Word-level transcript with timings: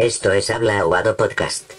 Esto 0.00 0.32
es 0.32 0.48
Habla 0.48 0.78
Aguado 0.78 1.14
Podcast. 1.14 1.72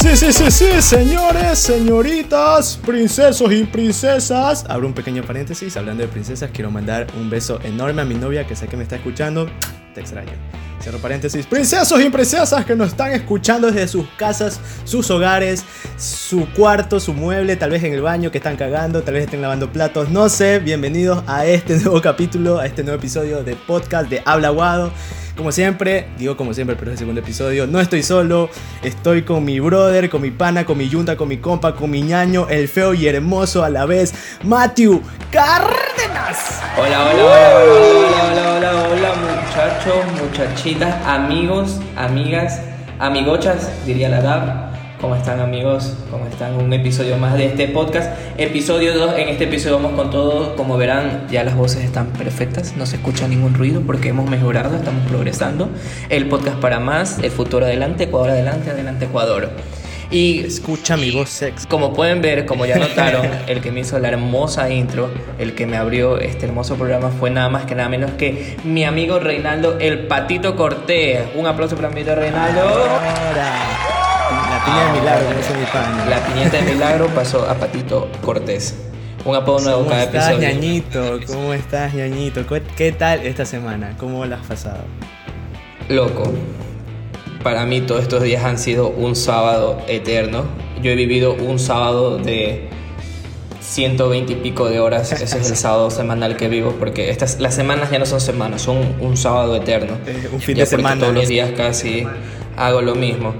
Sí, 0.00 0.32
sí, 0.32 0.50
sí, 0.50 0.82
sí, 0.82 1.16
señoritas, 1.54 2.76
princesos 2.84 3.52
y 3.52 3.64
princesas. 3.64 4.64
Abro 4.68 4.88
un 4.88 4.94
pequeño 4.94 5.22
paréntesis, 5.22 5.76
hablando 5.76 6.02
de 6.02 6.08
princesas, 6.08 6.50
quiero 6.52 6.70
mandar 6.70 7.06
un 7.16 7.30
beso 7.30 7.60
enorme 7.62 8.02
a 8.02 8.04
mi 8.04 8.14
novia 8.14 8.46
que 8.46 8.56
sé 8.56 8.66
que 8.66 8.76
me 8.76 8.82
está 8.82 8.96
escuchando. 8.96 9.46
Extraño. 9.96 10.32
Cierro 10.80 10.98
paréntesis. 10.98 11.46
Princesos 11.46 12.00
y 12.00 12.10
princesas 12.10 12.64
que 12.64 12.74
nos 12.76 12.88
están 12.88 13.12
escuchando 13.12 13.70
desde 13.70 13.88
sus 13.88 14.06
casas, 14.18 14.60
sus 14.84 15.10
hogares, 15.10 15.64
su 15.96 16.46
cuarto, 16.52 17.00
su 17.00 17.14
mueble, 17.14 17.56
tal 17.56 17.70
vez 17.70 17.82
en 17.84 17.94
el 17.94 18.02
baño 18.02 18.30
que 18.30 18.38
están 18.38 18.56
cagando, 18.56 19.02
tal 19.02 19.14
vez 19.14 19.24
estén 19.24 19.40
lavando 19.40 19.72
platos, 19.72 20.10
no 20.10 20.28
sé. 20.28 20.58
Bienvenidos 20.58 21.22
a 21.26 21.46
este 21.46 21.76
nuevo 21.76 22.00
capítulo, 22.02 22.58
a 22.58 22.66
este 22.66 22.82
nuevo 22.82 22.98
episodio 22.98 23.42
de 23.42 23.56
podcast 23.56 24.10
de 24.10 24.22
Habla 24.26 24.48
Aguado. 24.48 24.92
Como 25.36 25.50
siempre, 25.50 26.08
digo 26.16 26.36
como 26.36 26.54
siempre, 26.54 26.76
pero 26.76 26.90
es 26.90 26.94
el 26.94 26.98
segundo 26.98 27.20
episodio. 27.20 27.66
No 27.66 27.80
estoy 27.80 28.02
solo, 28.02 28.50
estoy 28.82 29.22
con 29.22 29.44
mi 29.44 29.58
brother, 29.58 30.08
con 30.08 30.22
mi 30.22 30.30
pana, 30.30 30.64
con 30.64 30.78
mi 30.78 30.88
yunta, 30.88 31.16
con 31.16 31.28
mi 31.28 31.38
compa, 31.38 31.74
con 31.74 31.90
mi 31.90 32.02
ñaño, 32.02 32.46
el 32.50 32.68
feo 32.68 32.94
y 32.94 33.08
hermoso 33.08 33.64
a 33.64 33.70
la 33.70 33.84
vez, 33.84 34.14
Matthew 34.44 35.02
Cárdenas. 35.32 36.60
Hola, 36.78 37.04
hola, 37.04 37.24
hola, 37.24 37.54
hola, 37.54 38.54
hola, 38.54 38.72
hola, 38.72 39.12
hola, 39.12 39.43
muchachos, 39.54 40.04
muchachitas, 40.20 41.06
amigos, 41.06 41.78
amigas, 41.94 42.60
amigochas, 42.98 43.70
diría 43.86 44.08
la 44.08 44.20
DAB. 44.20 44.74
¿Cómo 45.00 45.14
están 45.14 45.38
amigos? 45.38 45.94
¿Cómo 46.10 46.26
están? 46.26 46.54
Un 46.56 46.72
episodio 46.72 47.16
más 47.18 47.34
de 47.38 47.46
este 47.46 47.68
podcast. 47.68 48.10
Episodio 48.36 48.98
2. 48.98 49.16
En 49.16 49.28
este 49.28 49.44
episodio 49.44 49.76
vamos 49.76 49.92
con 49.92 50.10
todo. 50.10 50.56
Como 50.56 50.76
verán, 50.76 51.28
ya 51.30 51.44
las 51.44 51.54
voces 51.54 51.84
están 51.84 52.06
perfectas. 52.08 52.74
No 52.76 52.84
se 52.84 52.96
escucha 52.96 53.28
ningún 53.28 53.54
ruido 53.54 53.82
porque 53.82 54.08
hemos 54.08 54.28
mejorado, 54.28 54.74
estamos 54.74 55.06
progresando. 55.06 55.68
El 56.08 56.28
podcast 56.28 56.58
para 56.58 56.80
más, 56.80 57.20
el 57.20 57.30
futuro 57.30 57.64
adelante, 57.64 58.04
Ecuador 58.04 58.30
adelante, 58.30 58.70
adelante 58.70 59.04
Ecuador. 59.04 59.50
Y 60.14 60.44
Escucha 60.46 60.96
mi 60.96 61.10
voz 61.10 61.28
sex. 61.28 61.66
como 61.66 61.92
pueden 61.92 62.20
ver, 62.22 62.46
como 62.46 62.66
ya 62.66 62.76
notaron, 62.78 63.26
el 63.48 63.60
que 63.60 63.72
me 63.72 63.80
hizo 63.80 63.98
la 63.98 64.08
hermosa 64.08 64.70
intro, 64.70 65.10
el 65.40 65.54
que 65.56 65.66
me 65.66 65.76
abrió 65.76 66.18
este 66.18 66.46
hermoso 66.46 66.76
programa 66.76 67.10
fue 67.10 67.30
nada 67.30 67.48
más 67.48 67.64
que 67.66 67.74
nada 67.74 67.88
menos 67.88 68.12
que 68.12 68.56
mi 68.62 68.84
amigo 68.84 69.18
Reinaldo 69.18 69.76
el 69.80 70.06
Patito 70.06 70.54
Cortés. 70.54 71.20
Un 71.34 71.46
aplauso 71.48 71.74
para 71.74 71.88
mi 71.88 72.00
amigo 72.00 72.14
Reinaldo. 72.14 72.60
La 73.34 74.64
piña 74.64 74.84
de 74.92 75.00
milagro, 75.00 75.30
no 75.30 75.40
es 75.40 75.50
mi 75.58 75.66
pana. 75.66 76.06
La 76.08 76.18
piñeta 76.26 76.56
de 76.58 76.72
milagro 76.72 77.08
pasó 77.08 77.48
a 77.50 77.54
Patito 77.54 78.08
Cortés. 78.22 78.76
Un 79.24 79.34
apodo 79.34 79.58
nuevo 79.60 79.78
¿Cómo 79.78 79.90
cada 79.90 80.04
estás, 80.04 80.28
episodio. 80.30 80.48
ñañito? 80.48 81.18
¿Cómo 81.26 81.54
estás, 81.54 81.92
ñañito? 81.94 82.46
¿Qué- 82.46 82.62
¿Qué 82.76 82.92
tal 82.92 83.20
esta 83.26 83.44
semana? 83.44 83.96
¿Cómo 83.98 84.24
la 84.26 84.36
has 84.36 84.46
pasado? 84.46 84.84
Loco. 85.88 86.32
Para 87.44 87.64
mí 87.66 87.82
todos 87.82 88.02
estos 88.02 88.22
días 88.24 88.42
han 88.44 88.58
sido 88.58 88.88
un 88.88 89.14
sábado 89.14 89.78
eterno. 89.86 90.44
Yo 90.82 90.90
he 90.90 90.96
vivido 90.96 91.34
un 91.34 91.58
sábado 91.60 92.16
de 92.18 92.68
120 93.60 94.32
y 94.32 94.36
pico 94.36 94.68
de 94.68 94.80
horas. 94.80 95.12
Ese 95.12 95.24
es 95.38 95.50
el 95.50 95.56
sábado 95.56 95.90
semanal 95.90 96.36
que 96.36 96.48
vivo 96.48 96.74
porque 96.78 97.10
estas, 97.10 97.38
las 97.40 97.54
semanas 97.54 97.90
ya 97.90 97.98
no 97.98 98.06
son 98.06 98.20
semanas, 98.20 98.62
son 98.62 98.78
un 99.00 99.16
sábado 99.16 99.54
eterno. 99.56 99.94
Eh, 100.06 100.28
un 100.32 100.40
fin 100.40 100.56
Ya 100.56 100.62
de 100.64 100.66
semana. 100.66 101.00
Todos 101.02 101.14
los 101.14 101.28
días 101.28 101.50
casi 101.56 102.06
hago 102.56 102.80
lo 102.82 102.94
mismo. 102.94 103.34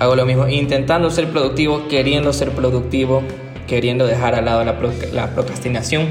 Hago 0.00 0.16
lo 0.16 0.26
mismo, 0.26 0.48
intentando 0.48 1.08
ser 1.10 1.28
productivo, 1.28 1.86
queriendo 1.88 2.32
ser 2.32 2.50
productivo, 2.50 3.22
queriendo 3.68 4.04
dejar 4.06 4.34
al 4.34 4.44
lado 4.46 4.64
la, 4.64 4.76
pro- 4.80 4.92
la 5.12 5.32
procrastinación, 5.32 6.06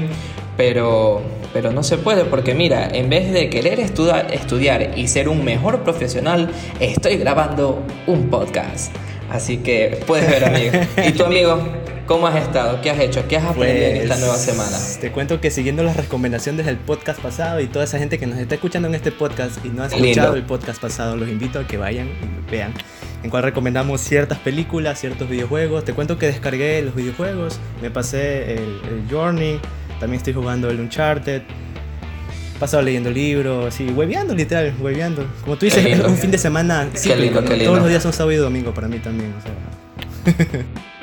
pero, 0.56 1.20
pero 1.54 1.72
no 1.72 1.82
se 1.82 1.96
puede 1.96 2.24
porque 2.24 2.52
mira, 2.54 2.86
en 2.92 3.08
vez 3.08 3.32
de 3.32 3.48
querer 3.48 3.80
estuda- 3.80 4.26
estudiar 4.30 4.98
y 4.98 5.08
ser 5.08 5.30
un 5.30 5.42
mejor 5.44 5.82
profesional, 5.84 6.50
estoy 6.80 7.16
grabando 7.16 7.82
un 8.06 8.28
podcast. 8.28 8.94
Así 9.30 9.58
que 9.58 10.00
puedes 10.06 10.28
ver, 10.28 10.44
amigo. 10.44 10.72
¿Y 11.08 11.12
tu 11.12 11.24
amigo? 11.24 11.58
¿Cómo 12.06 12.26
has 12.26 12.36
estado? 12.36 12.82
¿Qué 12.82 12.90
has 12.90 12.98
hecho? 13.00 13.26
¿Qué 13.26 13.38
has 13.38 13.44
aprendido 13.44 13.86
en 13.86 13.96
esta 13.96 14.08
Pues, 14.08 14.20
nueva 14.20 14.36
semana? 14.36 14.76
Te 15.00 15.10
cuento 15.10 15.40
que 15.40 15.50
siguiendo 15.50 15.82
las 15.82 15.96
recomendaciones 15.96 16.66
del 16.66 16.76
podcast 16.76 17.18
pasado 17.20 17.60
y 17.60 17.66
toda 17.66 17.86
esa 17.86 17.98
gente 17.98 18.18
que 18.18 18.26
nos 18.26 18.38
está 18.38 18.56
escuchando 18.56 18.88
en 18.88 18.94
este 18.94 19.10
podcast 19.10 19.64
y 19.64 19.68
no 19.70 19.82
ha 19.84 19.88
Lindo. 19.88 20.04
escuchado 20.08 20.34
el 20.34 20.42
podcast 20.42 20.82
pasado, 20.82 21.16
los 21.16 21.30
invito 21.30 21.60
a 21.60 21.66
que 21.66 21.78
vayan 21.78 22.08
y 22.08 22.50
vean. 22.50 22.74
En 23.22 23.30
cual 23.30 23.42
recomendamos 23.44 24.02
ciertas 24.02 24.38
películas, 24.38 25.00
ciertos 25.00 25.30
videojuegos. 25.30 25.84
Te 25.86 25.94
cuento 25.94 26.18
que 26.18 26.26
descargué 26.26 26.82
los 26.82 26.94
videojuegos, 26.94 27.58
me 27.80 27.90
pasé 27.90 28.52
el, 28.52 28.58
el 28.60 29.04
Journey, 29.10 29.58
también 30.00 30.18
estoy 30.18 30.32
jugando 30.32 30.70
el 30.70 30.80
Uncharted. 30.80 31.42
He 31.42 32.58
pasado 32.58 32.82
leyendo 32.82 33.10
libros, 33.10 33.74
hueveando 33.80 34.34
literal, 34.34 34.74
hueveando. 34.80 35.26
Como 35.42 35.56
tú 35.56 35.66
dices, 35.66 35.84
lindo. 35.84 36.08
un 36.08 36.16
fin 36.16 36.30
de 36.30 36.38
semana. 36.38 36.88
Todos 36.92 37.78
los 37.78 37.88
días 37.88 38.02
son 38.02 38.12
sábado 38.12 38.32
y 38.32 38.36
domingo 38.36 38.72
para 38.72 38.88
mí 38.88 38.98
también. 38.98 39.34
o 39.38 39.42
sea. 39.42 40.64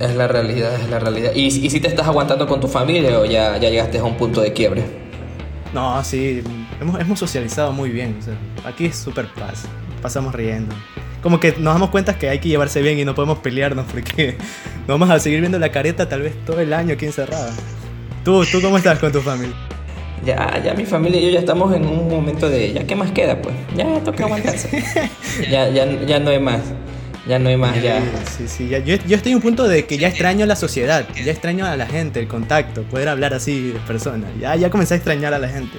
Es 0.00 0.16
la 0.16 0.26
realidad, 0.26 0.74
es 0.74 0.90
la 0.90 0.98
realidad. 0.98 1.30
¿Y, 1.34 1.46
y 1.46 1.70
si 1.70 1.80
te 1.80 1.88
estás 1.88 2.06
aguantando 2.06 2.46
con 2.46 2.60
tu 2.60 2.66
familia 2.66 3.18
o 3.20 3.24
ya, 3.24 3.56
ya 3.58 3.70
llegaste 3.70 3.98
a 3.98 4.04
un 4.04 4.16
punto 4.16 4.40
de 4.40 4.52
quiebre? 4.52 4.84
No, 5.72 6.02
sí, 6.04 6.42
hemos, 6.80 7.00
hemos 7.00 7.18
socializado 7.18 7.72
muy 7.72 7.90
bien. 7.90 8.16
o 8.20 8.22
sea, 8.22 8.34
aquí 8.64 8.86
es 8.86 8.96
súper 8.96 9.26
paz, 9.28 9.64
pasamos 10.04 10.34
riendo. 10.34 10.74
Como 11.22 11.40
que 11.40 11.52
nos 11.58 11.72
damos 11.74 11.88
cuenta 11.88 12.18
que 12.18 12.28
hay 12.28 12.38
que 12.38 12.50
llevarse 12.50 12.82
bien 12.82 12.98
y 12.98 13.04
no 13.06 13.14
podemos 13.14 13.38
pelearnos 13.38 13.86
porque 13.90 14.36
nos 14.86 14.86
vamos 15.00 15.08
a 15.08 15.18
seguir 15.18 15.40
viendo 15.40 15.58
la 15.58 15.70
careta 15.72 16.06
tal 16.08 16.20
vez 16.20 16.34
todo 16.44 16.60
el 16.60 16.72
año 16.74 16.92
aquí 16.92 17.06
encerrada. 17.06 17.50
¿Tú, 18.22 18.44
¿Tú 18.44 18.60
cómo 18.60 18.76
estás 18.76 18.98
con 18.98 19.10
tu 19.10 19.20
familia? 19.22 19.56
Ya, 20.24 20.62
ya 20.62 20.74
mi 20.74 20.84
familia 20.84 21.18
y 21.20 21.24
yo 21.24 21.30
ya 21.30 21.38
estamos 21.40 21.74
en 21.74 21.86
un 21.86 22.08
momento 22.08 22.48
de, 22.48 22.72
ya 22.74 22.86
qué 22.86 22.94
más 22.94 23.10
queda 23.12 23.40
pues, 23.42 23.54
ya 23.76 23.98
toca 24.00 24.24
aguantarse. 24.26 24.82
ya, 25.50 25.68
ya, 25.70 25.86
ya 26.06 26.18
no 26.18 26.30
hay 26.30 26.38
más, 26.38 26.60
ya 27.26 27.38
no 27.38 27.48
hay 27.48 27.56
más, 27.56 27.82
ya. 27.82 28.00
Sí, 28.36 28.44
sí, 28.46 28.68
ya- 28.68 28.78
yo, 28.78 28.96
yo 29.06 29.16
estoy 29.16 29.32
en 29.32 29.36
un 29.36 29.42
punto 29.42 29.66
de 29.66 29.84
que 29.86 29.96
ya 29.98 30.08
extraño 30.08 30.44
la 30.46 30.56
sociedad, 30.56 31.06
ya 31.24 31.30
extraño 31.32 31.64
a 31.66 31.76
la 31.76 31.86
gente, 31.86 32.20
el 32.20 32.28
contacto, 32.28 32.82
poder 32.84 33.08
hablar 33.08 33.32
así 33.34 33.72
de 33.72 33.78
personas. 33.80 34.30
Ya, 34.40 34.54
ya 34.56 34.68
comencé 34.70 34.94
a 34.94 34.96
extrañar 34.98 35.32
a 35.34 35.38
la 35.38 35.48
gente. 35.48 35.78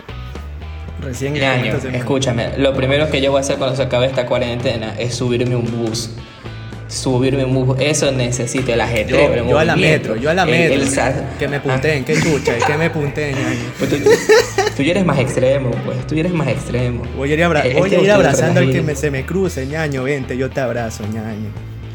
Recién 1.06 1.36
semana. 1.36 1.98
escúchame, 1.98 2.58
lo 2.58 2.74
primero 2.74 3.10
que 3.10 3.22
yo 3.22 3.32
voy 3.32 3.38
a 3.40 3.42
hacer 3.42 3.58
cuando 3.58 3.76
se 3.76 3.84
acabe 3.84 4.08
esta 4.08 4.26
cuarentena 4.26 4.96
es 5.00 5.16
subirme 5.16 5.56
un 5.56 5.66
bus. 5.86 6.10
Subirme 6.88 7.46
un 7.46 7.66
bus, 7.66 7.78
eso 7.80 8.12
necesito 8.12 8.72
el 8.74 8.80
ajetreo, 8.82 9.34
el 9.34 9.40
Yo, 9.44 9.50
yo 9.50 9.60
a 9.60 9.66
la 9.66 9.76
metro, 9.76 10.16
yo 10.16 10.30
a 10.30 10.34
la 10.34 10.44
el- 10.44 10.50
metro. 10.50 10.76
el 10.82 10.88
sa- 10.88 11.14
que 11.40 11.48
me 11.48 11.58
Ah, 11.58 11.62
punten, 11.64 12.04
que 12.06 12.14
chucha, 12.22 12.58
que 12.66 12.78
me 12.78 12.90
punten, 12.90 13.34
ñaño. 13.36 13.60
pues 13.80 13.90
tú, 13.90 13.98
tú 14.78 14.84
ya 14.84 14.92
eres 14.92 15.06
más 15.06 15.18
extremo, 15.20 15.72
pues, 15.86 16.06
tú 16.08 16.14
ya 16.16 16.22
eres 16.22 16.34
más 16.34 16.48
extremo. 16.48 17.04
Voy 17.18 17.32
a 17.32 17.34
ir, 17.34 17.44
abra- 17.44 17.66
Eh, 17.66 17.74
voy 17.78 17.84
este 17.90 17.96
a 17.96 18.00
ir 18.00 18.00
último 18.06 18.16
abrazando 18.16 18.60
al 18.60 18.72
que 18.72 18.82
me, 18.82 18.96
se 18.96 19.10
me 19.12 19.26
cruce, 19.26 19.66
ñaño, 19.66 20.04
vente, 20.04 20.38
yo 20.38 20.50
te 20.50 20.62
abrazo, 20.62 21.04
ñaño. 21.08 21.50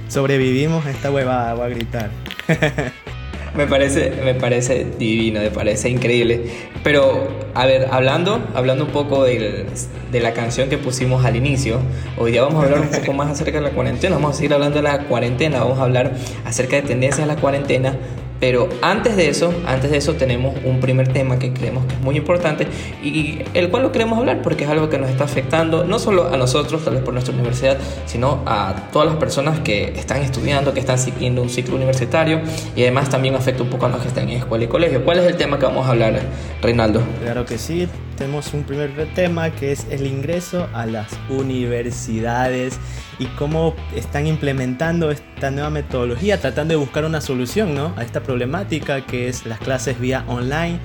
Sobrevivimos 0.09 0.85
a 0.87 0.91
esta 0.91 1.11
huevada, 1.11 1.55
voy 1.55 1.67
a 1.67 1.69
gritar. 1.69 2.11
Me 3.55 3.67
parece, 3.67 4.13
me 4.25 4.35
parece 4.35 4.87
divino, 4.99 5.41
me 5.41 5.51
parece 5.51 5.89
increíble. 5.89 6.43
Pero, 6.85 7.27
a 7.55 7.67
ver, 7.67 7.89
hablando, 7.91 8.41
hablando 8.55 8.85
un 8.85 8.91
poco 8.91 9.25
del- 9.25 9.67
de 10.13 10.21
la 10.21 10.33
canción 10.33 10.69
que 10.69 10.79
pusimos 10.79 11.25
al 11.25 11.35
inicio, 11.37 11.81
hoy 12.17 12.31
día 12.33 12.43
vamos 12.43 12.63
a 12.63 12.67
hablar 12.67 12.81
un 12.81 12.89
poco 12.89 13.13
más 13.13 13.29
acerca 13.31 13.59
de 13.59 13.65
la 13.65 13.71
cuarentena. 13.71 14.15
Vamos 14.17 14.35
a 14.35 14.37
seguir 14.37 14.55
hablando 14.55 14.77
de 14.77 14.83
la 14.83 15.01
cuarentena, 15.01 15.61
vamos 15.61 15.79
a 15.79 15.83
hablar 15.83 16.13
acerca 16.45 16.77
de 16.77 16.83
tendencias 16.83 17.27
de 17.27 17.35
la 17.35 17.41
cuarentena. 17.41 17.97
Pero 18.41 18.71
antes 18.81 19.17
de 19.17 19.29
eso, 19.29 19.53
antes 19.67 19.91
de 19.91 19.99
eso 19.99 20.15
tenemos 20.15 20.57
un 20.65 20.81
primer 20.81 21.13
tema 21.13 21.39
que 21.39 21.53
creemos 21.53 21.85
que 21.85 21.95
es 21.95 22.01
muy 22.01 22.17
importante 22.17 22.67
y 23.03 23.41
el 23.53 23.69
cual 23.69 23.83
lo 23.83 23.93
queremos 23.93 24.19
hablar 24.19 24.41
porque 24.43 24.65
es 24.65 24.71
algo 24.71 24.89
que 24.89 24.99
nos 24.99 25.11
está 25.11 25.25
afectando 25.25 25.85
no 25.85 25.99
solo 25.99 26.33
a 26.33 26.37
nosotros, 26.39 26.83
tal 26.83 26.95
vez 26.95 27.03
por 27.03 27.13
nuestra 27.13 27.35
universidad, 27.35 27.79
sino 28.07 28.43
a 28.47 28.89
todas 28.93 29.09
las 29.09 29.17
personas 29.19 29.61
que 29.61 29.93
están 29.97 30.23
estudiando, 30.23 30.73
que 30.73 30.81
están 30.81 30.99
siguiendo 30.99 31.43
un 31.43 31.51
ciclo 31.51 31.77
universitario 31.77 32.41
y 32.75 32.83
además 32.83 33.11
también 33.11 33.35
afecta 33.35 33.63
un 33.63 33.69
poco 33.69 33.87
a 33.87 33.89
los 33.91 34.01
que 34.01 34.09
están 34.09 34.29
en 34.31 34.39
escuela 34.39 34.65
y 34.65 34.69
colegio. 34.69 35.05
¿Cuál 35.05 35.19
es 35.19 35.27
el 35.27 35.37
tema 35.37 35.59
que 35.59 35.67
vamos 35.67 35.87
a 35.87 35.91
hablar, 35.91 36.21
Reinaldo? 36.63 37.03
Claro 37.23 37.45
que 37.45 37.59
sí, 37.59 37.89
tenemos 38.17 38.55
un 38.55 38.63
primer 38.65 38.91
tema 39.15 39.51
que 39.51 39.73
es 39.73 39.87
el 39.91 40.07
ingreso 40.07 40.67
a 40.73 40.87
las 40.87 41.09
universidades 41.29 42.79
y 43.21 43.27
cómo 43.27 43.75
están 43.95 44.27
implementando 44.27 45.11
esta 45.11 45.51
nueva 45.51 45.69
metodología, 45.71 46.41
tratando 46.41 46.73
de 46.73 46.77
buscar 46.77 47.05
una 47.05 47.21
solución 47.21 47.75
¿no? 47.75 47.93
a 47.97 48.03
esta 48.03 48.23
problemática 48.23 49.07
que 49.07 49.29
es 49.29 49.47
las 49.47 49.61
clases 49.61 50.01
vía 50.01 50.25
online. 50.27 50.81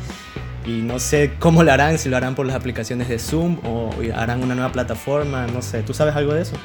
Y 0.65 0.81
no 0.81 0.99
sé 0.99 1.33
cómo 1.39 1.63
lo 1.63 1.71
harán, 1.71 1.97
si 1.97 2.09
lo 2.09 2.17
harán 2.17 2.35
por 2.35 2.45
las 2.45 2.55
aplicaciones 2.55 3.07
de 3.07 3.19
Zoom 3.19 3.59
o 3.63 3.91
harán 4.15 4.43
una 4.43 4.53
nueva 4.53 4.71
plataforma, 4.71 5.47
no 5.47 5.61
sé. 5.61 5.81
¿Tú 5.83 5.93
sabes 5.93 6.15
algo 6.15 6.33
de 6.33 6.41
eso? 6.41 6.55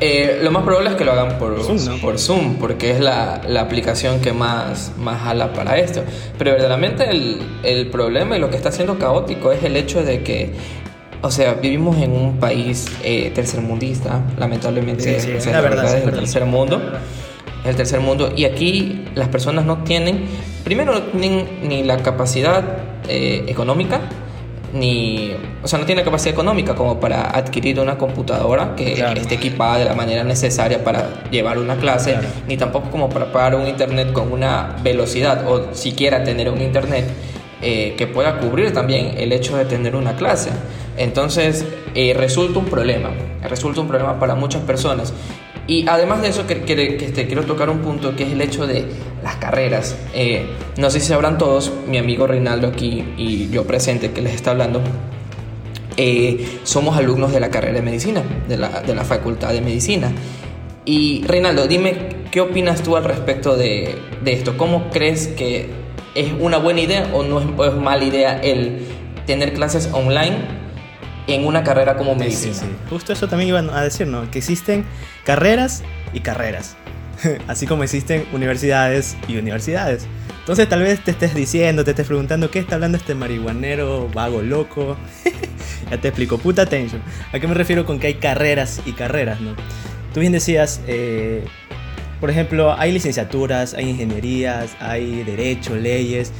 Eh, 0.00 0.40
lo 0.42 0.50
más 0.50 0.64
probable 0.64 0.90
es 0.90 0.96
que 0.96 1.04
lo 1.04 1.12
hagan 1.12 1.38
por 1.38 1.62
Zoom, 1.62 1.84
¿no? 1.84 1.96
por 1.98 2.18
Zoom 2.18 2.56
porque 2.56 2.92
es 2.92 3.00
la, 3.00 3.42
la 3.46 3.60
aplicación 3.60 4.20
que 4.20 4.32
más, 4.32 4.92
más 4.98 5.20
jala 5.20 5.52
para 5.52 5.76
esto. 5.76 6.02
Pero 6.38 6.52
verdaderamente 6.52 7.10
el, 7.10 7.40
el 7.62 7.88
problema 7.90 8.36
y 8.36 8.40
lo 8.40 8.48
que 8.48 8.56
está 8.56 8.72
siendo 8.72 8.98
caótico 8.98 9.52
es 9.52 9.62
el 9.64 9.76
hecho 9.76 10.02
de 10.02 10.22
que, 10.22 10.54
o 11.22 11.30
sea, 11.30 11.54
vivimos 11.54 11.96
en 11.98 12.12
un 12.12 12.38
país 12.38 12.86
eh, 13.04 13.30
tercermundista, 13.34 14.20
lamentablemente. 14.38 15.02
Sí, 15.02 15.26
sí, 15.26 15.30
esa 15.36 15.50
es 15.50 15.54
la 15.56 15.60
verdad, 15.60 15.96
el 15.96 16.10
tercer 16.12 16.44
mundo. 16.44 16.80
El 17.64 17.76
tercer 17.76 18.00
mundo. 18.00 18.32
Y 18.36 18.44
aquí 18.44 19.04
las 19.14 19.28
personas 19.28 19.64
no 19.64 19.78
tienen, 19.84 20.24
primero 20.64 20.92
no 20.92 21.02
tienen 21.02 21.46
ni 21.62 21.84
la 21.84 21.98
capacidad 21.98 22.64
eh, 23.08 23.44
económica, 23.46 24.00
ni, 24.74 25.32
o 25.62 25.68
sea, 25.68 25.78
no 25.78 25.84
tiene 25.84 26.02
capacidad 26.02 26.32
económica 26.32 26.74
como 26.74 26.98
para 26.98 27.30
adquirir 27.30 27.78
una 27.78 27.98
computadora 27.98 28.74
que 28.74 28.94
Claro. 28.94 29.20
esté 29.20 29.34
equipada 29.36 29.78
de 29.78 29.84
la 29.84 29.94
manera 29.94 30.24
necesaria 30.24 30.82
para 30.82 31.22
llevar 31.30 31.58
una 31.58 31.76
clase, 31.76 32.12
Claro. 32.12 32.28
ni 32.48 32.56
tampoco 32.56 32.90
como 32.90 33.08
para 33.10 33.30
pagar 33.32 33.54
un 33.54 33.66
internet 33.68 34.12
con 34.12 34.32
una 34.32 34.76
velocidad 34.82 35.46
o 35.48 35.74
siquiera 35.74 36.24
tener 36.24 36.48
un 36.50 36.60
internet 36.62 37.04
eh, 37.62 37.94
que 37.96 38.06
pueda 38.06 38.38
cubrir 38.38 38.72
también 38.72 39.14
el 39.16 39.32
hecho 39.32 39.56
de 39.56 39.64
tener 39.64 39.96
una 39.96 40.16
clase. 40.16 40.50
Entonces, 40.96 41.64
eh, 41.94 42.14
resulta 42.16 42.58
un 42.58 42.66
problema, 42.66 43.10
resulta 43.48 43.80
un 43.80 43.88
problema 43.88 44.18
para 44.20 44.34
muchas 44.34 44.62
personas. 44.62 45.12
Y 45.68 45.86
además 45.88 46.22
de 46.22 46.28
eso, 46.28 46.46
que, 46.46 46.62
que- 46.62 46.96
que 46.96 47.08
te 47.12 47.26
quiero 47.26 47.44
tocar 47.44 47.70
un 47.70 47.78
punto 47.78 48.16
que 48.16 48.24
es 48.24 48.32
el 48.32 48.40
hecho 48.40 48.66
de 48.66 48.84
las 49.22 49.36
carreras. 49.36 49.96
Eh, 50.12 50.44
no 50.76 50.90
sé 50.90 50.98
si 51.00 51.06
sabrán 51.06 51.38
todos, 51.38 51.72
mi 51.86 51.98
amigo 51.98 52.26
Reinaldo 52.26 52.66
aquí 52.68 53.04
y 53.16 53.48
yo 53.50 53.64
presente 53.64 54.10
que 54.10 54.20
les 54.22 54.34
está 54.34 54.50
hablando, 54.50 54.80
eh, 55.96 56.58
somos 56.64 56.96
alumnos 56.96 57.32
de 57.32 57.40
la 57.40 57.50
carrera 57.50 57.74
de 57.74 57.82
medicina, 57.82 58.22
de 58.48 58.56
la, 58.56 58.80
de 58.82 58.94
la 58.94 59.04
facultad 59.04 59.52
de 59.52 59.60
medicina. 59.60 60.10
Y 60.84 61.22
Reinaldo, 61.26 61.68
dime, 61.68 61.94
¿qué 62.30 62.40
opinas 62.40 62.82
tú 62.82 62.96
al 62.96 63.04
respecto 63.04 63.56
de, 63.56 63.94
de 64.24 64.32
esto? 64.32 64.56
¿Cómo 64.56 64.90
crees 64.90 65.28
que 65.28 65.68
es 66.14 66.32
una 66.38 66.58
buena 66.58 66.80
idea 66.80 67.08
o 67.12 67.22
no 67.22 67.64
es, 67.64 67.74
mala 67.74 68.04
idea 68.04 68.38
el 68.40 68.86
tener 69.26 69.52
clases 69.54 69.88
online 69.92 70.36
en 71.26 71.46
una 71.46 71.62
carrera 71.62 71.96
como 71.96 72.12
Sí, 72.14 72.18
medicina? 72.18 72.54
sí, 72.54 72.60
sí. 72.60 72.66
Justo 72.90 73.12
eso 73.12 73.28
también 73.28 73.48
iban 73.48 73.70
a 73.70 73.82
decir, 73.82 74.06
¿no? 74.06 74.30
Que 74.30 74.38
existen 74.38 74.84
carreras 75.24 75.82
y 76.12 76.20
carreras. 76.20 76.76
Así 77.48 77.66
como 77.66 77.84
existen 77.84 78.26
universidades 78.32 79.16
y 79.28 79.36
universidades. 79.36 80.06
Entonces 80.40 80.68
tal 80.68 80.82
vez 80.82 80.98
te 81.04 81.12
estés 81.12 81.34
diciendo, 81.36 81.84
te 81.84 81.90
estés 81.92 82.08
preguntando 82.08 82.50
qué 82.50 82.58
está 82.58 82.74
hablando 82.74 82.98
este 82.98 83.14
marihuanero 83.14 84.08
vago 84.12 84.42
loco. 84.42 84.96
ya 85.90 85.98
te 86.00 86.08
explico, 86.08 86.38
puta 86.38 86.62
atención. 86.62 87.00
¿A 87.32 87.38
qué 87.38 87.46
me 87.46 87.54
refiero 87.54 87.86
con 87.86 88.00
que 88.00 88.08
hay 88.08 88.14
carreras 88.14 88.80
y 88.84 88.92
carreras, 88.92 89.40
no? 89.40 89.54
Tú 90.12 90.18
bien 90.20 90.32
decías, 90.32 90.80
eh, 90.88 91.44
por 92.22 92.30
ejemplo, 92.30 92.72
hay 92.78 92.92
licenciaturas, 92.92 93.74
hay 93.74 93.90
ingenierías, 93.90 94.76
hay 94.78 95.24
derecho, 95.24 95.74
leyes, 95.74 96.30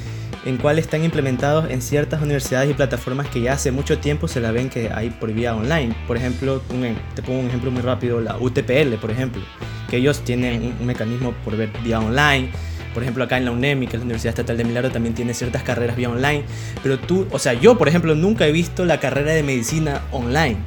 en 0.44 0.56
cuales 0.56 0.84
están 0.84 1.02
implementados 1.02 1.68
en 1.72 1.82
ciertas 1.82 2.22
universidades 2.22 2.70
y 2.70 2.74
plataformas 2.74 3.26
que 3.26 3.40
ya 3.40 3.54
hace 3.54 3.72
mucho 3.72 3.98
tiempo 3.98 4.28
se 4.28 4.38
la 4.38 4.52
ven 4.52 4.70
que 4.70 4.92
hay 4.94 5.12
vía 5.34 5.56
online. 5.56 5.92
Por 6.06 6.16
ejemplo, 6.16 6.62
un 6.70 6.84
em- 6.84 6.94
te 7.16 7.22
pongo 7.22 7.40
un 7.40 7.48
ejemplo 7.48 7.72
muy 7.72 7.82
rápido, 7.82 8.20
la 8.20 8.36
UTPL, 8.38 8.94
por 9.00 9.10
ejemplo, 9.10 9.42
que 9.90 9.96
ellos 9.96 10.20
tienen 10.20 10.62
un, 10.62 10.74
un 10.78 10.86
mecanismo 10.86 11.34
por 11.44 11.56
ver 11.56 11.70
vía 11.82 11.98
online. 11.98 12.52
Por 12.94 13.02
ejemplo, 13.02 13.24
acá 13.24 13.38
en 13.38 13.44
la 13.46 13.50
UNEMI, 13.50 13.88
que 13.88 13.96
es 13.96 14.02
la 14.02 14.04
Universidad 14.04 14.34
Estatal 14.38 14.56
de 14.56 14.62
Milagro, 14.62 14.92
también 14.92 15.16
tiene 15.16 15.34
ciertas 15.34 15.64
carreras 15.64 15.96
vía 15.96 16.10
online. 16.10 16.44
Pero 16.84 17.00
tú, 17.00 17.26
o 17.32 17.40
sea, 17.40 17.54
yo, 17.54 17.76
por 17.76 17.88
ejemplo, 17.88 18.14
nunca 18.14 18.46
he 18.46 18.52
visto 18.52 18.84
la 18.84 19.00
carrera 19.00 19.32
de 19.32 19.42
medicina 19.42 20.02
online. 20.12 20.58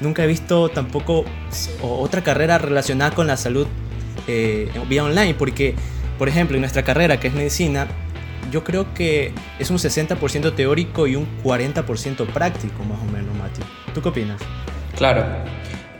Nunca 0.00 0.24
he 0.24 0.26
visto 0.26 0.68
tampoco 0.68 1.24
otra 1.80 2.24
carrera 2.24 2.58
relacionada 2.58 3.12
con 3.12 3.28
la 3.28 3.36
salud 3.36 3.68
eh, 4.28 4.70
vía 4.88 5.04
online, 5.04 5.34
porque, 5.34 5.74
por 6.18 6.28
ejemplo, 6.28 6.56
en 6.56 6.62
nuestra 6.62 6.82
carrera, 6.82 7.18
que 7.18 7.28
es 7.28 7.34
medicina, 7.34 7.88
yo 8.50 8.62
creo 8.64 8.92
que 8.94 9.32
es 9.58 9.70
un 9.70 9.78
60% 9.78 10.54
teórico 10.54 11.06
y 11.06 11.16
un 11.16 11.26
40% 11.42 12.26
práctico, 12.26 12.84
más 12.84 13.00
o 13.00 13.04
menos, 13.06 13.34
Mati. 13.36 13.60
¿Tú 13.92 14.00
qué 14.00 14.08
opinas? 14.08 14.40
Claro. 14.96 15.24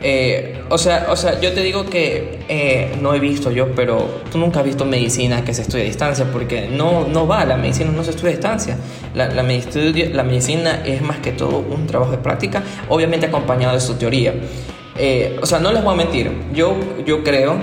Eh, 0.01 0.61
o, 0.69 0.77
sea, 0.77 1.07
o 1.09 1.15
sea, 1.15 1.39
yo 1.41 1.53
te 1.53 1.61
digo 1.61 1.85
que 1.85 2.45
eh, 2.47 2.95
no 3.01 3.13
he 3.13 3.19
visto 3.19 3.49
yo, 3.49 3.73
pero 3.73 4.21
tú 4.31 4.37
nunca 4.37 4.59
has 4.59 4.65
visto 4.65 4.85
medicina 4.85 5.43
que 5.43 5.53
se 5.53 5.63
estudia 5.63 5.83
a 5.83 5.87
distancia, 5.87 6.31
porque 6.31 6.67
no, 6.67 7.07
no 7.07 7.27
va, 7.27 7.43
la 7.45 7.57
medicina 7.57 7.91
no 7.91 8.03
se 8.03 8.11
estudia 8.11 8.29
a 8.29 8.33
distancia. 8.33 8.77
La, 9.15 9.29
la, 9.29 9.41
la 9.41 10.23
medicina 10.23 10.83
es 10.85 11.01
más 11.01 11.17
que 11.19 11.31
todo 11.31 11.59
un 11.59 11.87
trabajo 11.87 12.11
de 12.11 12.19
práctica, 12.19 12.61
obviamente 12.89 13.25
acompañado 13.25 13.73
de 13.73 13.81
su 13.81 13.95
teoría. 13.95 14.33
Eh, 14.97 15.37
o 15.41 15.45
sea, 15.45 15.59
no 15.59 15.71
les 15.71 15.83
voy 15.83 15.93
a 15.93 15.97
mentir, 15.97 16.31
yo, 16.53 16.77
yo 17.05 17.23
creo 17.23 17.57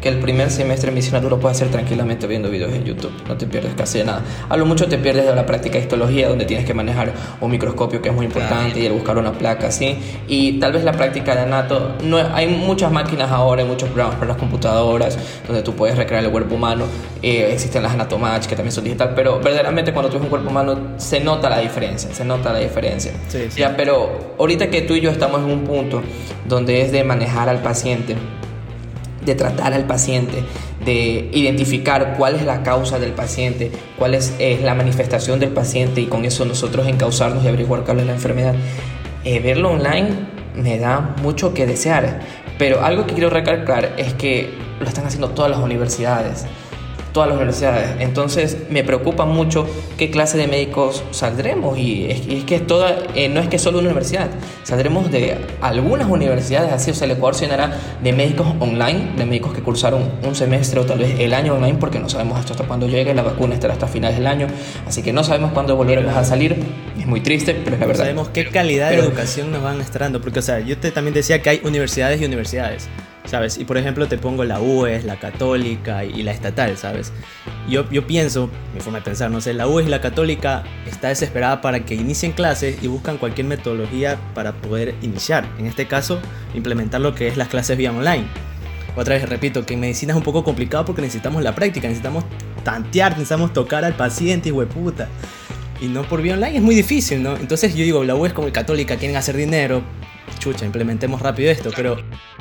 que 0.00 0.08
el 0.08 0.18
primer 0.18 0.50
semestre 0.50 0.90
de 0.90 0.94
medicina 0.94 1.20
tú 1.20 1.28
lo 1.28 1.40
puedes 1.40 1.58
hacer 1.58 1.70
tranquilamente 1.70 2.26
viendo 2.26 2.50
videos 2.50 2.72
en 2.72 2.84
YouTube, 2.84 3.12
no 3.28 3.36
te 3.36 3.46
pierdes 3.46 3.74
casi 3.74 3.98
de 3.98 4.04
nada. 4.04 4.22
A 4.48 4.56
lo 4.56 4.66
mucho 4.66 4.86
te 4.86 4.98
pierdes 4.98 5.26
de 5.26 5.34
la 5.34 5.46
práctica 5.46 5.78
de 5.78 5.84
histología, 5.84 6.28
donde 6.28 6.44
tienes 6.44 6.66
que 6.66 6.74
manejar 6.74 7.12
un 7.40 7.50
microscopio 7.50 8.00
que 8.00 8.08
es 8.08 8.14
muy 8.14 8.26
importante 8.26 8.80
y 8.80 8.86
el 8.86 8.92
buscar 8.92 9.18
una 9.18 9.32
placa, 9.32 9.70
¿sí? 9.70 9.98
Y 10.28 10.58
tal 10.60 10.72
vez 10.72 10.84
la 10.84 10.92
práctica 10.92 11.34
de 11.34 11.42
anato, 11.42 11.96
no, 12.04 12.18
hay 12.18 12.46
muchas 12.46 12.92
máquinas 12.92 13.30
ahora, 13.30 13.62
hay 13.62 13.68
muchos 13.68 13.88
programas 13.88 14.16
para 14.16 14.28
las 14.28 14.36
computadoras, 14.36 15.18
donde 15.46 15.62
tú 15.62 15.74
puedes 15.74 15.96
recrear 15.96 16.24
el 16.24 16.30
cuerpo 16.30 16.54
humano, 16.54 16.84
eh, 17.22 17.50
existen 17.52 17.82
las 17.82 17.92
anatomatch 17.92 18.46
que 18.46 18.54
también 18.54 18.72
son 18.72 18.84
digital, 18.84 19.12
pero 19.14 19.40
verdaderamente 19.40 19.92
cuando 19.92 20.10
tú 20.10 20.16
ves 20.16 20.24
un 20.24 20.30
cuerpo 20.30 20.50
humano 20.50 20.78
se 20.96 21.20
nota 21.20 21.50
la 21.50 21.58
diferencia, 21.58 22.14
se 22.14 22.24
nota 22.24 22.52
la 22.52 22.60
diferencia. 22.60 23.12
Sí, 23.28 23.46
sí. 23.48 23.60
Ya, 23.60 23.76
pero 23.76 24.34
ahorita 24.38 24.70
que 24.70 24.82
tú 24.82 24.94
y 24.94 25.00
yo 25.00 25.10
estamos 25.10 25.40
en 25.40 25.50
un 25.50 25.64
punto 25.64 26.02
donde 26.46 26.82
es 26.82 26.92
de 26.92 27.04
manejar 27.04 27.48
al 27.48 27.60
paciente, 27.60 28.16
de 29.28 29.34
tratar 29.34 29.72
al 29.74 29.84
paciente, 29.84 30.42
de 30.84 31.28
identificar 31.32 32.14
cuál 32.16 32.34
es 32.34 32.44
la 32.44 32.62
causa 32.62 32.98
del 32.98 33.12
paciente, 33.12 33.70
cuál 33.98 34.14
es, 34.14 34.34
es 34.38 34.62
la 34.62 34.74
manifestación 34.74 35.38
del 35.38 35.50
paciente 35.50 36.00
y 36.00 36.06
con 36.06 36.24
eso 36.24 36.44
nosotros 36.44 36.86
encauzarnos 36.88 37.44
y 37.44 37.48
averiguar 37.48 37.84
cuál 37.84 38.00
es 38.00 38.06
la 38.06 38.12
enfermedad. 38.12 38.54
Eh, 39.24 39.40
verlo 39.40 39.70
online 39.70 40.08
me 40.54 40.78
da 40.78 41.14
mucho 41.22 41.54
que 41.54 41.66
desear, 41.66 42.20
pero 42.58 42.84
algo 42.84 43.06
que 43.06 43.14
quiero 43.14 43.30
recalcar 43.30 43.94
es 43.98 44.14
que 44.14 44.50
lo 44.80 44.86
están 44.86 45.06
haciendo 45.06 45.30
todas 45.30 45.50
las 45.50 45.60
universidades 45.60 46.46
todas 47.12 47.28
las 47.28 47.36
universidades. 47.36 47.90
Entonces 48.00 48.56
me 48.70 48.84
preocupa 48.84 49.24
mucho 49.24 49.66
qué 49.96 50.10
clase 50.10 50.38
de 50.38 50.46
médicos 50.46 51.02
saldremos 51.10 51.78
y 51.78 52.10
es, 52.10 52.26
y 52.26 52.36
es 52.38 52.44
que 52.44 52.60
toda, 52.60 52.96
eh, 53.14 53.28
no 53.28 53.40
es 53.40 53.48
que 53.48 53.58
solo 53.58 53.78
una 53.78 53.88
universidad, 53.88 54.28
saldremos 54.62 55.10
de 55.10 55.36
algunas 55.60 56.08
universidades, 56.08 56.72
así, 56.72 56.90
o 56.90 56.94
sea, 56.94 57.06
el 57.06 57.12
Ecuador 57.12 57.34
se 57.34 57.46
llenará 57.46 57.76
de 58.02 58.12
médicos 58.12 58.46
online, 58.60 59.12
de 59.16 59.24
médicos 59.26 59.52
que 59.54 59.62
cursaron 59.62 60.02
un 60.22 60.34
semestre 60.34 60.80
o 60.80 60.84
tal 60.86 60.98
vez 60.98 61.18
el 61.18 61.34
año 61.34 61.54
online 61.54 61.78
porque 61.78 61.98
no 61.98 62.08
sabemos 62.08 62.38
esto 62.40 62.52
hasta 62.52 62.64
cuándo 62.64 62.86
llegue, 62.86 63.14
la 63.14 63.22
vacuna 63.22 63.54
estará 63.54 63.72
hasta 63.74 63.86
finales 63.86 64.18
del 64.18 64.26
año, 64.26 64.46
así 64.86 65.02
que 65.02 65.12
no 65.12 65.24
sabemos 65.24 65.52
cuándo 65.52 65.76
volveremos 65.76 66.14
a 66.14 66.24
salir, 66.24 66.56
es 66.98 67.06
muy 67.06 67.20
triste, 67.20 67.54
pero 67.64 67.76
es 67.76 67.80
la 67.80 67.86
No 67.86 67.88
verdad. 67.88 68.04
sabemos 68.04 68.28
qué 68.28 68.46
calidad 68.48 68.90
Pero- 68.90 69.02
de 69.02 69.08
educación 69.08 69.50
nos 69.52 69.62
van 69.62 69.80
a 69.80 69.82
estar 69.82 70.02
dando, 70.02 70.20
porque, 70.20 70.38
o 70.40 70.42
sea, 70.42 70.60
yo 70.60 70.76
te, 70.78 70.90
también 70.90 71.14
decía 71.14 71.40
que 71.42 71.50
hay 71.50 71.60
universidades 71.64 72.20
y 72.20 72.24
universidades, 72.24 72.88
¿sabes? 73.28 73.58
Y 73.58 73.64
por 73.64 73.76
ejemplo, 73.76 74.08
te 74.08 74.18
pongo 74.18 74.44
la 74.44 74.60
UES, 74.60 75.04
la 75.04 75.18
católica 75.18 76.04
y, 76.04 76.22
la 76.22 76.32
estatal, 76.32 76.76
¿sabes? 76.76 77.12
Yo, 77.68 77.88
yo 77.90 78.06
pienso, 78.06 78.50
mi 78.74 78.80
forma 78.80 78.98
de 78.98 79.04
pensar, 79.04 79.30
no 79.30 79.40
sé, 79.40 79.52
la 79.54 79.68
UES 79.68 79.86
y 79.86 79.90
la 79.90 80.00
católica 80.00 80.64
está 80.86 81.08
desesperada 81.08 81.60
para 81.60 81.84
que 81.84 81.94
inicien 81.94 82.32
clases 82.32 82.82
y 82.82 82.88
buscan 82.88 83.18
cualquier 83.18 83.46
metodología 83.46 84.18
para 84.34 84.52
poder 84.52 84.94
iniciar. 85.02 85.46
En 85.58 85.66
este 85.66 85.86
caso, 85.86 86.20
implementar 86.54 87.00
lo 87.00 87.14
que 87.14 87.28
es 87.28 87.36
las 87.36 87.48
clases 87.48 87.76
vía 87.76 87.92
online. 87.92 88.26
Otra 88.96 89.14
vez 89.14 89.28
repito 89.28 89.64
que 89.64 89.74
en 89.74 89.80
medicina 89.80 90.12
es 90.12 90.16
un 90.16 90.24
poco 90.24 90.42
complicado 90.42 90.84
porque 90.84 91.02
necesitamos 91.02 91.42
la 91.42 91.54
práctica, 91.54 91.86
necesitamos 91.86 92.24
tantear, 92.64 93.12
necesitamos 93.12 93.52
tocar 93.52 93.84
al 93.84 93.94
paciente, 93.94 94.50
hueputa. 94.50 95.08
Y 95.80 95.86
no 95.86 96.02
por 96.02 96.22
vía 96.22 96.34
online 96.34 96.56
es 96.56 96.62
muy 96.62 96.74
difícil, 96.74 97.22
¿no? 97.22 97.36
Entonces 97.36 97.74
yo 97.76 97.84
digo, 97.84 98.02
la 98.02 98.16
U 98.16 98.26
es 98.26 98.32
como 98.32 98.50
católica, 98.50 98.96
quieren 98.96 99.16
hacer 99.16 99.36
dinero, 99.36 99.82
chucha, 100.52 100.64
implementemos 100.66 101.20
rápido 101.22 101.50
esto, 101.50 101.70
pero... 101.74 101.96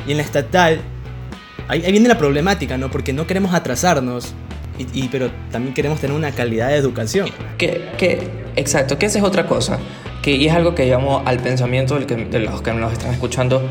Y 0.08 0.12
en 0.12 0.18
la 0.18 0.24
estatal, 0.24 0.80
ahí, 1.68 1.84
ahí 1.86 1.92
viene 1.92 2.08
la 2.08 2.18
problemática, 2.18 2.78
¿no? 2.78 2.90
Porque 2.90 3.14
no 3.14 3.28
queremos 3.28 3.54
atrasarnos, 3.54 4.34
y, 4.80 5.04
y- 5.06 5.08
pero 5.10 5.30
también 5.52 5.74
queremos 5.74 6.00
tener 6.00 6.16
una 6.16 6.32
calidad 6.32 6.70
de 6.70 6.76
educación. 6.76 7.30
Que, 7.58 7.90
que, 7.98 8.30
exacto, 8.56 8.98
que 8.98 9.08
esa 9.08 9.20
es 9.20 9.24
otra 9.24 9.48
cosa. 9.48 9.80
Que, 10.22 10.32
y 10.36 10.48
es 10.48 10.54
algo 10.54 10.76
que 10.76 10.86
llamo 10.86 11.22
al 11.26 11.40
pensamiento 11.40 11.96
del 11.96 12.06
que- 12.06 12.16
de 12.26 12.40
los 12.40 12.62
que 12.62 12.74
nos 12.74 12.94
están 12.94 13.12
escuchando. 13.12 13.62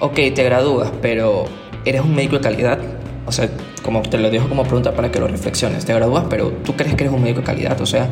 Ok, 0.00 0.14
te 0.34 0.44
gradúas, 0.44 0.90
pero 1.02 1.44
¿eres 1.84 2.02
un 2.02 2.14
médico 2.14 2.36
de 2.36 2.42
calidad? 2.42 2.78
O 3.26 3.32
sea, 3.32 3.48
como 3.82 4.02
te 4.02 4.18
lo 4.18 4.30
dejo 4.30 4.48
como 4.48 4.62
pregunta 4.64 4.92
para 4.92 5.10
que 5.10 5.18
lo 5.20 5.28
reflexiones. 5.28 5.84
Te 5.84 5.94
gradúas, 5.94 6.24
pero 6.28 6.48
¿tú 6.64 6.74
crees 6.76 6.94
que 6.94 7.04
eres 7.04 7.14
un 7.14 7.22
médico 7.22 7.40
de 7.40 7.46
calidad? 7.46 7.80
O 7.80 7.86
sea, 7.86 8.08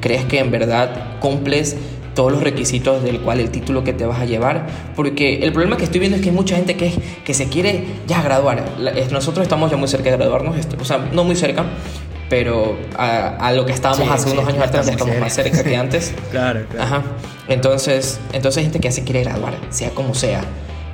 ¿crees 0.00 0.24
que 0.26 0.38
en 0.38 0.50
verdad 0.50 1.18
cumples 1.20 1.76
todos 2.14 2.32
los 2.32 2.42
requisitos 2.42 3.02
del 3.02 3.20
cual 3.20 3.40
el 3.40 3.50
título 3.50 3.84
que 3.84 3.92
te 3.92 4.04
vas 4.06 4.20
a 4.20 4.24
llevar? 4.24 4.66
Porque 4.96 5.38
el 5.42 5.52
problema 5.52 5.76
que 5.76 5.84
estoy 5.84 6.00
viendo 6.00 6.16
es 6.16 6.22
que 6.22 6.30
hay 6.30 6.34
mucha 6.34 6.56
gente 6.56 6.76
que, 6.76 6.92
que 7.24 7.34
se 7.34 7.46
quiere 7.48 7.84
ya 8.06 8.22
graduar. 8.22 8.64
Nosotros 9.10 9.42
estamos 9.44 9.70
ya 9.70 9.76
muy 9.76 9.88
cerca 9.88 10.10
de 10.10 10.16
graduarnos, 10.16 10.56
esto- 10.58 10.76
o 10.80 10.84
sea, 10.84 10.98
no 11.12 11.24
muy 11.24 11.36
cerca, 11.36 11.64
pero 12.28 12.76
a, 12.96 13.28
a 13.48 13.52
lo 13.52 13.66
que 13.66 13.72
estábamos 13.72 14.06
Sí, 14.06 14.12
hace 14.12 14.28
sí, 14.30 14.36
unos 14.36 14.48
años 14.48 14.62
atrás 14.64 14.86
ya 14.86 14.92
estamos 14.92 15.18
más 15.18 15.34
cerca 15.34 15.62
que 15.64 15.76
antes. 15.76 16.14
Claro, 16.30 16.60
claro. 16.70 16.84
Ajá. 16.84 17.02
Entonces, 17.48 18.20
entonces 18.32 18.58
hay 18.58 18.64
gente 18.64 18.78
que 18.80 18.88
ya 18.88 18.92
se 18.92 19.02
quiere 19.04 19.24
graduar, 19.24 19.54
sea 19.70 19.90
como 19.90 20.14
sea. 20.14 20.42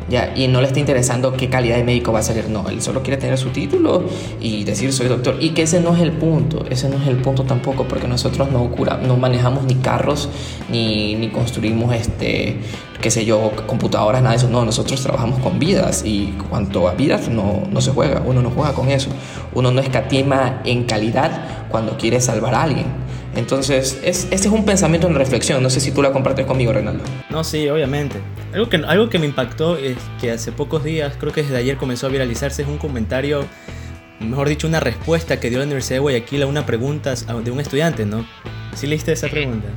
¿Ya? 0.09 0.33
Y 0.37 0.49
no 0.49 0.61
le 0.61 0.69
está 0.69 0.81
interesando 0.81 1.33
qué 1.33 1.49
calidad 1.49 1.77
de 1.77 1.85
médico 1.85 2.13
va 2.13 2.21
a 2.21 2.23
ser. 2.23 2.49
No, 2.49 2.69
él 2.69 2.83
solo 2.83 3.03
quiere 3.03 3.21
tener 3.21 3.39
su 3.39 3.51
título 3.51 4.05
y 4.41 4.65
decir 4.65 4.93
soy 4.93 5.09
doctor. 5.09 5.37
Y 5.41 5.51
que 5.51 5.63
ese 5.63 5.81
no 5.81 5.95
es 5.95 6.03
el 6.03 6.13
punto, 6.13 6.65
ese 6.71 6.89
no 6.89 6.97
es 6.97 7.07
el 7.09 7.17
punto 7.17 7.45
tampoco, 7.45 7.85
porque 7.85 8.09
nosotros 8.09 8.51
no, 8.51 8.71
cura, 8.71 8.99
no 8.99 9.17
manejamos 9.17 9.65
ni 9.65 9.77
carros, 9.77 10.29
ni, 10.71 11.15
ni 11.15 11.29
construimos, 11.29 11.95
este, 11.95 12.59
qué 13.01 13.11
sé 13.11 13.25
yo, 13.25 13.53
computadoras, 13.67 14.23
nada 14.23 14.33
de 14.33 14.39
eso. 14.39 14.49
No, 14.49 14.65
nosotros 14.65 15.01
trabajamos 15.03 15.41
con 15.41 15.59
vidas 15.59 16.03
y 16.05 16.35
cuanto 16.49 16.89
a 16.89 16.95
vidas 16.95 17.29
no, 17.29 17.63
no 17.71 17.81
se 17.81 17.91
juega, 17.91 18.23
uno 18.25 18.43
no 18.43 18.51
juega 18.51 18.73
con 18.73 18.89
eso. 18.89 19.11
Uno 19.55 19.71
no 19.71 19.81
escatima 19.81 20.61
en 20.65 20.85
calidad 20.85 21.67
cuando 21.71 21.97
quiere 21.97 22.21
salvar 22.21 22.55
a 22.55 22.63
alguien. 22.63 23.06
Entonces, 23.37 24.01
es, 24.03 24.25
este 24.31 24.49
es 24.49 24.53
un 24.53 24.65
pensamiento 24.65 25.07
en 25.07 25.15
reflexión. 25.15 25.63
No 25.63 25.69
sé 25.69 25.81
si 25.81 25.93
tú 25.93 26.03
la 26.03 26.11
compartes 26.11 26.47
conmigo, 26.47 26.73
Renaldo. 26.73 27.05
No, 27.31 27.45
sí, 27.45 27.69
obviamente. 27.69 28.17
Algo 28.53 28.69
que, 28.71 28.77
algo 28.77 29.11
que 29.11 29.19
me 29.19 29.27
impactó 29.27 29.77
es 29.77 29.99
que 30.21 30.31
hace 30.31 30.53
pocos 30.53 30.83
días, 30.83 31.15
creo 31.19 31.33
que 31.33 31.43
desde 31.43 31.57
ayer 31.57 31.77
comenzó 31.77 32.07
a 32.07 32.11
viralizarse, 32.11 32.63
es 32.63 32.69
un 32.69 32.79
comentario, 32.79 33.45
mejor 34.21 34.49
dicho, 34.49 34.67
una 34.67 34.81
respuesta 34.81 35.39
que 35.39 35.51
dio 35.51 35.59
la 35.59 35.65
Universidad 35.65 35.97
de 35.97 36.01
Guayaquil 36.01 36.43
a 36.43 36.47
una 36.47 36.65
pregunta 36.65 37.15
de 37.15 37.51
un 37.51 37.61
estudiante, 37.61 38.07
¿no? 38.07 38.27
¿Sí 38.75 38.87
leíste 38.87 39.13
esa 39.13 39.29
pregunta? 39.29 39.69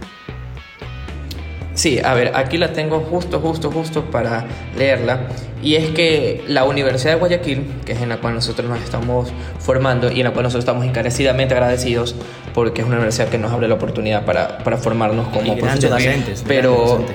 Sí, 1.79 1.97
a 2.03 2.13
ver, 2.13 2.35
aquí 2.35 2.57
la 2.57 2.73
tengo 2.73 2.99
justo, 2.99 3.39
justo, 3.39 3.71
justo 3.71 4.11
para 4.11 4.45
leerla. 4.77 5.29
Y 5.63 5.75
es 5.75 5.91
que 5.91 6.43
la 6.45 6.65
Universidad 6.65 7.13
de 7.13 7.19
Guayaquil, 7.19 7.71
que 7.85 7.93
es 7.93 8.01
en 8.01 8.09
la 8.09 8.17
cual 8.17 8.33
nosotros 8.33 8.69
nos 8.69 8.81
estamos 8.81 9.29
formando 9.59 10.11
y 10.11 10.19
en 10.19 10.25
la 10.25 10.31
cual 10.31 10.43
nosotros 10.43 10.63
estamos 10.63 10.85
encarecidamente 10.85 11.53
agradecidos, 11.53 12.17
porque 12.53 12.81
es 12.81 12.87
una 12.87 12.97
universidad 12.97 13.29
que 13.29 13.37
nos 13.37 13.53
abre 13.53 13.69
la 13.69 13.75
oportunidad 13.75 14.25
para, 14.25 14.57
para 14.57 14.75
formarnos 14.75 15.29
como 15.29 15.57
profesionales. 15.57 16.43
Pero 16.45 17.05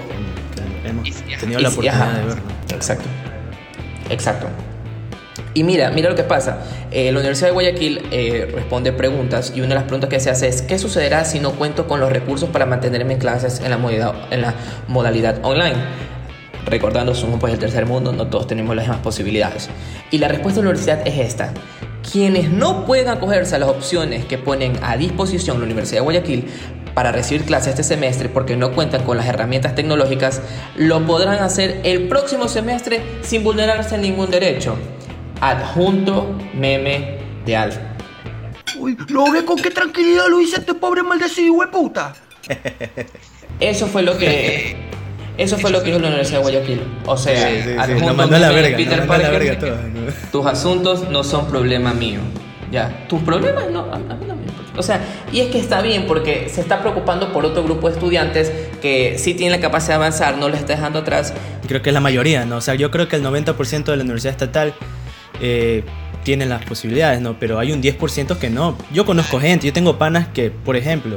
hemos 0.83 1.11
tenido 1.39 1.61
la 1.61 1.69
oportunidad 1.69 2.15
de 2.15 2.25
verlo. 2.25 2.43
Exacto. 2.71 3.05
Exacto. 4.09 4.47
Y 5.55 5.63
mira, 5.63 5.91
mira 5.91 6.11
lo 6.11 6.17
que 6.17 6.25
pasa. 6.25 6.59
Eh, 6.91 7.13
la 7.13 7.21
Universidad 7.21 7.49
de 7.49 7.53
Guayaquil 7.53 8.03
eh, 8.11 8.51
responde 8.53 8.93
preguntas 8.93 9.53
y 9.55 9.61
una 9.61 9.69
de 9.69 9.75
las 9.77 9.85
preguntas 9.85 10.11
que 10.11 10.19
se 10.19 10.29
hace 10.29 10.49
es 10.49 10.63
¿qué 10.63 10.79
sucederá 10.81 11.25
si 11.25 11.39
no 11.39 11.53
cuento 11.53 11.87
con 11.87 12.01
los 12.01 12.11
recursos 12.11 12.49
para 12.49 12.67
mantenerme 12.67 13.15
en 13.15 13.21
clases 13.21 13.61
en 13.61 13.71
la 13.71 13.79
modalidad, 14.89 15.39
online? 15.45 15.77
Recordando, 16.67 17.15
somos 17.15 17.39
pues 17.39 17.53
el 17.53 17.61
tercer 17.61 17.87
mundo, 17.87 18.13
no 18.13 18.27
todos 18.27 18.49
tenemos 18.49 18.75
las 18.75 18.87
mismas 18.87 19.03
posibilidades. 19.03 19.71
Y 20.11 20.19
la 20.19 20.27
respuesta 20.27 20.61
de 20.61 20.65
la 20.65 20.71
universidad 20.71 21.07
es 21.07 21.19
esta. 21.19 21.53
Quienes 22.11 22.51
no 22.51 22.85
pueden 22.85 23.09
acogerse 23.09 23.55
a 23.55 23.59
las 23.61 23.69
opciones 23.69 24.25
que 24.25 24.39
ponen 24.39 24.73
a 24.83 24.97
disposición 24.97 25.59
la 25.59 25.65
Universidad 25.67 26.01
de 26.01 26.05
Guayaquil 26.05 26.47
para 26.95 27.13
recibir 27.13 27.45
clases 27.45 27.69
este 27.69 27.85
semestre 27.85 28.29
porque 28.29 28.57
no 28.57 28.73
cuentan 28.73 29.05
con 29.05 29.17
las 29.17 29.27
herramientas 29.27 29.75
tecnológicas, 29.75 30.43
lo 30.77 31.07
podrán 31.07 31.43
hacer 31.43 31.81
el 31.85 32.09
próximo 32.09 32.49
semestre 32.49 33.01
sin 33.23 33.45
vulnerarse 33.45 33.99
ningún 33.99 34.31
derecho 34.31 34.77
adjunto 35.51 36.35
meme 36.55 37.19
de 37.45 37.57
Alf. 37.57 37.77
Uy, 38.79 38.97
¿lo 39.09 39.31
ve 39.31 39.45
con 39.45 39.57
qué 39.57 39.71
tranquilidad 39.71 40.25
lo 40.29 40.41
hice 40.41 40.57
este 40.57 40.75
pobre 40.75 41.03
maldecido, 41.03 41.61
de 41.61 41.67
puta? 41.69 42.15
Eso 43.61 43.87
fue 43.87 44.03
lo 44.03 44.17
que. 44.17 44.77
Eso 45.37 45.59
fue 45.59 45.71
lo 45.71 45.81
que 45.81 45.87
dijo 45.87 45.99
la 45.99 46.09
Universidad 46.09 46.39
de 46.39 46.43
Guayaquil. 46.43 46.83
O 47.07 47.17
sea, 47.17 47.83
adjunto 47.83 48.15
meme 48.15 48.39
la 48.39 48.51
verga, 48.51 48.77
Peter 48.77 49.07
Parker, 49.07 49.59
tus 50.33 50.47
asuntos 50.47 51.09
no 51.11 51.23
son 51.25 51.47
problema 51.47 51.93
mío. 51.93 52.21
Ya, 52.71 53.07
tus 53.09 53.21
problemas 53.23 53.71
no, 53.71 53.81
a, 53.93 53.99
mí 53.99 54.27
no 54.27 54.35
me 54.35 54.43
importa. 54.43 54.79
O 54.79 54.83
sea, 54.83 55.01
y 55.33 55.41
es 55.41 55.49
que 55.49 55.59
está 55.59 55.83
bien 55.83 56.07
porque 56.07 56.49
se 56.49 56.61
está 56.61 56.81
preocupando 56.81 57.33
por 57.33 57.45
otro 57.45 57.63
grupo 57.63 57.89
de 57.89 57.95
estudiantes 57.95 58.51
que 58.81 59.17
sí 59.19 59.35
tienen 59.35 59.53
la 59.53 59.61
capacidad 59.61 59.91
de 59.91 60.07
avanzar, 60.07 60.39
no 60.39 60.49
les 60.49 60.61
está 60.61 60.75
dejando 60.75 61.01
atrás. 61.01 61.35
Creo 61.69 61.83
que 61.83 61.91
es 61.91 61.95
la 61.95 62.01
mayoría, 62.01 62.45
¿no? 62.45 62.57
O 62.57 62.61
sea, 62.61 62.75
yo 62.75 62.91
creo 62.91 63.09
que 63.09 63.17
el 63.17 63.25
90% 63.25 63.85
de 63.85 63.97
la 63.97 64.03
universidad 64.03 64.33
estatal 64.33 64.75
eh, 65.41 65.85
tienen 66.25 66.49
las 66.49 66.65
posibilidades, 66.65 67.21
¿no? 67.21 67.39
Pero 67.39 67.59
hay 67.59 67.73
un 67.73 67.83
10% 67.83 68.39
que 68.39 68.51
no. 68.51 68.77
Yo 68.93 69.05
conozco 69.05 69.39
gente, 69.39 69.67
yo 69.67 69.73
tengo 69.73 69.99
panas 69.99 70.29
que, 70.29 70.51
por 70.51 70.77
ejemplo, 70.77 71.17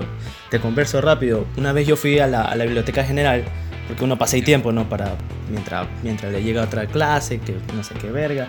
te 0.49 0.59
converso 0.59 1.01
rápido, 1.01 1.45
una 1.57 1.73
vez 1.73 1.87
yo 1.87 1.95
fui 1.95 2.19
a 2.19 2.27
la, 2.27 2.53
biblioteca 2.55 3.03
general, 3.03 3.43
porque 3.87 4.03
uno 4.03 4.17
pasa 4.17 4.35
ahí 4.35 4.41
tiempo, 4.41 4.71
¿no? 4.71 4.87
Para, 4.89 5.15
mientras, 5.49 5.87
mientras 6.03 6.31
le 6.31 6.43
llega 6.43 6.61
otra 6.63 6.85
clase, 6.87 7.39
que 7.39 7.55
no 7.75 7.83
sé 7.83 7.95
qué 7.95 8.11
verga. 8.11 8.47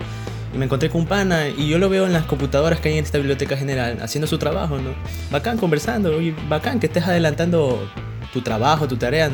Y 0.53 0.57
me 0.57 0.65
encontré 0.65 0.89
con 0.89 1.01
un 1.01 1.07
pana 1.07 1.47
y 1.47 1.67
yo 1.67 1.77
lo 1.77 1.89
veo 1.89 2.05
en 2.05 2.13
las 2.13 2.25
computadoras 2.25 2.79
que 2.79 2.89
hay 2.89 2.97
en 2.97 3.03
esta 3.03 3.17
biblioteca 3.17 3.55
general, 3.55 3.99
haciendo 4.01 4.27
su 4.27 4.37
trabajo, 4.37 4.77
¿no? 4.77 4.91
Bacán 5.31 5.57
conversando, 5.57 6.19
bacán 6.47 6.79
que 6.79 6.87
estés 6.87 7.05
adelantando 7.05 7.87
tu 8.33 8.41
trabajo, 8.41 8.87
tu 8.87 8.97
tarea. 8.97 9.29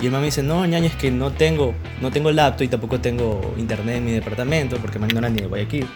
Y 0.00 0.06
el 0.06 0.10
mamá 0.10 0.20
me 0.20 0.26
dice, 0.26 0.42
no, 0.42 0.64
ñaña, 0.66 0.86
es 0.86 0.96
que 0.96 1.10
no 1.10 1.32
tengo, 1.32 1.74
no 2.00 2.10
tengo 2.10 2.30
laptop 2.30 2.64
y 2.64 2.68
tampoco 2.68 3.00
tengo 3.00 3.54
internet 3.56 3.96
en 3.96 4.04
mi 4.04 4.12
departamento 4.12 4.76
porque 4.78 4.98
man 4.98 5.10
no 5.12 5.18
era 5.18 5.28
ni 5.28 5.40
de 5.40 5.46
Guayaquil. 5.46 5.86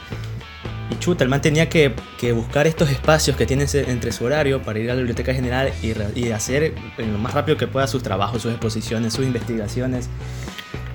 Y 0.91 0.99
chuta, 0.99 1.25
el 1.25 1.31
man 1.31 1.41
tenía 1.41 1.69
que, 1.69 1.95
buscar 2.35 2.67
estos 2.67 2.91
espacios 2.91 3.37
que 3.37 3.47
tiene 3.47 3.67
entre 3.73 4.13
su 4.13 4.25
horario 4.25 4.63
para 4.63 4.79
ir 4.79 4.91
a 4.91 4.95
la 4.95 4.99
biblioteca 4.99 5.33
general 5.33 5.73
y, 5.83 6.31
hacer 6.31 6.75
lo 6.99 7.19
más 7.19 7.35
rápido 7.35 7.57
que 7.57 7.67
pueda 7.67 7.87
sus 7.87 8.03
trabajos, 8.03 8.43
sus 8.43 8.51
exposiciones, 8.51 9.13
sus 9.13 9.25
investigaciones. 9.25 10.09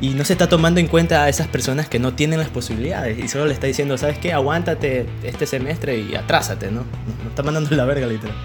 Y 0.01 0.09
no 0.09 0.25
se 0.25 0.33
está 0.33 0.49
tomando 0.49 0.81
en 0.81 0.87
cuenta 0.87 1.23
a 1.23 1.29
esas 1.29 1.47
personas 1.47 1.87
que 1.87 1.99
no 1.99 2.13
tienen 2.13 2.39
las 2.39 2.49
posibilidades 2.49 3.17
y 3.17 3.29
solo 3.29 3.45
le 3.45 3.53
está 3.53 3.67
diciendo, 3.67 3.97
¿sabes 3.97 4.17
qué? 4.19 4.33
Aguántate 4.33 5.05
este 5.23 5.47
semestre 5.47 5.97
y 5.97 6.15
atrásate, 6.15 6.69
¿no? 6.69 6.81
No, 6.81 7.29
está 7.29 7.43
mandando 7.43 7.73
la 7.73 7.85
verga, 7.85 8.05
literal. 8.05 8.35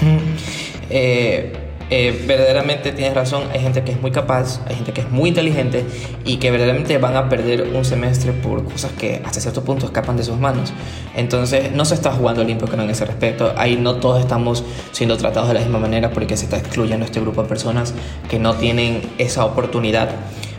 eh, 0.90 1.63
eh, 1.96 2.24
verdaderamente 2.26 2.90
tienes 2.90 3.14
razón, 3.14 3.44
hay 3.52 3.60
gente 3.60 3.84
que 3.84 3.92
es 3.92 4.00
muy 4.00 4.10
capaz, 4.10 4.60
hay 4.66 4.74
gente 4.74 4.92
que 4.92 5.02
es 5.02 5.10
muy 5.12 5.28
inteligente 5.28 5.84
y 6.24 6.38
que 6.38 6.50
verdaderamente 6.50 6.98
van 6.98 7.16
a 7.16 7.28
perder 7.28 7.68
un 7.72 7.84
semestre 7.84 8.32
por 8.32 8.64
cosas 8.64 8.90
que 8.98 9.22
hasta 9.24 9.38
cierto 9.38 9.62
punto 9.62 9.86
escapan 9.86 10.16
de 10.16 10.24
sus 10.24 10.36
manos. 10.36 10.72
Entonces 11.14 11.70
no 11.70 11.84
se 11.84 11.94
está 11.94 12.10
jugando 12.10 12.42
limpio 12.42 12.68
en 12.74 12.90
ese 12.90 13.04
respecto. 13.04 13.54
Ahí 13.56 13.76
no 13.76 14.00
todos 14.00 14.20
estamos 14.20 14.64
siendo 14.90 15.16
tratados 15.16 15.46
de 15.46 15.54
la 15.54 15.60
misma 15.60 15.78
manera 15.78 16.10
porque 16.10 16.36
se 16.36 16.46
está 16.46 16.58
excluyendo 16.58 17.06
este 17.06 17.20
grupo 17.20 17.42
de 17.42 17.48
personas 17.48 17.94
que 18.28 18.40
no 18.40 18.54
tienen 18.54 19.00
esa 19.18 19.44
oportunidad. 19.44 20.10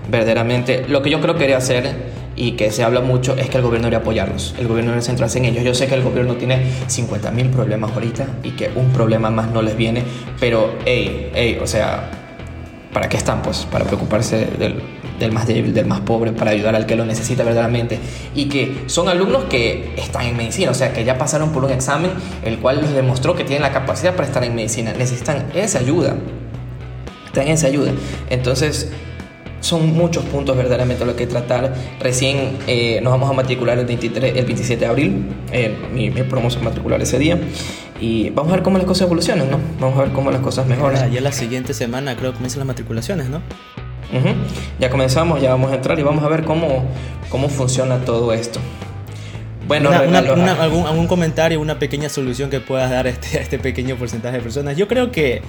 Verdaderamente, 0.09 0.85
lo 0.87 1.01
que 1.01 1.09
yo 1.09 1.19
creo 1.19 1.33
que 1.33 1.41
quería 1.41 1.57
hacer 1.57 2.14
y 2.35 2.53
que 2.53 2.71
se 2.71 2.83
habla 2.83 3.01
mucho 3.01 3.35
es 3.35 3.49
que 3.49 3.57
el 3.57 3.63
gobierno 3.63 3.87
debe 3.87 3.97
apoyarlos, 3.97 4.55
el 4.57 4.67
gobierno 4.67 4.91
debe 4.91 5.01
centrarse 5.01 5.37
en 5.37 5.45
ellos. 5.45 5.63
Yo 5.63 5.73
sé 5.73 5.87
que 5.87 5.95
el 5.95 6.03
gobierno 6.03 6.35
tiene 6.35 6.65
50 6.87 7.31
mil 7.31 7.49
problemas 7.49 7.91
ahorita 7.91 8.27
y 8.43 8.51
que 8.51 8.71
un 8.75 8.91
problema 8.91 9.29
más 9.29 9.51
no 9.51 9.61
les 9.61 9.77
viene, 9.77 10.03
pero, 10.39 10.75
hey, 10.85 11.31
hey, 11.33 11.59
o 11.61 11.67
sea, 11.67 12.09
¿para 12.93 13.09
qué 13.09 13.17
están? 13.17 13.41
Pues 13.41 13.67
para 13.71 13.85
preocuparse 13.85 14.47
del, 14.57 14.81
del 15.19 15.31
más 15.31 15.47
débil, 15.47 15.73
del 15.73 15.85
más 15.85 16.01
pobre, 16.01 16.31
para 16.31 16.51
ayudar 16.51 16.75
al 16.75 16.85
que 16.85 16.95
lo 16.95 17.05
necesita 17.05 17.43
verdaderamente. 17.43 17.99
Y 18.33 18.45
que 18.45 18.83
son 18.87 19.07
alumnos 19.07 19.45
que 19.45 19.93
están 19.97 20.25
en 20.25 20.37
medicina, 20.37 20.71
o 20.71 20.73
sea, 20.73 20.93
que 20.93 21.03
ya 21.03 21.17
pasaron 21.17 21.51
por 21.51 21.63
un 21.63 21.71
examen 21.71 22.11
el 22.43 22.59
cual 22.59 22.81
les 22.81 22.93
demostró 22.93 23.35
que 23.35 23.43
tienen 23.43 23.63
la 23.63 23.71
capacidad 23.71 24.15
para 24.15 24.27
estar 24.27 24.43
en 24.43 24.55
medicina. 24.55 24.93
Necesitan 24.97 25.47
esa 25.53 25.79
ayuda. 25.79 26.15
Necesitan 27.33 27.47
esa 27.47 27.67
ayuda. 27.67 27.91
Entonces, 28.29 28.91
son 29.65 29.93
muchos 29.93 30.23
puntos 30.25 30.55
verdaderamente 30.55 31.05
lo 31.05 31.15
que 31.15 31.27
tratar. 31.27 31.73
Recién 31.99 32.57
eh, 32.67 32.99
nos 33.01 33.11
vamos 33.11 33.29
a 33.29 33.33
matricular 33.33 33.77
el, 33.79 33.85
23, 33.85 34.37
el 34.37 34.45
27 34.45 34.79
de 34.79 34.85
abril, 34.85 35.25
eh, 35.51 35.75
mi, 35.93 36.09
mi 36.09 36.23
promo 36.23 36.49
se 36.49 36.59
matricular 36.59 37.01
ese 37.01 37.17
día. 37.17 37.39
Y 37.99 38.29
vamos 38.29 38.51
a 38.51 38.55
ver 38.57 38.63
cómo 38.63 38.77
las 38.77 38.85
cosas 38.85 39.07
evolucionan, 39.07 39.49
¿no? 39.49 39.59
Vamos 39.79 39.97
a 39.97 40.03
ver 40.03 40.11
cómo 40.11 40.29
las 40.29 40.41
cosas 40.41 40.67
mejoran. 40.67 41.11
ya 41.11 41.21
la 41.21 41.31
siguiente 41.31 41.73
semana 41.73 42.15
creo 42.15 42.31
que 42.31 42.35
comienzan 42.35 42.59
las 42.59 42.67
matriculaciones, 42.67 43.29
¿no? 43.29 43.41
Ya 44.79 44.89
comenzamos, 44.89 45.41
ya 45.41 45.49
vamos 45.49 45.71
a 45.71 45.75
entrar 45.75 45.99
y 45.99 46.03
vamos 46.03 46.23
a 46.23 46.29
ver 46.29 46.43
cómo, 46.43 46.85
cómo 47.29 47.49
funciona 47.49 47.97
todo 48.05 48.31
esto. 48.31 48.59
Bueno, 49.67 49.89
algún, 49.91 50.45
algún, 50.47 51.07
comentario, 51.07 51.59
una 51.59 51.79
pequeña 51.79 52.07
solución 52.07 52.49
que 52.49 52.59
puedas 52.59 52.91
dar 52.91 53.07
este, 53.07 53.39
a 53.39 53.41
este 53.41 53.57
pequeño 53.57 53.95
porcentaje 53.95 54.37
de 54.37 54.43
personas. 54.43 54.77
Yo 54.77 54.87
creo 54.87 55.11
que 55.11 55.41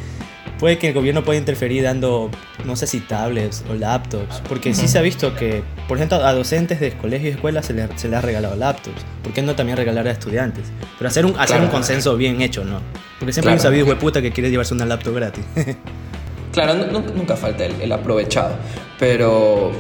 puede 0.59 0.79
que 0.79 0.89
el 0.89 0.95
gobierno 0.95 1.23
pueda 1.25 1.39
interferir 1.39 1.83
dando, 1.83 2.31
no 2.65 2.77
sé 2.77 2.87
si 2.87 3.01
tablets 3.01 3.65
o 3.71 3.75
laptops, 3.75 4.43
porque 4.49 4.75
sí 4.75 4.89
se 4.89 4.99
ha 4.99 5.03
visto 5.03 5.35
que, 5.35 5.63
por 5.89 5.99
ejemplo, 5.99 6.25
a 6.25 6.33
docentes 6.33 6.81
de 6.81 6.93
colegios 6.93 7.33
y 7.33 7.35
escuelas 7.35 7.67
se 7.67 7.73
les 7.73 7.89
se 8.01 8.09
le 8.09 8.17
ha 8.17 8.21
regalado 8.21 8.57
laptops. 8.57 9.05
¿Por 9.23 9.33
qué 9.33 9.43
no 9.43 9.55
también 9.55 9.77
regalar 9.77 10.07
a 10.09 10.11
estudiantes? 10.11 10.65
Pero 10.99 11.09
hacer 11.09 11.27
un, 11.27 11.39
hacer 11.39 11.61
un 11.61 11.69
consenso 11.69 12.17
bien 12.17 12.41
hecho, 12.41 12.65
¿no? 12.65 12.81
Porque 13.19 13.33
siempre 13.33 13.53
hay 13.53 13.57
un 13.57 13.63
sabido 13.63 13.99
puta 13.99 14.21
que 14.21 14.33
quiere 14.33 14.51
llevarse 14.51 14.75
una 14.75 14.87
laptop 14.87 15.15
gratis. 15.15 15.45
claro, 16.53 16.75
nunca 16.75 17.37
falta 17.37 17.65
el 17.65 17.93
aprovechado, 17.93 18.57
pero 18.99 19.73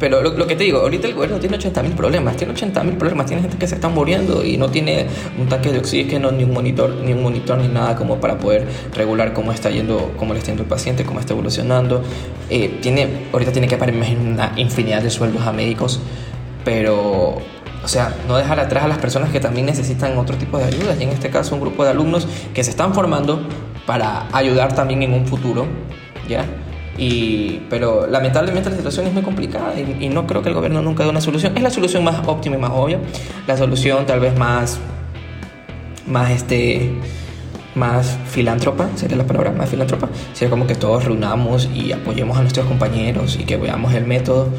pero 0.00 0.22
lo, 0.22 0.46
que 0.46 0.56
te 0.56 0.64
digo, 0.64 0.78
ahorita 0.78 1.06
el 1.06 1.14
gobierno 1.14 1.38
tiene 1.38 1.56
80 1.56 1.82
mil 1.82 1.92
problemas, 1.92 2.34
tiene 2.34 2.54
80 2.54 2.82
mil 2.84 2.96
problemas, 2.96 3.26
tiene 3.26 3.42
gente 3.42 3.58
que 3.58 3.68
se 3.68 3.74
está 3.74 3.90
muriendo 3.90 4.42
y 4.42 4.56
no 4.56 4.70
tiene 4.70 5.06
un 5.38 5.46
tanque 5.46 5.70
de 5.70 5.78
oxígeno, 5.78 6.32
ni 6.32 6.42
un 6.42 6.54
monitor, 6.54 6.90
ni 7.04 7.12
un 7.12 7.22
monitor, 7.22 7.58
ni 7.58 7.68
nada 7.68 7.94
como 7.96 8.18
para 8.18 8.38
poder 8.38 8.66
regular 8.94 9.34
cómo 9.34 9.52
está 9.52 9.68
yendo, 9.68 10.12
cómo 10.16 10.32
le 10.32 10.38
está 10.38 10.52
yendo 10.52 10.62
el 10.62 10.68
paciente, 10.70 11.04
cómo 11.04 11.20
está 11.20 11.34
evolucionando. 11.34 12.02
Eh, 12.48 12.78
tiene, 12.80 13.26
ahorita 13.30 13.52
tiene 13.52 13.68
que 13.68 13.76
pagar 13.76 13.94
una 13.94 14.54
infinidad 14.56 15.02
de 15.02 15.10
sueldos 15.10 15.46
a 15.46 15.52
médicos, 15.52 16.00
pero 16.64 17.36
o 17.84 17.88
sea, 17.88 18.14
no 18.26 18.38
dejar 18.38 18.58
atrás 18.58 18.84
a 18.84 18.88
las 18.88 18.98
personas 18.98 19.28
que 19.28 19.40
también 19.40 19.66
necesitan 19.66 20.16
otro 20.16 20.36
tipo 20.36 20.56
de 20.56 20.64
ayudas, 20.64 20.98
y 20.98 21.04
en 21.04 21.10
este 21.10 21.28
caso 21.28 21.54
un 21.54 21.60
grupo 21.60 21.84
de 21.84 21.90
alumnos 21.90 22.26
que 22.54 22.64
se 22.64 22.70
están 22.70 22.94
formando 22.94 23.46
para 23.86 24.28
ayudar 24.32 24.74
también 24.74 25.02
en 25.02 25.12
un 25.12 25.26
futuro, 25.26 25.66
¿ya? 26.26 26.46
Y, 27.00 27.62
pero 27.70 28.06
lamentablemente 28.06 28.68
la 28.68 28.76
situación 28.76 29.06
es 29.06 29.14
muy 29.14 29.22
complicada 29.22 29.72
y, 29.80 30.10
no 30.10 30.26
creo 30.26 30.42
que 30.42 30.50
el 30.50 30.54
gobierno 30.54 30.82
nunca 30.82 31.02
dé 31.02 31.08
una 31.08 31.22
solución. 31.22 31.56
Es 31.56 31.62
la 31.62 31.70
solución 31.70 32.04
más 32.04 32.28
óptima 32.28 32.56
y 32.56 32.58
más 32.58 32.72
obvia. 32.74 32.98
La 33.46 33.56
solución 33.56 34.04
tal 34.04 34.20
vez 34.20 34.38
más, 34.38 34.78
más 36.06 36.30
este, 36.30 36.92
más 37.74 38.18
filántropa, 38.26 38.90
sería 38.96 39.16
la 39.16 39.26
palabra 39.26 39.50
más 39.50 39.70
filántropa, 39.70 40.10
sería 40.34 40.50
como 40.50 40.66
que 40.66 40.74
todos 40.74 41.06
reunamos 41.06 41.70
y 41.74 41.90
apoyemos 41.92 42.36
a 42.36 42.42
nuestros 42.42 42.66
compañeros 42.66 43.38
y 43.40 43.44
que 43.44 43.56
veamos 43.56 43.94
el 43.94 44.04
método. 44.04 44.50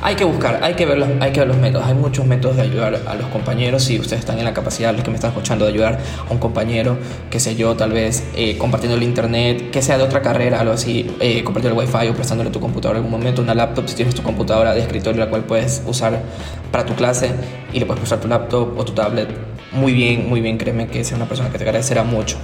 Hay 0.00 0.14
que 0.14 0.24
buscar, 0.24 0.60
hay 0.62 0.74
que, 0.74 0.86
ver 0.86 0.96
los, 0.96 1.08
hay 1.20 1.32
que 1.32 1.40
ver 1.40 1.48
los 1.48 1.56
métodos. 1.56 1.86
Hay 1.86 1.94
muchos 1.94 2.24
métodos 2.24 2.56
de 2.56 2.62
ayudar 2.62 3.00
a 3.06 3.14
los 3.16 3.26
compañeros. 3.28 3.82
Si 3.82 3.98
ustedes 3.98 4.20
están 4.20 4.38
en 4.38 4.44
la 4.44 4.54
capacidad, 4.54 4.92
los 4.94 5.02
que 5.02 5.10
me 5.10 5.16
están 5.16 5.30
escuchando, 5.30 5.64
de 5.64 5.72
ayudar 5.72 5.98
a 6.28 6.32
un 6.32 6.38
compañero, 6.38 6.96
que 7.30 7.40
sé 7.40 7.56
yo, 7.56 7.74
tal 7.74 7.92
vez 7.92 8.22
eh, 8.36 8.56
compartiendo 8.58 8.96
el 8.96 9.02
internet, 9.02 9.70
que 9.70 9.82
sea 9.82 9.98
de 9.98 10.04
otra 10.04 10.22
carrera, 10.22 10.60
algo 10.60 10.72
así, 10.72 11.10
eh, 11.20 11.44
el 11.44 11.72
wifi 11.72 12.08
o 12.08 12.14
prestándole 12.14 12.50
tu 12.50 12.60
computadora 12.60 13.00
en 13.00 13.04
algún 13.04 13.18
momento, 13.18 13.42
una 13.42 13.54
laptop, 13.54 13.88
si 13.88 13.96
tienes 13.96 14.14
tu 14.14 14.22
computadora 14.22 14.72
de 14.72 14.80
escritorio, 14.80 15.18
la 15.18 15.30
cual 15.30 15.42
puedes 15.42 15.82
usar 15.86 16.22
para 16.70 16.86
tu 16.86 16.94
clase 16.94 17.30
y 17.72 17.80
le 17.80 17.86
puedes 17.86 17.98
prestar 17.98 18.20
tu 18.20 18.28
laptop 18.28 18.78
o 18.78 18.84
tu 18.84 18.92
tablet. 18.92 19.28
Muy 19.72 19.92
bien, 19.92 20.28
muy 20.28 20.40
bien, 20.40 20.58
créeme 20.58 20.86
que 20.86 21.02
sea 21.02 21.16
una 21.16 21.26
persona 21.26 21.50
que 21.50 21.58
te 21.58 21.64
agradecerá 21.64 22.04
mucho. 22.04 22.36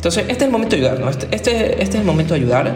Entonces, 0.00 0.22
este 0.28 0.32
es 0.32 0.42
el 0.44 0.50
momento 0.50 0.76
de 0.76 0.82
ayudar, 0.82 0.98
¿no? 1.00 1.10
Este, 1.10 1.26
este, 1.30 1.72
este 1.82 1.84
es 1.84 1.94
el 1.96 2.04
momento 2.04 2.32
de 2.32 2.40
ayudar, 2.40 2.72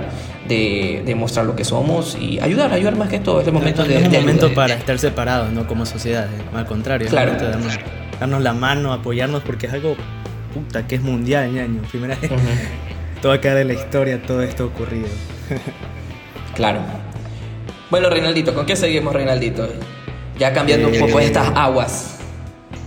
de, 0.47 1.03
de 1.07 1.15
mostrar 1.15 1.47
lo 1.47 1.57
que 1.57 1.65
somos 1.65 2.19
y 2.21 2.39
ayudar, 2.39 2.71
ayudar 2.71 2.97
más 2.97 3.09
que 3.09 3.19
todo. 3.19 3.41
Es 3.41 3.47
el 3.47 3.55
momento 3.55 3.81
no 3.83 3.89
de. 3.89 3.97
es 3.99 4.05
un 4.05 4.11
de 4.13 4.21
momento 4.21 4.47
ayudar. 4.47 4.69
para 4.69 4.75
estar 4.79 4.99
separados, 4.99 5.51
no 5.51 5.67
como 5.67 5.87
sociedad. 5.87 6.27
eh, 6.27 6.43
Al 6.55 6.67
contrario, 6.67 7.09
Claro. 7.09 7.33
es 7.33 7.41
el 7.41 7.49
momento 7.49 7.67
de 7.69 7.79
darnos, 7.79 8.19
darnos 8.21 8.43
la 8.43 8.53
mano, 8.53 8.93
apoyarnos, 8.93 9.43
porque 9.43 9.67
es 9.69 9.73
algo 9.73 9.97
puta 10.53 10.87
que 10.87 10.97
es 10.97 11.03
mundial, 11.03 11.51
ñaño. 11.51 11.81
Primera 11.91 12.15
vez. 12.15 12.31
Ujú. 12.31 12.41
Todo 13.23 13.31
va 13.31 13.37
a 13.37 13.41
quedar 13.41 13.57
en 13.57 13.69
la 13.69 13.75
historia, 13.75 14.21
todo 14.23 14.43
esto 14.43 14.67
ocurrido. 14.67 15.09
Claro. 16.55 16.81
Bueno, 17.91 18.11
Reinaldito, 18.11 18.55
¿con 18.55 18.65
qué 18.67 18.77
seguimos, 18.77 19.13
Reinaldito? 19.15 19.67
Ya 20.39 20.53
cambiando 20.53 20.89
un 20.89 20.95
Eh, 20.95 21.01
poco 21.01 21.19
estas 21.21 21.49
aguas. 21.57 22.19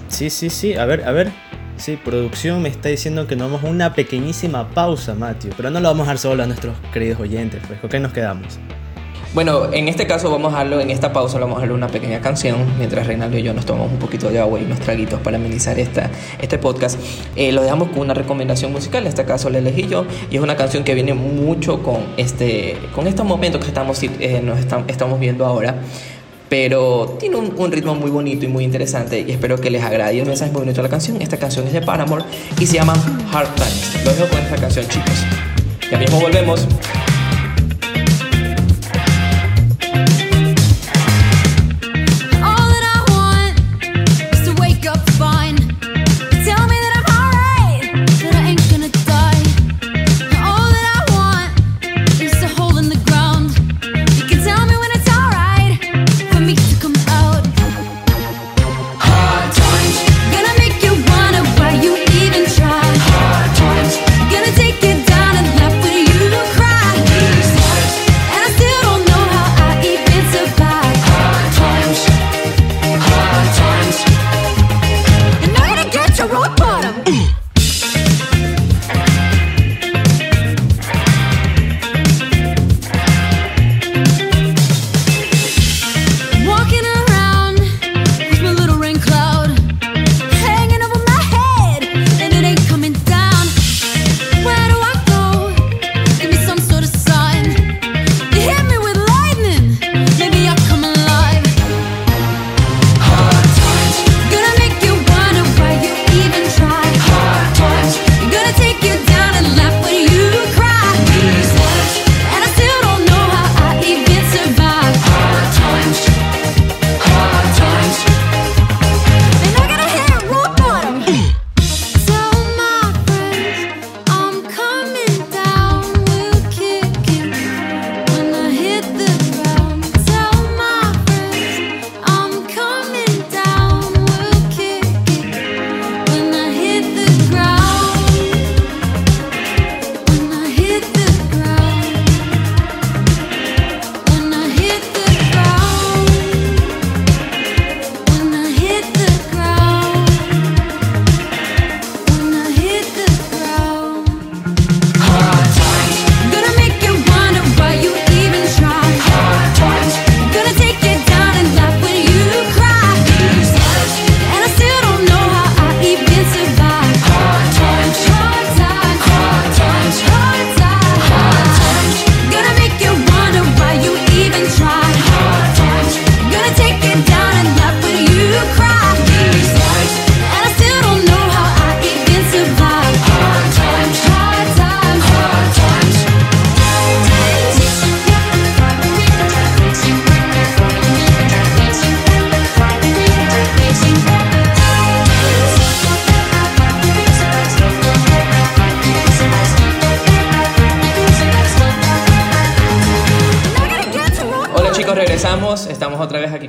Sí, 0.09 0.29
sí, 0.29 0.49
sí. 0.49 0.75
A 0.75 0.85
ver, 0.85 1.03
a 1.05 1.11
ver. 1.11 1.31
Sí, 1.77 1.95
producción 1.95 2.61
me 2.61 2.69
está 2.69 2.89
diciendo 2.89 3.27
que 3.27 3.35
nos 3.35 3.51
vamos 3.51 3.63
a 3.63 3.69
una 3.71 3.93
pequeñísima 3.93 4.67
pausa, 4.69 5.13
Matthew. 5.13 5.51
Pero 5.55 5.69
no 5.69 5.79
lo 5.79 5.87
vamos 5.89 6.05
a 6.07 6.11
dar 6.11 6.17
solo 6.17 6.43
a 6.43 6.47
nuestros 6.47 6.75
queridos 6.91 7.19
oyentes, 7.19 7.61
pues. 7.67 7.79
¿Con 7.79 7.89
qué 7.89 7.99
nos 7.99 8.13
quedamos? 8.13 8.57
Bueno, 9.33 9.71
en 9.71 9.87
este 9.87 10.07
caso 10.07 10.31
vamos 10.31 10.53
a 10.53 10.57
darlo, 10.59 10.79
en 10.79 10.89
esta 10.89 11.13
pausa 11.13 11.37
vamos 11.37 11.57
a 11.57 11.59
darle 11.59 11.75
una 11.75 11.87
pequeña 11.87 12.21
canción, 12.21 12.55
mientras 12.79 13.05
Reinaldo 13.05 13.37
y 13.37 13.43
yo 13.43 13.53
nos 13.53 13.65
tomamos 13.65 13.91
un 13.91 13.99
poquito 13.99 14.29
de 14.29 14.39
agua 14.39 14.59
y 14.59 14.63
unos 14.63 14.79
traguitos 14.79 15.19
para 15.19 15.35
amenizar 15.37 15.77
esta, 15.77 16.09
este 16.41 16.57
podcast. 16.57 16.97
Eh, 17.35 17.51
lo 17.51 17.61
dejamos 17.61 17.89
con 17.89 17.99
una 17.99 18.13
recomendación 18.15 18.71
musical, 18.71 19.03
en 19.03 19.09
este 19.09 19.25
caso 19.25 19.49
la 19.49 19.59
elegí 19.59 19.87
yo, 19.87 20.05
y 20.31 20.37
es 20.37 20.41
una 20.41 20.55
canción 20.55 20.83
que 20.83 20.95
viene 20.95 21.13
mucho 21.13 21.83
con, 21.83 21.97
este, 22.15 22.77
con 22.95 23.05
estos 23.05 23.25
momentos 23.25 23.61
que 23.61 23.67
estamos, 23.67 24.01
eh, 24.01 24.41
nos 24.43 24.57
estam- 24.59 24.85
estamos 24.87 25.19
viendo 25.19 25.45
ahora. 25.45 25.75
Pero 26.49 27.17
tiene 27.19 27.35
un, 27.35 27.71
ritmo 27.71 27.93
muy 27.95 28.09
bonito 28.09 28.45
y 28.45 28.47
muy 28.47 28.63
interesante 28.63 29.25
y 29.27 29.31
espero 29.31 29.59
que 29.59 29.69
les 29.69 29.83
agrade. 29.83 30.15
Y 30.15 30.21
mensaje 30.21 30.51
muy 30.51 30.61
bonito 30.61 30.77
de 30.77 30.83
la 30.83 30.89
canción. 30.89 31.21
Esta 31.21 31.37
canción 31.37 31.67
es 31.67 31.73
de 31.73 31.81
Paramore 31.81 32.23
y 32.59 32.65
se 32.65 32.75
llama 32.75 32.93
Hard 33.33 33.53
Times. 33.55 34.05
Lo 34.05 34.13
dejo 34.13 34.27
con 34.29 34.39
esta 34.39 34.55
canción, 34.55 34.87
chicos. 34.87 35.25
Ya 35.91 35.97
mismo 35.97 36.19
volvemos. 36.19 36.65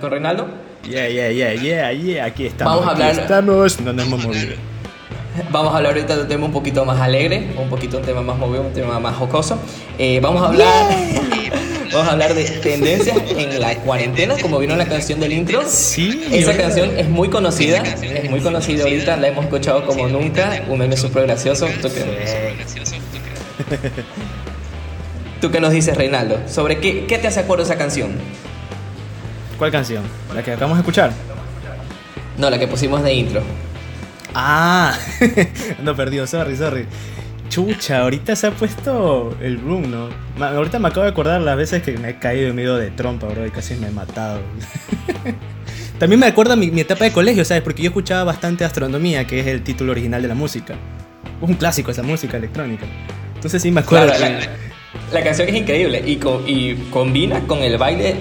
Con 0.08 0.12
Reinaldo. 0.12 0.48
Yeah, 0.88 1.08
yeah, 1.08 1.30
yeah, 1.30 1.54
yeah, 1.54 1.92
yeah. 1.92 2.24
Aquí 2.24 2.46
estamos. 2.46 2.76
Vamos 2.76 2.88
a 2.88 2.92
aquí 2.92 3.02
hablar- 3.02 3.22
Estamos. 3.22 3.80
No 3.80 3.92
nos 3.92 4.06
hemos 4.06 4.24
movido. 4.24 4.54
Vamos 5.52 5.72
a 5.72 5.76
hablar 5.76 5.92
ahorita 5.92 6.16
de 6.16 6.22
un 6.22 6.28
tema 6.28 6.46
un 6.46 6.52
poquito 6.52 6.84
más 6.84 7.00
alegre, 7.00 7.50
un 7.56 7.68
poquito 7.68 7.98
un 7.98 8.02
tema 8.02 8.22
más 8.22 8.36
movido, 8.36 8.62
un 8.62 8.72
tema 8.72 8.98
más 8.98 9.14
jocoso. 9.14 9.56
Eh, 9.96 10.18
vamos 10.20 10.42
a 10.42 10.46
hablar, 10.46 10.90
vamos 11.92 12.08
a 12.08 12.10
hablar 12.10 12.34
de 12.34 12.42
tendencias 12.44 13.16
en 13.36 13.60
la 13.60 13.76
cuarentena, 13.76 14.34
como 14.42 14.58
vino 14.58 14.72
en 14.72 14.80
la 14.80 14.86
canción 14.86 15.20
del 15.20 15.32
intro. 15.32 15.62
Sí, 15.64 16.24
Esa 16.32 16.56
canción 16.56 16.90
es 16.98 17.08
muy 17.08 17.28
conocida, 17.28 17.84
es 18.02 18.28
muy 18.28 18.40
conocida 18.40 18.82
ahorita, 18.82 19.16
la 19.16 19.28
hemos 19.28 19.44
escuchado 19.44 19.86
como 19.86 20.08
nunca, 20.08 20.60
un 20.68 20.76
meme 20.80 20.96
súper 20.96 21.26
gracioso. 21.26 21.68
¿Tú 21.80 21.88
qué? 21.88 22.04
¿Tú 25.40 25.52
qué 25.52 25.60
nos 25.60 25.70
dices, 25.70 25.96
Reinaldo? 25.96 26.40
¿Sobre 26.48 26.78
qué, 26.78 27.06
qué 27.06 27.16
te 27.18 27.28
hace 27.28 27.38
acuerdo 27.38 27.62
esa 27.62 27.78
canción? 27.78 28.10
¿Cuál 29.58 29.70
canción? 29.72 30.04
¿La 30.34 30.42
que 30.42 30.52
acabamos 30.52 30.78
de 30.78 30.82
escuchar? 30.82 31.10
No, 32.36 32.48
la 32.50 32.58
que 32.58 32.68
pusimos 32.68 33.02
de 33.02 33.12
intro. 33.12 33.42
Ah, 34.34 34.96
no 35.82 35.96
perdió, 35.96 36.26
sorry, 36.26 36.56
sorry. 36.56 36.86
Chucha, 37.48 38.00
ahorita 38.02 38.36
se 38.36 38.46
ha 38.46 38.50
puesto 38.52 39.34
el 39.40 39.58
room, 39.60 39.90
¿no? 39.90 40.08
Ma- 40.36 40.50
ahorita 40.50 40.78
me 40.78 40.88
acabo 40.88 41.02
de 41.04 41.10
acordar 41.10 41.40
las 41.40 41.56
veces 41.56 41.82
que 41.82 41.96
me 41.98 42.10
he 42.10 42.18
caído 42.18 42.48
en 42.48 42.54
medio 42.54 42.76
de 42.76 42.90
trompa, 42.90 43.26
bro, 43.26 43.46
y 43.46 43.50
casi 43.50 43.74
me 43.74 43.88
he 43.88 43.90
matado. 43.90 44.40
También 45.98 46.20
me 46.20 46.26
acuerda 46.26 46.54
mi, 46.54 46.70
mi 46.70 46.82
etapa 46.82 47.04
de 47.04 47.12
colegio, 47.12 47.44
¿sabes? 47.44 47.62
Porque 47.62 47.82
yo 47.82 47.88
escuchaba 47.88 48.22
bastante 48.24 48.64
astronomía, 48.64 49.26
que 49.26 49.40
es 49.40 49.46
el 49.46 49.62
título 49.62 49.92
original 49.92 50.22
de 50.22 50.28
la 50.28 50.34
música. 50.34 50.74
Es 51.42 51.48
un 51.48 51.54
clásico 51.54 51.90
esa 51.90 52.02
música 52.02 52.36
electrónica. 52.36 52.84
Entonces 53.34 53.60
sí 53.62 53.70
me 53.72 53.80
acuerdo. 53.80 54.12
Claro, 54.14 54.38
que- 54.38 54.46
la, 54.46 55.18
la 55.18 55.24
canción 55.24 55.48
es 55.48 55.54
increíble 55.56 56.02
y, 56.06 56.16
co- 56.16 56.42
y 56.46 56.74
combina 56.90 57.40
con 57.46 57.58
el 57.60 57.78
baile 57.78 58.14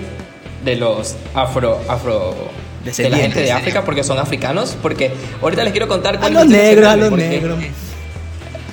de 0.67 0.75
los 0.75 1.15
afro 1.34 1.80
afro 1.88 2.36
de 2.84 3.10
la 3.10 3.17
gente 3.17 3.41
de 3.41 3.51
África 3.53 3.84
porque 3.86 4.03
son 4.03 4.19
africanos 4.19 4.77
porque 4.82 5.12
ahorita 5.41 5.63
les 5.63 5.71
quiero 5.71 5.88
contar 5.88 6.19
A 6.21 6.30
los 6.30 6.45
negros, 6.45 6.88
a 6.88 6.95
los 6.97 7.12
negros. 7.12 7.58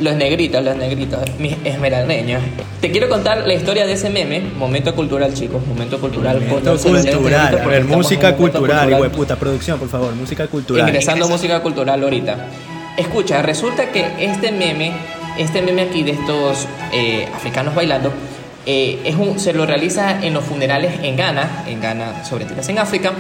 los 0.00 0.14
negritos 0.16 0.62
los 0.64 0.76
negritos 0.76 1.20
mis 1.38 1.57
esmeraldeños 1.64 2.42
te 2.80 2.90
quiero 2.90 3.09
contar 3.09 3.46
la 3.46 3.54
historia 3.54 3.87
de 3.87 3.92
ese 3.92 4.11
meme 4.11 4.40
momento 4.40 4.92
cultural 4.94 5.33
chicos 5.35 5.64
momento 5.66 6.00
cultural 6.00 6.40
Momento 6.40 6.76
cultural, 6.76 7.59
a 7.62 7.66
ver, 7.66 7.85
música 7.85 8.35
cultural, 8.37 8.90
de 9.02 9.11
puta, 9.11 9.37
producción, 9.37 9.78
por 9.78 9.88
favor, 9.88 10.12
música 10.14 10.46
cultural. 10.48 10.88
Ingresando 10.88 11.28
música 11.28 11.61
cultural 11.62 12.02
ahorita. 12.02 12.48
Escucha, 12.96 13.40
resulta 13.42 13.90
que 13.90 14.04
este 14.18 14.52
meme, 14.52 14.92
este 15.38 15.62
meme 15.62 15.83
aquí 15.83 16.02
de 16.02 16.12
estos 16.12 16.66
eh, 16.92 17.26
africanos 17.35 17.74
bailando, 17.74 18.12
eh, 18.66 19.00
es 19.05 19.14
un, 19.16 19.38
se 19.38 19.53
lo 19.53 19.66
realiza 19.66 20.24
en 20.24 20.35
los 20.35 20.44
funerales 20.44 21.00
en 21.03 21.16
Ghana, 21.16 21.64
en 21.66 21.81
Ghana, 21.81 22.24
sobre 22.24 22.44
todo 22.44 22.61
en 22.66 22.79
África, 22.79 23.12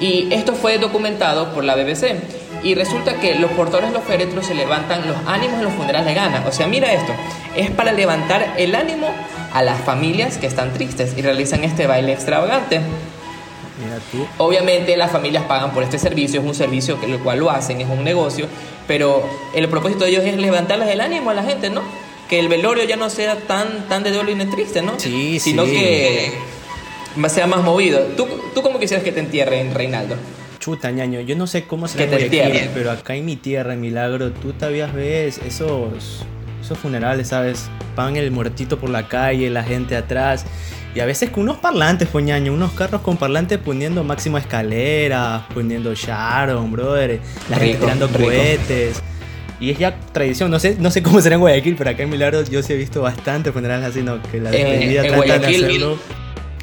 y 0.00 0.32
esto 0.32 0.54
fue 0.54 0.78
documentado 0.78 1.52
por 1.52 1.64
la 1.64 1.74
BBC. 1.74 2.16
Y 2.62 2.74
resulta 2.74 3.20
que 3.20 3.34
los 3.34 3.50
portadores 3.50 3.90
de 3.90 3.98
los 3.98 4.04
féretros 4.04 4.46
se 4.46 4.54
levantan 4.54 5.06
los 5.06 5.16
ánimos 5.26 5.58
en 5.58 5.64
los 5.64 5.74
funerales 5.74 6.06
de 6.06 6.14
Ghana. 6.14 6.44
O 6.48 6.52
sea, 6.52 6.66
mira 6.66 6.92
esto, 6.94 7.12
es 7.54 7.70
para 7.70 7.92
levantar 7.92 8.54
el 8.56 8.74
ánimo 8.74 9.10
a 9.52 9.62
las 9.62 9.78
familias 9.82 10.38
que 10.38 10.46
están 10.46 10.72
tristes 10.72 11.14
y 11.16 11.20
realizan 11.20 11.62
este 11.62 11.86
baile 11.86 12.12
extravagante. 12.12 12.80
Mira 13.82 13.98
tú. 14.10 14.26
Obviamente 14.42 14.96
las 14.96 15.10
familias 15.10 15.44
pagan 15.44 15.72
por 15.72 15.82
este 15.82 15.98
servicio, 15.98 16.40
es 16.40 16.46
un 16.46 16.54
servicio 16.54 16.98
que 16.98 17.06
el 17.06 17.18
cual 17.18 17.40
lo 17.40 17.50
hacen, 17.50 17.80
es 17.82 17.88
un 17.88 18.02
negocio, 18.02 18.46
pero 18.86 19.28
el 19.54 19.68
propósito 19.68 20.04
de 20.04 20.10
ellos 20.10 20.24
es 20.24 20.36
levantarles 20.36 20.88
el 20.88 21.00
ánimo 21.02 21.30
a 21.30 21.34
la 21.34 21.42
gente, 21.42 21.68
¿no? 21.68 21.82
Que 22.28 22.38
el 22.40 22.48
velorio 22.48 22.84
ya 22.84 22.96
no 22.96 23.10
sea 23.10 23.36
tan, 23.36 23.88
tan 23.88 24.02
de 24.02 24.10
dolor 24.10 24.30
y 24.30 24.34
de 24.34 24.46
triste, 24.46 24.82
¿no? 24.82 24.98
Sí, 24.98 25.38
Sino 25.38 25.64
sí. 25.66 25.72
que 25.72 26.32
sea 27.28 27.46
más 27.46 27.62
movido. 27.62 28.00
¿Tú, 28.16 28.26
¿Tú 28.54 28.62
cómo 28.62 28.78
quisieras 28.78 29.04
que 29.04 29.12
te 29.12 29.20
entierren, 29.20 29.74
Reinaldo? 29.74 30.16
Chuta, 30.58 30.90
ñaño, 30.90 31.20
yo 31.20 31.36
no 31.36 31.46
sé 31.46 31.64
cómo 31.66 31.86
se 31.88 31.98
Que 31.98 32.06
te 32.06 32.28
Guayaquil, 32.28 32.70
pero 32.72 32.90
acá 32.90 33.14
en 33.14 33.26
mi 33.26 33.36
tierra, 33.36 33.74
en 33.74 33.82
Milagro, 33.82 34.32
tú 34.32 34.52
todavía 34.54 34.86
ves 34.86 35.38
esos, 35.46 36.24
esos 36.62 36.78
funerales, 36.78 37.28
¿sabes? 37.28 37.68
Van 37.94 38.16
el 38.16 38.30
muertito 38.30 38.78
por 38.78 38.88
la 38.88 39.06
calle, 39.06 39.50
la 39.50 39.62
gente 39.62 39.94
atrás. 39.94 40.46
Y 40.94 41.00
a 41.00 41.06
veces 41.06 41.28
con 41.30 41.42
unos 41.42 41.58
parlantes, 41.58 42.08
pues 42.10 42.24
ñaño, 42.24 42.52
unos 42.54 42.72
carros 42.72 43.02
con 43.02 43.16
parlantes 43.18 43.58
poniendo 43.58 44.04
máximo 44.04 44.38
escalera, 44.38 45.46
poniendo 45.52 45.92
Sharon, 45.92 46.70
brother. 46.72 47.20
La 47.50 47.56
gente 47.56 47.72
Rico, 47.72 47.80
tirando 47.84 48.06
rico. 48.06 48.20
cohetes. 48.20 49.02
Y 49.64 49.70
es 49.70 49.78
ya 49.78 49.98
tradición, 50.12 50.50
no 50.50 50.58
sé, 50.58 50.76
no 50.78 50.90
sé 50.90 51.02
cómo 51.02 51.20
será 51.20 51.36
en 51.36 51.40
Guayaquil, 51.40 51.74
pero 51.76 51.90
acá 51.90 52.02
en 52.02 52.10
Milagro 52.10 52.42
yo 52.44 52.62
sí 52.62 52.72
he 52.72 52.76
visto 52.76 53.00
bastante 53.02 53.50
funerales 53.50 53.86
así, 53.88 54.02
¿no? 54.02 54.20
Que 54.22 54.40
la 54.40 54.50
en 54.54 54.92
tratan 54.92 55.40
de 55.40 55.46
hacerlo. 55.46 55.98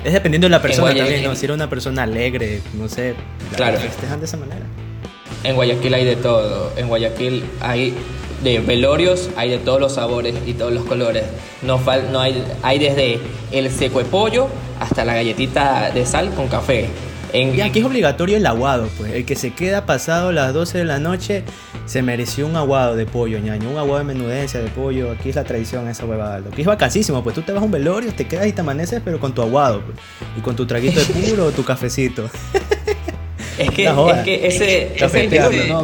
Es 0.03 0.13
dependiendo 0.13 0.45
de 0.45 0.49
la 0.51 0.61
persona 0.61 0.95
también, 0.95 1.23
¿no? 1.23 1.35
Si 1.35 1.45
era 1.45 1.53
una 1.53 1.69
persona 1.69 2.03
alegre, 2.03 2.61
no 2.73 2.87
sé, 2.87 3.15
la 3.51 3.57
Claro. 3.57 3.79
festejan 3.79 4.19
de 4.19 4.25
esa 4.25 4.37
manera. 4.37 4.61
En 5.43 5.55
Guayaquil 5.55 5.93
hay 5.93 6.05
de 6.05 6.15
todo. 6.15 6.71
En 6.77 6.87
Guayaquil 6.87 7.43
hay 7.59 7.93
de 8.43 8.59
velorios, 8.59 9.29
hay 9.35 9.49
de 9.49 9.57
todos 9.59 9.79
los 9.79 9.93
sabores 9.95 10.35
y 10.45 10.53
todos 10.53 10.71
los 10.73 10.83
colores. 10.85 11.23
No, 11.63 11.79
fal- 11.79 12.09
no 12.11 12.19
hay, 12.19 12.43
hay 12.63 12.79
desde 12.79 13.19
el 13.51 13.69
seco 13.71 13.99
de 13.99 14.05
pollo 14.05 14.47
hasta 14.79 15.05
la 15.05 15.13
galletita 15.15 15.91
de 15.91 16.05
sal 16.05 16.31
con 16.35 16.47
café. 16.47 16.87
En, 17.33 17.55
Y 17.55 17.61
aquí 17.61 17.79
es 17.79 17.85
obligatorio 17.85 18.37
el 18.37 18.45
aguado, 18.45 18.89
pues. 18.97 19.13
El 19.13 19.25
que 19.25 19.35
se 19.35 19.51
queda 19.51 19.85
pasado 19.85 20.31
las 20.31 20.53
12 20.53 20.79
de 20.79 20.85
la 20.85 20.99
noche 20.99 21.43
se 21.85 22.01
mereció 22.01 22.47
un 22.47 22.55
aguado 22.55 22.95
de 22.95 23.05
pollo, 23.05 23.39
ñaño. 23.39 23.69
Un 23.69 23.77
aguado 23.77 23.99
de 23.99 24.13
menudencia 24.13 24.59
de 24.59 24.69
pollo. 24.69 25.11
Aquí 25.11 25.29
es 25.29 25.35
la 25.35 25.43
tradición 25.43 25.87
esa 25.87 26.05
huevada. 26.05 26.39
Lo 26.39 26.51
que 26.51 26.61
es 26.61 26.67
vacasísimo, 26.67 27.23
pues 27.23 27.35
tú 27.35 27.41
te 27.41 27.51
vas 27.51 27.61
a 27.61 27.65
un 27.65 27.71
velorio, 27.71 28.13
te 28.13 28.27
quedas 28.27 28.47
y 28.47 28.53
te 28.53 28.61
amaneces, 28.61 29.01
pero 29.03 29.19
con 29.19 29.33
tu 29.33 29.41
aguado, 29.41 29.81
pues. 29.81 29.97
Y 30.37 30.41
con 30.41 30.55
tu 30.55 30.65
traguito 30.65 30.99
de 30.99 31.05
puro 31.05 31.45
o 31.45 31.51
tu 31.51 31.63
cafecito. 31.63 32.29
Es 33.57 33.69
que, 33.69 33.85
es 33.85 34.23
que 34.23 34.47
ese, 34.47 35.05
ese 35.05 35.67
¿no? 35.67 35.83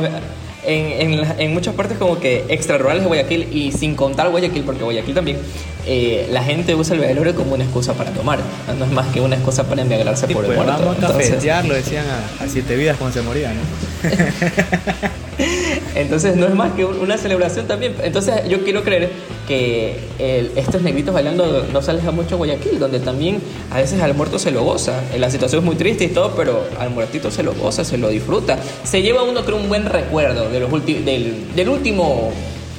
En, 0.65 1.23
en 1.37 1.53
muchas 1.53 1.75
partes 1.75 1.97
como 1.97 2.19
que 2.19 2.43
extra 2.49 2.77
rurales 2.77 3.03
de 3.03 3.07
Guayaquil 3.07 3.47
y 3.51 3.71
sin 3.71 3.95
contar 3.95 4.29
Guayaquil, 4.29 4.63
porque 4.63 4.83
Guayaquil 4.83 5.15
también, 5.15 5.37
eh, 5.87 6.27
la 6.31 6.43
gente 6.43 6.75
usa 6.75 6.95
el 6.95 7.01
velorio 7.01 7.33
como 7.33 7.53
una 7.55 7.63
excusa 7.63 7.93
para 7.93 8.11
tomar. 8.11 8.39
No 8.77 8.85
es 8.85 8.91
más 8.91 9.07
que 9.07 9.21
una 9.21 9.35
excusa 9.35 9.63
para 9.63 9.81
embriagarse 9.81 10.27
por 10.27 10.45
pues 10.45 10.57
el 10.57 10.63
muerto. 10.65 10.83
vamos 10.85 11.03
a 11.03 11.07
cafetear, 11.07 11.65
lo 11.65 11.73
decían 11.73 12.05
a, 12.07 12.43
a 12.43 12.47
siete 12.47 12.75
vidas 12.75 12.97
cuando 12.97 13.17
se 13.19 13.25
morían, 13.25 13.53
¿no? 13.55 14.09
Entonces 15.95 16.35
no 16.35 16.45
es 16.47 16.53
más 16.55 16.73
que 16.73 16.85
un- 16.85 16.99
una 16.99 17.17
celebración 17.17 17.67
también. 17.67 17.95
Entonces 18.03 18.35
yo 18.47 18.63
quiero 18.63 18.83
creer 18.83 19.09
que 19.47 19.97
el- 20.19 20.51
estos 20.55 20.81
negritos 20.81 21.13
bailando 21.13 21.65
no 21.71 21.81
se 21.81 21.91
aleja 21.91 22.11
mucho 22.11 22.29
de 22.31 22.35
Guayaquil, 22.35 22.79
donde 22.79 22.99
también 22.99 23.39
a 23.71 23.77
veces 23.77 24.01
al 24.01 24.13
muerto 24.13 24.39
se 24.39 24.51
lo 24.51 24.63
goza. 24.63 25.01
La 25.17 25.29
situación 25.31 25.59
es 25.61 25.65
muy 25.65 25.75
triste 25.75 26.03
y 26.05 26.07
todo, 26.09 26.33
pero 26.35 26.65
al 26.79 26.89
muertito 26.89 27.31
se 27.31 27.43
lo 27.43 27.53
goza, 27.53 27.83
se 27.83 27.97
lo 27.97 28.09
disfruta. 28.09 28.57
Se 28.83 29.01
lleva 29.01 29.23
uno 29.23 29.43
creo 29.45 29.57
un 29.57 29.69
buen 29.69 29.85
recuerdo 29.85 30.49
de 30.49 30.59
los 30.59 30.69
ulti- 30.71 31.03
del, 31.03 31.55
del 31.55 31.69
último 31.69 32.31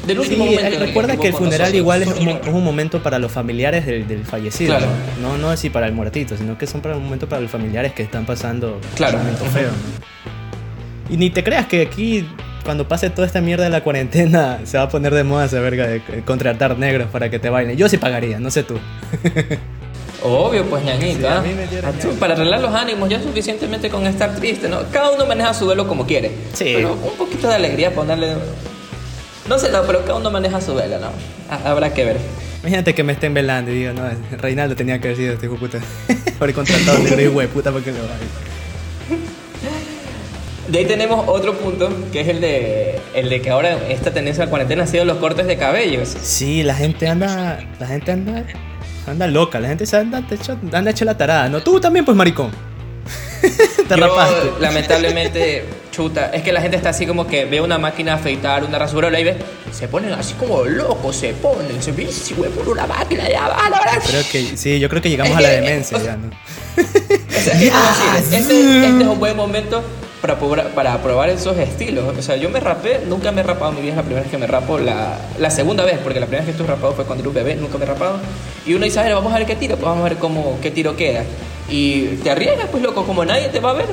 del 0.08 0.18
último 0.18 0.44
Sí, 0.44 0.50
momento. 0.56 0.76
eh, 0.76 0.78
recuerda 0.86 1.12
estuvo 1.12 1.22
que 1.22 1.28
el 1.28 1.34
funeral 1.34 1.74
igual 1.74 2.02
es 2.02 2.08
un, 2.08 2.28
es 2.28 2.48
un 2.48 2.64
momento 2.64 3.00
para 3.02 3.18
los 3.20 3.30
familiares 3.30 3.86
del, 3.86 4.08
del 4.08 4.24
fallecido. 4.24 4.76
Claro. 4.76 4.90
¿no? 5.22 5.32
No, 5.32 5.38
no 5.38 5.50
así 5.50 5.70
para 5.70 5.86
el 5.86 5.92
muertito, 5.92 6.36
sino 6.36 6.58
que 6.58 6.66
son 6.66 6.80
para 6.80 6.96
un 6.96 7.04
momento 7.04 7.28
para 7.28 7.40
los 7.40 7.50
familiares 7.50 7.92
que 7.92 8.02
están 8.02 8.26
pasando 8.26 8.80
Claro. 8.96 9.18
un 9.18 9.24
momento 9.24 9.44
feo. 9.46 9.68
¿no? 9.68 11.14
Y 11.14 11.16
ni 11.16 11.30
te 11.30 11.42
creas 11.44 11.66
que 11.66 11.82
aquí, 11.82 12.28
cuando 12.64 12.86
pase 12.88 13.08
toda 13.10 13.26
esta 13.26 13.40
mierda 13.40 13.64
de 13.64 13.70
la 13.70 13.82
cuarentena, 13.82 14.58
se 14.64 14.76
va 14.76 14.84
a 14.84 14.88
poner 14.88 15.14
de 15.14 15.24
moda 15.24 15.46
esa 15.46 15.60
verga 15.60 15.86
de 15.86 15.96
eh, 15.96 16.22
contratar 16.24 16.76
negros 16.78 17.08
para 17.10 17.30
que 17.30 17.38
te 17.38 17.48
bailen. 17.48 17.76
Yo 17.76 17.88
sí 17.88 17.96
pagaría, 17.96 18.40
no 18.40 18.50
sé 18.50 18.62
tú. 18.64 18.74
Obvio, 20.22 20.64
pues 20.66 20.84
ñañito. 20.84 21.28
Sí, 21.44 21.50
tú, 22.02 22.08
Para 22.18 22.34
arreglar 22.34 22.60
los 22.60 22.74
ánimos 22.74 23.08
ya 23.08 23.22
suficientemente 23.22 23.88
con 23.88 24.04
estar 24.06 24.34
triste, 24.34 24.68
¿no? 24.68 24.80
Cada 24.92 25.12
uno 25.12 25.24
maneja 25.26 25.54
su 25.54 25.64
duelo 25.64 25.86
como 25.86 26.06
quiere. 26.06 26.32
Sí. 26.54 26.72
Pero 26.74 26.94
un 26.94 27.16
poquito 27.16 27.48
de 27.48 27.54
alegría 27.54 27.94
ponerle... 27.94 28.34
No 29.48 29.58
sé, 29.58 29.70
no, 29.70 29.82
pero 29.82 30.00
cada 30.02 30.16
uno 30.16 30.30
maneja 30.30 30.60
su 30.60 30.72
duelo, 30.72 30.98
¿no? 30.98 31.10
Habrá 31.64 31.92
que 31.94 32.04
ver. 32.04 32.16
Imagínate 32.60 32.94
que 32.94 33.02
me 33.02 33.12
estén 33.12 33.34
velando 33.34 33.70
y 33.70 33.80
digo, 33.80 33.92
no, 33.92 34.02
Reinaldo 34.38 34.76
tenía 34.76 35.00
que 35.00 35.08
haber 35.08 35.16
sido 35.16 35.34
este 35.34 35.46
hijo 35.46 35.54
de 35.54 35.60
puta. 35.60 35.78
Por 36.38 36.52
contratado 36.52 36.98
negro 36.98 37.22
hijo 37.22 37.40
de 37.40 37.48
puta 37.48 37.72
para 37.72 37.84
que 37.84 37.92
lo. 37.92 37.98
De 40.68 40.78
ahí 40.80 40.84
tenemos 40.84 41.26
otro 41.28 41.54
punto, 41.54 41.88
que 42.12 42.20
es 42.20 42.28
el 42.28 42.42
de, 42.42 43.00
el 43.14 43.30
de 43.30 43.40
que 43.40 43.48
ahora 43.48 43.78
esta 43.88 44.10
tendencia 44.12 44.42
a 44.42 44.46
la 44.46 44.50
cuarentena 44.50 44.82
ha 44.82 44.86
sido 44.86 45.06
los 45.06 45.16
cortes 45.16 45.46
de 45.46 45.56
cabellos. 45.56 46.14
Sí, 46.20 46.62
la 46.62 46.74
gente 46.74 47.08
anda. 47.08 47.58
La 47.80 47.86
gente 47.86 48.12
anda. 48.12 48.44
Anda 49.06 49.26
loca, 49.28 49.58
la 49.60 49.68
gente 49.68 49.86
se 49.86 49.96
anda 49.96 50.22
anda 50.72 50.90
hecho 50.90 51.04
la 51.06 51.16
tarada. 51.16 51.48
No, 51.48 51.62
tú 51.62 51.80
también, 51.80 52.04
pues, 52.04 52.14
maricón. 52.14 52.50
Te 53.88 53.96
Yo, 53.96 54.06
rapaste. 54.06 54.50
lamentablemente, 54.60 55.64
chuta, 55.98 56.30
es 56.32 56.44
que 56.44 56.52
la 56.52 56.60
gente 56.60 56.76
está 56.76 56.90
así 56.90 57.06
como 57.06 57.26
que 57.26 57.44
ve 57.44 57.60
una 57.60 57.76
máquina 57.76 58.12
a 58.12 58.14
afeitar, 58.16 58.62
una 58.62 58.78
rasurera 58.78 59.18
y 59.18 59.24
ve, 59.24 59.36
se 59.72 59.88
ponen 59.88 60.12
así 60.12 60.34
como 60.34 60.62
locos, 60.64 61.16
se 61.16 61.34
ponen, 61.34 61.82
se 61.82 61.90
ven 61.90 62.12
si 62.12 62.34
güey, 62.34 62.50
por 62.52 62.68
una 62.68 62.86
máquina 62.86 63.24
de 63.24 63.30
lavar, 63.30 63.68
la 63.68 63.80
verdad. 63.80 64.02
Creo 64.06 64.22
que 64.30 64.56
sí, 64.56 64.78
yo 64.78 64.88
creo 64.88 65.02
que 65.02 65.10
llegamos 65.10 65.32
Es 65.32 65.38
a 65.38 65.40
la 65.40 65.48
demencia 65.48 65.98
ya, 65.98 66.16
¿no? 66.16 66.30
Este, 68.28 68.46
este 68.46 69.02
es 69.02 69.08
un 69.08 69.18
buen 69.18 69.36
momento 69.36 69.82
para 70.20 70.38
probar, 70.38 70.68
para 70.68 71.02
probar 71.02 71.30
esos 71.30 71.58
estilos. 71.58 72.16
O 72.16 72.22
sea, 72.22 72.36
yo 72.36 72.48
me 72.48 72.60
rapé, 72.60 73.00
nunca 73.06 73.32
me 73.32 73.40
he 73.40 73.44
rapado 73.44 73.72
en 73.72 73.76
mi 73.76 73.82
vida, 73.82 73.92
es 73.92 73.96
la 73.96 74.02
primera 74.02 74.22
vez 74.22 74.30
que 74.30 74.38
me 74.38 74.46
rapo, 74.46 74.78
la, 74.78 75.18
la 75.38 75.50
segunda 75.50 75.84
vez, 75.84 75.98
porque 75.98 76.20
la 76.20 76.26
primera 76.26 76.44
vez 76.44 76.46
que 76.46 76.52
estuve 76.52 76.68
rapado 76.68 76.94
fue 76.94 77.06
cuando 77.06 77.22
era 77.22 77.28
un 77.28 77.34
bebé, 77.34 77.56
nunca 77.56 77.76
me 77.76 77.84
he 77.84 77.88
rapado. 77.88 78.20
Y 78.64 78.74
uno 78.74 78.84
dice, 78.84 79.00
a 79.00 79.02
ver, 79.02 79.14
vamos 79.14 79.32
a 79.32 79.38
ver 79.38 79.46
qué 79.46 79.56
tiro, 79.56 79.74
pues 79.76 79.84
vamos 79.84 80.06
a 80.06 80.08
ver 80.10 80.18
cómo, 80.18 80.58
qué 80.62 80.70
tiro 80.70 80.96
queda. 80.96 81.24
Y 81.70 82.02
te 82.22 82.30
arriesgas, 82.30 82.68
pues 82.70 82.82
loco, 82.82 83.04
como 83.04 83.24
nadie 83.24 83.48
te 83.48 83.60
va 83.60 83.70
a 83.70 83.74
ver, 83.74 83.86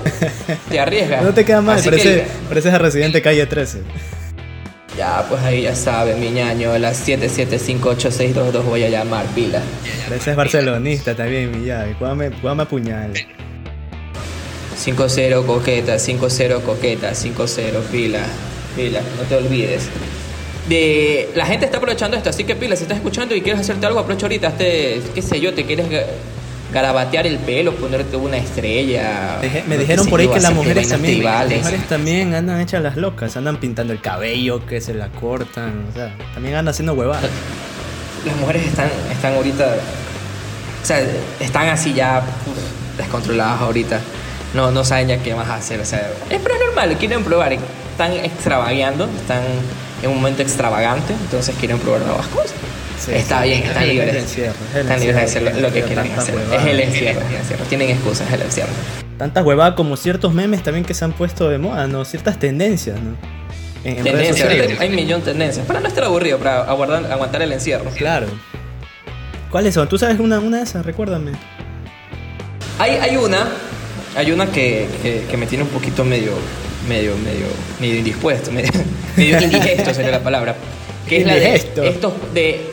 te 0.69 0.79
arriesgas. 0.79 1.23
No 1.25 1.33
te 1.33 1.43
queda 1.43 1.61
mal, 1.61 1.77
Así 1.77 1.89
parece, 1.89 2.03
que- 2.21 2.27
pareces 2.47 2.73
a 2.73 2.77
Residente 2.77 3.21
Calle 3.21 3.45
13. 3.45 3.79
ya, 4.97 5.25
pues 5.27 5.41
ahí 5.43 5.63
ya 5.63 5.75
sabes, 5.75 6.17
mi 6.17 6.29
ñaño, 6.29 6.71
a 6.71 6.79
las 6.79 7.05
7758622 7.07 8.63
voy 8.63 8.83
a 8.83 8.89
llamar, 8.89 9.25
pila. 9.35 9.61
Pareces 10.07 10.35
barcelonista 10.37 11.15
también, 11.15 11.51
mi 11.51 11.65
llave. 11.67 11.95
Cuáme, 11.99 12.31
cuáme 12.31 12.63
a 12.63 12.65
puñal. 12.67 13.11
5-0 14.77 15.45
coqueta, 15.45 15.95
5-0 15.95 16.61
coqueta, 16.61 17.11
5-0 17.13 17.81
pila, 17.91 18.19
pila, 18.75 18.99
no 19.17 19.23
te 19.27 19.35
olvides. 19.35 19.87
de 20.69 21.29
la 21.35 21.45
gente 21.45 21.65
está 21.65 21.77
aprovechando 21.77 22.17
esto, 22.17 22.29
así 22.29 22.43
que 22.43 22.55
pila, 22.55 22.75
si 22.75 22.83
estás 22.83 22.97
escuchando 22.97 23.35
y 23.35 23.41
quieres 23.41 23.61
hacerte 23.61 23.85
algo, 23.85 23.99
aprovecha 23.99 24.25
ahorita, 24.25 24.47
este, 24.49 25.01
qué 25.13 25.21
sé 25.21 25.39
yo, 25.39 25.53
te 25.53 25.63
quieres 25.65 25.87
garabatear 26.73 27.27
el 27.27 27.37
pelo, 27.39 27.73
ponerte 27.75 28.15
una 28.15 28.37
estrella. 28.37 29.39
Me 29.67 29.77
dijeron 29.77 30.07
por 30.07 30.19
ahí 30.19 30.27
que 30.27 30.39
las 30.39 30.53
mujeres 30.53 30.89
también, 30.89 31.23
las 31.23 31.47
mujeres 31.49 31.87
también 31.87 32.33
andan 32.33 32.59
hechas 32.59 32.81
las 32.81 32.97
locas, 32.97 33.35
andan 33.37 33.57
pintando 33.57 33.93
el 33.93 34.01
cabello, 34.01 34.65
que 34.65 34.81
se 34.81 34.93
la 34.93 35.09
cortan, 35.09 35.85
o 35.89 35.93
sea, 35.93 36.15
también 36.33 36.55
andan 36.55 36.73
haciendo 36.73 36.93
huevadas. 36.93 37.29
Las 38.25 38.35
mujeres 38.37 38.65
están, 38.65 38.89
están 39.11 39.35
ahorita, 39.35 39.75
o 40.81 40.85
sea, 40.85 40.99
están 41.39 41.69
así 41.69 41.93
ya 41.93 42.23
uf, 42.47 42.97
descontroladas 42.97 43.61
ahorita. 43.61 43.99
No, 44.53 44.71
no 44.71 44.83
saben 44.83 45.09
ya 45.09 45.17
qué 45.17 45.35
más 45.35 45.49
hacer, 45.49 45.79
o 45.81 45.85
sea, 45.85 46.09
es, 46.29 46.39
pero 46.41 46.55
normal, 46.65 46.97
quieren 46.97 47.23
probar, 47.23 47.53
están 47.53 48.13
extravagando, 48.13 49.05
están 49.19 49.43
en 50.01 50.09
un 50.09 50.15
momento 50.17 50.41
extravagante, 50.41 51.13
entonces 51.13 51.55
quieren 51.59 51.77
probar 51.77 52.01
nuevas 52.01 52.27
cosas. 52.27 52.53
Sí, 52.99 53.11
está 53.13 53.41
sí, 53.43 53.49
bien, 53.49 53.63
es 53.63 53.67
están 53.69 53.87
libres. 53.87 54.07
es 54.09 54.15
el 54.15 54.21
encierro, 54.21 54.53
es 54.69 54.75
el 54.75 54.81
están 54.81 54.99
libres 54.99 55.15
de 55.17 55.21
hacer 55.23 55.41
lo, 55.43 55.61
lo 55.61 55.73
que 55.73 55.81
quieran 55.83 56.11
hacer. 56.11 56.35
huevada. 56.35 56.55
Es 56.61 56.65
el 56.67 56.79
encierro, 56.79 57.19
es 57.21 57.27
el 57.29 57.35
encierro. 57.35 57.63
Tienen 57.65 57.89
excusas, 57.89 58.27
es 58.27 58.33
el 58.33 58.41
encierro. 58.41 58.69
Tantas 59.17 59.45
huevadas 59.45 59.75
como 59.75 59.95
ciertos 59.97 60.33
memes 60.33 60.63
también 60.63 60.85
que 60.85 60.93
se 60.93 61.05
han 61.05 61.13
puesto 61.13 61.49
de 61.49 61.57
moda, 61.57 61.87
¿no? 61.87 62.03
Ciertas 62.05 62.37
tendencias, 62.39 62.97
¿no? 63.01 63.15
En, 63.83 63.97
en 63.99 64.03
redes 64.05 64.35
Tendencias, 64.35 64.79
hay 64.79 64.89
un 64.89 64.95
millón 64.95 65.19
de 65.21 65.31
tendencias. 65.31 65.65
Para 65.65 65.79
no 65.79 65.87
estar 65.87 66.03
aburrido, 66.05 66.37
para 66.39 66.65
aguardar- 66.67 67.11
aguantar 67.11 67.41
el 67.43 67.51
encierro. 67.51 67.85
Claro. 67.91 68.27
¿Cuáles 69.51 69.73
son? 69.73 69.87
¿Tú 69.87 69.97
sabes 69.97 70.19
una, 70.19 70.39
una 70.39 70.57
de 70.57 70.63
esas? 70.63 70.85
Recuérdame. 70.85 71.31
Hay, 72.79 72.91
hay 72.91 73.15
una, 73.15 73.47
hay 74.17 74.31
una 74.31 74.47
que, 74.47 74.87
que, 75.01 75.25
que 75.29 75.37
me 75.37 75.45
tiene 75.47 75.63
un 75.63 75.69
poquito 75.69 76.03
medio, 76.03 76.31
medio, 76.89 77.15
medio, 77.17 77.45
medio 77.79 77.95
indispuesto, 77.99 78.51
medio, 78.51 78.71
medio 79.15 79.41
indigesto 79.41 79.93
sería 79.93 80.11
la 80.11 80.19
palabra. 80.21 80.55
Que 81.07 81.21
es 81.21 81.27
la 81.27 81.35
de 81.35 81.55
estos, 81.55 82.13
de, 82.33 82.71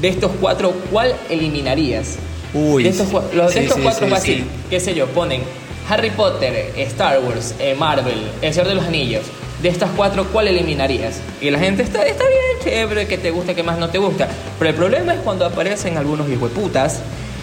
de 0.00 0.08
estos 0.08 0.30
cuatro, 0.40 0.72
¿cuál 0.90 1.14
eliminarías? 1.30 2.16
Uy. 2.54 2.84
de 2.84 2.88
estos, 2.90 3.12
los 3.12 3.48
de 3.48 3.52
sí, 3.52 3.58
estos 3.60 3.76
sí, 3.76 3.82
cuatro 3.82 4.06
sí, 4.06 4.10
fácil, 4.12 4.34
sí. 4.38 4.44
qué 4.70 4.80
sé 4.80 4.94
yo, 4.94 5.06
ponen 5.08 5.42
Harry 5.88 6.10
Potter, 6.10 6.72
Star 6.76 7.18
Wars, 7.20 7.54
eh, 7.58 7.74
Marvel, 7.78 8.14
El 8.42 8.52
Señor 8.54 8.68
de 8.68 8.74
los 8.76 8.84
Anillos. 8.84 9.22
De 9.62 9.68
estas 9.70 9.88
cuatro, 9.96 10.26
¿cuál 10.32 10.48
eliminarías? 10.48 11.18
Y 11.40 11.50
la 11.50 11.58
gente 11.58 11.82
está, 11.82 12.04
está 12.06 12.24
bien, 12.24 12.40
chévere, 12.62 13.06
que 13.06 13.16
te 13.18 13.30
gusta, 13.30 13.54
que 13.54 13.62
más 13.62 13.78
no 13.78 13.88
te 13.88 13.96
gusta. 13.98 14.28
Pero 14.58 14.70
el 14.70 14.76
problema 14.76 15.14
es 15.14 15.20
cuando 15.20 15.46
aparecen 15.46 15.96
algunos 15.96 16.28
hijueputas. 16.28 17.00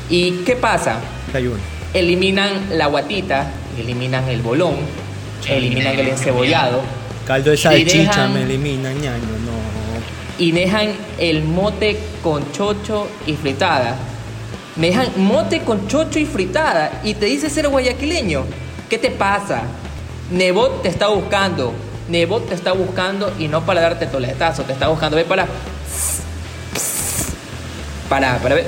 ¿Y 0.10 0.32
qué 0.46 0.56
pasa? 0.56 0.98
Hay 1.34 1.48
uno. 1.48 1.58
eliminan 1.94 2.78
la 2.78 2.86
guatita, 2.88 3.52
eliminan 3.80 4.28
el 4.30 4.42
bolón, 4.42 4.76
eliminan 5.48 5.98
el 6.00 6.08
encebollado 6.10 6.82
Caldo 7.26 7.52
de 7.52 7.58
salchicha 7.58 7.98
dejan- 8.28 8.34
me 8.34 8.44
elimina, 8.44 8.92
ñaño, 8.94 9.22
no. 9.46 10.38
y 10.44 10.52
dejan 10.52 10.90
el 11.18 11.44
mote 11.44 11.98
con 12.24 12.52
chocho 12.54 13.08
y 13.28 13.34
fritada. 13.34 13.96
Me 14.78 14.88
dejan 14.88 15.10
mote 15.18 15.62
con 15.62 15.88
chocho 15.88 16.18
y 16.18 16.26
fritada 16.26 17.02
y 17.04 17.14
te 17.14 17.28
dice 17.28 17.50
ser 17.50 17.68
guayaquileño. 17.68 18.44
¿Qué 18.90 18.98
te 18.98 19.12
pasa? 19.12 19.64
Nebot 20.32 20.82
te 20.82 20.90
está 20.90 21.10
buscando. 21.10 21.74
Nebot 22.10 22.48
te 22.50 22.56
está 22.56 22.72
buscando 22.72 23.32
y 23.38 23.48
no 23.48 23.66
para 23.66 23.82
darte 23.82 24.08
toletazo, 24.08 24.64
te 24.64 24.74
está 24.74 24.88
buscando. 24.88 25.18
Ve 25.18 25.26
para. 25.26 25.46
Para, 28.10 28.38
para 28.40 28.56
ver. 28.56 28.66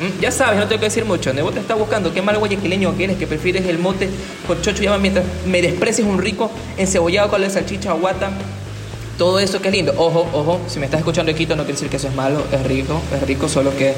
Mm, 0.00 0.20
Ya 0.20 0.30
sabes, 0.30 0.58
no 0.58 0.66
tengo 0.66 0.80
que 0.80 0.86
decir 0.86 1.04
mucho. 1.04 1.32
Nebot 1.34 1.54
te 1.54 1.60
está 1.60 1.74
buscando. 1.74 2.12
Qué 2.14 2.22
mal 2.22 2.38
guayaquileño 2.38 2.96
que 2.96 3.04
eres, 3.04 3.16
que 3.18 3.26
prefieres 3.26 3.66
el 3.66 3.78
mote 3.78 4.08
con 4.46 4.60
chocho 4.62 4.82
y 4.82 4.86
llama 4.86 4.98
mientras 4.98 5.24
me 5.46 5.60
desprecies 5.60 6.06
un 6.06 6.18
rico 6.18 6.50
encebollado 6.76 7.28
con 7.28 7.40
la 7.40 7.50
salchicha 7.50 7.94
o 7.94 7.98
guata. 7.98 8.30
Todo 9.18 9.40
eso 9.40 9.60
que 9.60 9.68
es 9.68 9.74
lindo. 9.74 9.92
Ojo, 9.96 10.28
ojo, 10.32 10.60
si 10.68 10.78
me 10.78 10.86
estás 10.86 11.00
escuchando 11.00 11.32
de 11.32 11.36
Quito 11.36 11.56
no 11.56 11.64
quiere 11.64 11.74
decir 11.74 11.90
que 11.90 11.96
eso 11.96 12.06
es 12.06 12.14
malo, 12.14 12.44
es 12.52 12.62
rico, 12.62 13.02
es 13.12 13.20
rico, 13.26 13.48
solo 13.48 13.76
que 13.76 13.92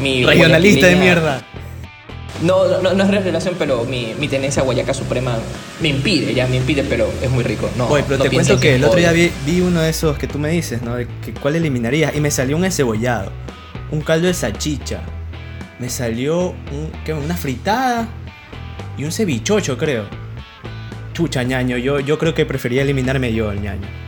mi... 0.00 0.24
Regionalista 0.24 0.86
de 0.86 0.96
mierda. 0.96 1.42
No, 2.42 2.80
no, 2.80 2.94
no 2.94 3.04
es 3.04 3.24
relación, 3.24 3.54
pero 3.58 3.84
mi, 3.84 4.14
mi 4.18 4.26
tenencia 4.26 4.62
guayaca 4.62 4.92
suprema 4.94 5.36
me 5.80 5.88
impide, 5.88 6.34
ya 6.34 6.46
me 6.46 6.56
impide, 6.56 6.82
pero 6.82 7.08
es 7.22 7.30
muy 7.30 7.44
rico. 7.44 7.68
No, 7.76 7.86
Oye, 7.88 8.04
pero 8.08 8.18
no 8.18 8.24
te 8.24 8.30
cuento 8.30 8.58
que 8.58 8.76
el 8.76 8.84
otro 8.84 8.98
día 8.98 9.12
vi, 9.12 9.30
vi 9.46 9.60
uno 9.60 9.80
de 9.80 9.90
esos 9.90 10.18
que 10.18 10.26
tú 10.26 10.38
me 10.38 10.48
dices, 10.48 10.82
¿no? 10.82 10.96
De 10.96 11.06
que 11.22 11.32
cuál 11.34 11.56
eliminarías. 11.56 12.16
Y 12.16 12.20
me 12.20 12.30
salió 12.30 12.56
un 12.56 12.64
encebollado, 12.64 13.30
un 13.92 14.00
caldo 14.00 14.26
de 14.26 14.34
salchicha, 14.34 15.02
me 15.78 15.90
salió 15.90 16.48
un, 16.72 16.90
¿qué? 17.04 17.12
una 17.12 17.36
fritada 17.36 18.08
y 18.96 19.04
un 19.04 19.12
cevichocho, 19.12 19.76
creo. 19.76 20.06
Chucha, 21.12 21.42
ñaño, 21.42 21.76
yo, 21.76 22.00
yo 22.00 22.18
creo 22.18 22.34
que 22.34 22.46
preferiría 22.46 22.82
eliminarme 22.82 23.32
yo, 23.32 23.52
el 23.52 23.62
ñaño. 23.62 24.03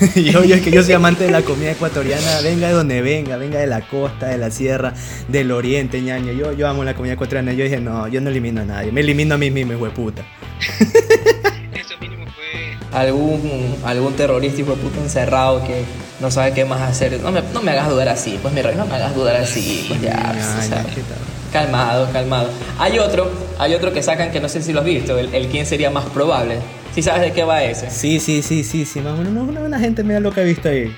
yo, 0.14 0.44
yo 0.44 0.54
es 0.54 0.62
que 0.62 0.70
yo 0.70 0.82
soy 0.82 0.94
amante 0.94 1.24
de 1.24 1.30
la 1.30 1.42
comida 1.42 1.72
ecuatoriana, 1.72 2.40
venga 2.42 2.68
de 2.68 2.72
donde 2.72 3.02
venga, 3.02 3.36
venga 3.36 3.58
de 3.58 3.66
la 3.66 3.82
costa, 3.86 4.28
de 4.28 4.38
la 4.38 4.50
sierra, 4.50 4.94
del 5.28 5.50
oriente, 5.52 6.00
ñaño. 6.00 6.32
Yo, 6.32 6.52
yo 6.52 6.68
amo 6.68 6.84
la 6.84 6.94
comida 6.94 7.14
ecuatoriana. 7.14 7.52
Yo 7.52 7.64
dije, 7.64 7.80
no, 7.80 8.08
yo 8.08 8.20
no 8.20 8.30
elimino 8.30 8.62
a 8.62 8.64
nadie, 8.64 8.92
me 8.92 9.02
elimino 9.02 9.34
a 9.34 9.38
mí 9.38 9.50
mismo, 9.50 9.74
hijo 9.74 9.84
de 9.84 9.90
puta. 9.90 10.22
Eso 11.74 11.98
mínimo 12.00 12.24
fue 12.26 12.76
Algún, 12.98 13.76
algún 13.84 14.14
terrorista 14.14 14.60
hijo 14.62 14.70
de 14.74 14.78
puta 14.78 15.00
encerrado 15.00 15.62
que 15.64 15.84
no 16.20 16.30
sabe 16.30 16.52
qué 16.52 16.64
más 16.64 16.80
hacer. 16.80 17.20
No 17.20 17.30
me, 17.30 17.42
no 17.52 17.60
me 17.60 17.72
hagas 17.72 17.90
dudar 17.90 18.08
así, 18.08 18.38
pues 18.40 18.54
mi 18.54 18.62
rey, 18.62 18.76
no 18.76 18.86
me 18.86 18.94
hagas 18.94 19.14
dudar 19.14 19.36
así, 19.36 19.84
pues 19.86 20.00
ya. 20.00 20.32
pues, 20.32 21.04
calmado, 21.52 22.10
calmado. 22.10 22.48
Hay 22.78 22.98
otro, 22.98 23.30
hay 23.58 23.74
otro 23.74 23.92
que 23.92 24.02
sacan 24.02 24.30
que 24.30 24.40
no 24.40 24.48
sé 24.48 24.62
si 24.62 24.72
lo 24.72 24.80
has 24.80 24.86
visto, 24.86 25.18
el, 25.18 25.34
el 25.34 25.48
quién 25.48 25.66
sería 25.66 25.90
más 25.90 26.06
probable. 26.06 26.58
Si 26.94 27.02
sabes 27.02 27.22
de 27.22 27.32
qué 27.32 27.44
va 27.44 27.62
ese. 27.62 27.88
Sí, 27.90 28.18
sí, 28.20 28.42
sí, 28.42 28.64
sí, 28.64 28.84
sí, 28.84 29.00
más 29.00 29.18
o 29.18 29.22
menos 29.22 29.48
una, 29.48 29.60
una 29.60 29.78
gente 29.78 30.02
media 30.02 30.20
loca 30.20 30.42
he 30.42 30.44
visto 30.44 30.68
ahí. 30.68 30.94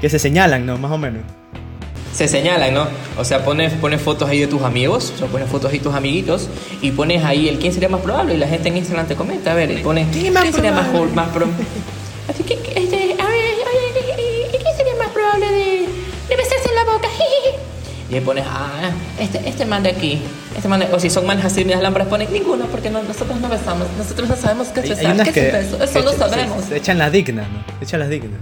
Que 0.00 0.08
se 0.08 0.18
señalan, 0.18 0.66
¿no? 0.66 0.78
Más 0.78 0.90
o 0.90 0.98
menos. 0.98 1.22
se 2.12 2.26
señalan, 2.28 2.74
¿no? 2.74 2.86
O 3.16 3.24
sea, 3.24 3.44
pones, 3.44 3.72
pones 3.74 4.00
fotos 4.02 4.28
ahí 4.28 4.40
de 4.40 4.46
tus 4.48 4.62
amigos, 4.62 5.12
o 5.14 5.18
sea, 5.18 5.28
pones 5.28 5.48
fotos 5.48 5.70
ahí 5.70 5.78
de 5.78 5.84
tus 5.84 5.94
amiguitos 5.94 6.48
y 6.80 6.90
pones 6.90 7.24
ahí 7.24 7.48
el 7.48 7.58
quién 7.58 7.72
sería 7.72 7.88
más 7.88 8.00
probable 8.00 8.34
y 8.34 8.38
la 8.38 8.48
gente 8.48 8.68
en 8.68 8.76
Instagram 8.78 9.06
te 9.06 9.14
comenta, 9.14 9.52
a 9.52 9.54
ver, 9.54 9.70
y 9.70 9.76
pones 9.76 10.08
¿Quién 10.12 10.32
más 10.34 10.50
sería 10.54 10.72
más, 10.72 10.92
más 11.14 11.28
probable? 11.28 11.64
Así 12.28 12.42
que, 12.42 12.58
que, 12.58 12.70
este, 12.78 12.96
a 13.18 13.26
ver, 13.26 13.54
oye, 13.54 14.48
¿y 14.52 14.56
quién 14.58 14.76
sería 14.76 14.94
más 14.96 15.08
probable 15.08 15.46
de, 15.52 15.88
de 16.28 16.36
besarse 16.36 16.68
en 16.68 16.74
la 16.74 16.84
boca? 16.84 17.08
Y 18.10 18.16
ahí 18.16 18.20
pones, 18.20 18.44
ah, 18.46 18.90
este, 19.22 19.48
este 19.48 19.64
man 19.66 19.82
de 19.82 19.90
aquí, 19.90 20.18
este 20.56 20.68
man 20.68 20.80
de- 20.80 20.86
o 20.92 20.98
si 21.00 21.08
son 21.10 21.26
manes 21.26 21.44
así, 21.44 21.64
medias 21.64 21.82
lámparas, 21.82 22.08
ponen 22.08 22.32
ninguno, 22.32 22.66
porque 22.66 22.90
no- 22.90 23.02
nosotros 23.02 23.40
no 23.40 23.48
besamos, 23.48 23.86
nosotros 23.96 24.28
no 24.28 24.36
sabemos 24.36 24.68
qué 24.68 24.80
es 24.80 24.88
besar, 24.90 25.06
hay 25.06 25.12
unas 25.12 25.28
qué 25.28 25.32
que, 25.34 25.40
es 25.48 25.54
un 25.54 25.60
beso, 25.60 25.84
eso 25.84 25.92
que 26.00 26.46
no 26.46 26.62
se- 26.68 26.76
echan 26.76 26.98
las 26.98 27.12
dignas, 27.12 27.46
¿no? 27.48 27.64
Se 27.78 27.84
echan 27.84 28.00
las 28.00 28.08
dignas. 28.10 28.40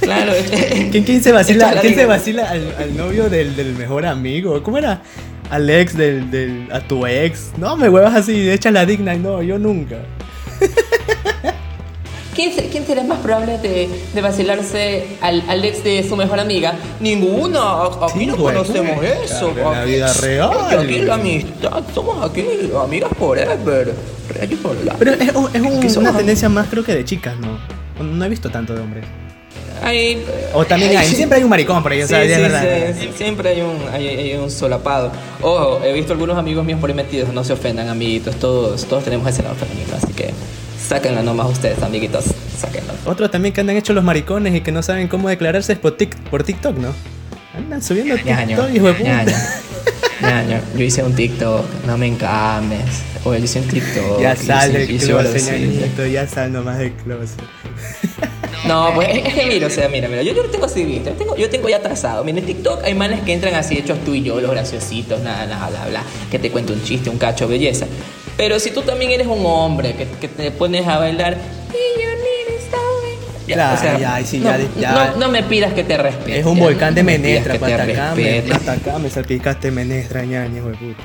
Claro, 0.00 0.32
¿Quién, 0.90 1.04
quién 1.04 1.22
se 1.22 1.32
vacila, 1.32 1.74
¿quién 1.80 1.94
se 1.94 2.04
vacila 2.06 2.50
al, 2.50 2.74
al 2.78 2.96
novio 2.96 3.28
del, 3.30 3.54
del 3.56 3.74
mejor 3.74 4.06
amigo? 4.06 4.62
¿Cómo 4.62 4.78
era? 4.78 5.02
Al 5.50 5.70
ex 5.70 5.96
del, 5.96 6.30
del. 6.30 6.68
a 6.72 6.80
tu 6.80 7.06
ex. 7.06 7.52
No, 7.56 7.76
me 7.76 7.88
huevas 7.88 8.14
así, 8.14 8.50
echa 8.50 8.70
la 8.70 8.84
digna 8.84 9.14
no, 9.14 9.42
yo 9.42 9.58
nunca. 9.58 9.96
¿Quién, 12.38 12.52
quién 12.70 12.86
será 12.86 13.02
más 13.02 13.18
probable 13.18 13.58
de, 13.58 13.88
de 14.14 14.20
vacilarse 14.20 15.04
al, 15.20 15.42
al 15.48 15.64
ex 15.64 15.82
de 15.82 16.06
su 16.08 16.14
mejor 16.14 16.38
amiga? 16.38 16.74
Ninguna. 17.00 17.86
Aquí 18.02 18.20
Sí, 18.20 18.26
no 18.26 18.36
güey, 18.36 18.54
conocemos 18.54 18.94
güey. 18.96 19.10
eso. 19.24 19.50
En 19.50 19.64
la 19.72 19.84
vida 19.84 20.12
real. 20.14 20.50
Aquí, 20.70 20.74
aquí 20.76 20.98
la 21.00 21.14
amistad. 21.14 21.82
Somos 21.92 22.24
aquí 22.30 22.44
amigas 22.80 23.10
forever. 23.18 23.92
Reyes 24.28 24.60
for 24.60 24.76
life. 24.84 24.94
Pero 25.00 25.12
es, 25.14 25.20
es 25.20 25.34
un- 25.34 25.90
somos 25.90 25.96
una 26.10 26.16
tendencia 26.16 26.48
más, 26.48 26.68
creo 26.68 26.84
que 26.84 26.94
de 26.94 27.04
chicas, 27.04 27.34
¿no? 27.38 27.58
No 28.04 28.24
he 28.24 28.28
visto 28.28 28.48
tanto 28.50 28.72
de 28.74 28.82
hombres. 28.82 29.04
Hay- 29.82 30.22
O 30.54 30.64
también 30.64 30.90
hay- 30.92 30.96
hay, 30.98 31.08
siempre 31.14 31.38
hay 31.38 31.44
un 31.44 31.50
maricón 31.50 31.82
por 31.82 31.90
ahí, 31.92 32.02
o 32.02 32.06
Sí, 32.06 32.08
sea, 32.14 32.24
sí, 32.24 32.30
es 32.32 32.38
verdad. 32.40 32.94
sí, 32.94 33.00
sí, 33.00 33.10
siempre 33.16 33.48
hay 33.50 33.60
un, 33.62 33.76
hay, 33.92 34.06
hay 34.06 34.34
un 34.34 34.50
solapado. 34.50 35.10
Ojo, 35.40 35.80
he 35.84 35.92
visto 35.92 36.12
algunos 36.12 36.36
amigos 36.38 36.64
míos 36.64 36.78
por 36.80 36.90
ahí 36.90 36.96
metidos, 36.96 37.32
no 37.32 37.42
se 37.44 37.52
ofendan, 37.52 37.88
amiguitos, 37.88 38.36
todos, 38.36 38.84
todos 38.86 39.04
tenemos 39.04 39.28
ese 39.28 39.42
lado 39.42 39.54
femenino, 39.54 39.94
así 39.96 40.12
que 40.12 40.30
sáquenlo 40.88 41.22
nomás 41.22 41.50
ustedes, 41.50 41.82
amiguitos, 41.82 42.24
sáquenlo. 42.58 42.92
Otros 43.04 43.30
también 43.30 43.52
que 43.54 43.60
andan 43.60 43.76
hechos 43.76 43.94
los 43.94 44.04
maricones 44.04 44.54
y 44.54 44.60
que 44.62 44.72
no 44.72 44.82
saben 44.82 45.08
cómo 45.08 45.28
declararse 45.28 45.74
es 45.74 45.78
por, 45.78 45.96
tic- 45.96 46.16
por 46.30 46.42
TikTok, 46.44 46.76
¿no? 46.78 46.92
Andan 47.56 47.82
subiendo 47.82 48.14
TikTok, 48.16 48.74
hijo 48.74 48.86
de 48.86 48.94
puta. 48.94 49.24
ñaño. 50.22 50.60
Yo 50.76 50.84
hice 50.84 51.02
un 51.02 51.14
TikTok, 51.14 51.64
no 51.86 51.96
me 51.98 52.06
encames. 52.06 52.84
Oye, 53.24 53.38
yo 53.38 53.44
hice 53.44 53.60
un 53.60 53.68
TikTok. 53.68 54.20
Ya 54.20 54.32
hice- 54.34 54.46
sal 54.46 54.72
del 54.72 54.90
hice 54.90 55.06
closet, 55.08 55.42
ñañito, 55.60 56.06
ya 56.06 56.26
sal 56.26 56.52
nomás 56.52 56.78
del 56.78 56.92
closet. 56.92 57.40
No, 58.66 58.92
pues 58.94 59.08
es, 59.12 59.34
que 59.34 59.46
mira, 59.46 59.66
o 59.68 59.70
sea, 59.70 59.88
mira, 59.88 60.08
mira, 60.08 60.22
yo, 60.22 60.34
yo 60.34 60.42
lo 60.42 60.50
tengo 60.50 60.66
así 60.66 60.84
visto, 60.84 61.10
yo 61.10 61.16
tengo, 61.16 61.36
yo 61.36 61.48
tengo 61.48 61.68
ya 61.68 61.80
trazado. 61.80 62.24
Mira, 62.24 62.38
en 62.38 62.46
TikTok 62.46 62.82
hay 62.84 62.94
manes 62.94 63.20
que 63.22 63.32
entran 63.32 63.54
así 63.54 63.78
hechos 63.78 63.98
tú 64.04 64.14
y 64.14 64.22
yo, 64.22 64.40
los 64.40 64.50
graciositos, 64.50 65.20
nada, 65.20 65.46
nada, 65.46 65.68
bla, 65.68 65.86
bla, 65.88 66.02
que 66.30 66.38
te 66.38 66.50
cuento 66.50 66.72
un 66.72 66.82
chiste, 66.82 67.08
un 67.08 67.18
cacho, 67.18 67.46
belleza. 67.46 67.86
Pero 68.38 68.58
si 68.58 68.70
tú 68.70 68.80
también 68.80 69.10
eres 69.10 69.26
un 69.26 69.44
hombre 69.44 69.94
que, 69.94 70.06
que 70.06 70.28
te 70.28 70.50
pones 70.50 70.86
a 70.86 70.98
bailar, 70.98 71.36
ya, 73.46 74.20
sí, 74.24 74.38
no, 74.38 74.50
ya, 74.50 74.58
ya. 74.78 74.92
No, 74.92 75.16
no 75.16 75.28
me 75.30 75.42
pidas 75.42 75.72
que 75.72 75.82
te 75.84 75.96
respete. 75.96 76.40
Es 76.40 76.46
un 76.46 76.58
volcán 76.58 76.94
de 76.94 77.02
me 77.02 77.18
menestra, 77.18 77.54
te 77.54 77.58
para 77.58 77.82
acá, 77.82 78.14
me, 78.14 78.38
hasta 78.52 78.72
acá 78.72 78.98
me 78.98 79.08
salpicaste 79.10 79.70
menestra, 79.70 80.24
ñaño, 80.24 80.58
hijo 80.58 80.68
de 80.68 80.74
puta. 80.76 81.02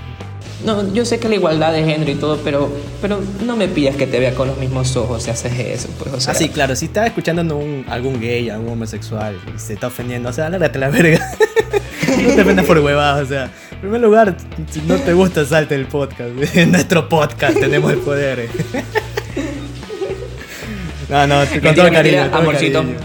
no, 0.65 0.93
yo 0.93 1.05
sé 1.05 1.19
que 1.19 1.29
la 1.29 1.35
igualdad 1.35 1.71
de 1.73 1.83
género 1.85 2.11
y 2.11 2.15
todo, 2.15 2.37
pero, 2.43 2.69
pero 3.01 3.21
no 3.45 3.55
me 3.55 3.67
pidas 3.67 3.95
que 3.95 4.07
te 4.07 4.19
vea 4.19 4.33
con 4.35 4.49
los 4.49 4.57
mismos 4.57 4.95
ojos 4.97 5.23
si 5.23 5.29
haces 5.31 5.57
eso, 5.57 5.87
pues, 5.97 6.13
o 6.13 6.19
sea. 6.19 6.33
Ah, 6.33 6.35
sí, 6.35 6.49
claro, 6.49 6.75
si 6.75 6.85
estás 6.85 7.07
escuchando 7.07 7.41
a 7.41 7.57
un- 7.57 7.85
algún 7.89 8.19
gay, 8.19 8.49
algún 8.49 8.73
homosexual 8.73 9.37
y 9.55 9.59
se 9.59 9.73
está 9.73 9.87
ofendiendo, 9.87 10.29
o 10.29 10.33
sea, 10.33 10.49
lárgate 10.49 10.79
la 10.79 10.89
verga. 10.89 11.25
no 12.27 12.35
te 12.35 12.41
ofendas 12.41 12.65
por 12.65 12.77
huevadas, 12.79 13.23
o 13.23 13.27
sea, 13.27 13.51
primer 13.83 14.01
lugar, 14.01 14.35
si 14.71 14.79
no 14.81 14.95
te 14.95 15.11
gusta, 15.13 15.45
salte 15.45 15.75
el 15.75 15.85
podcast. 15.87 16.31
En 16.55 16.71
nuestro 16.71 17.09
podcast 17.09 17.59
tenemos 17.59 17.91
el 17.91 17.99
poder. 17.99 18.47
no, 21.09 21.27
no, 21.27 21.41
con 21.61 21.75
todo 21.75 21.91
cariño. 21.91 22.27
todo 22.29 22.39
amorcito. 22.39 22.79
cariño. 22.79 22.97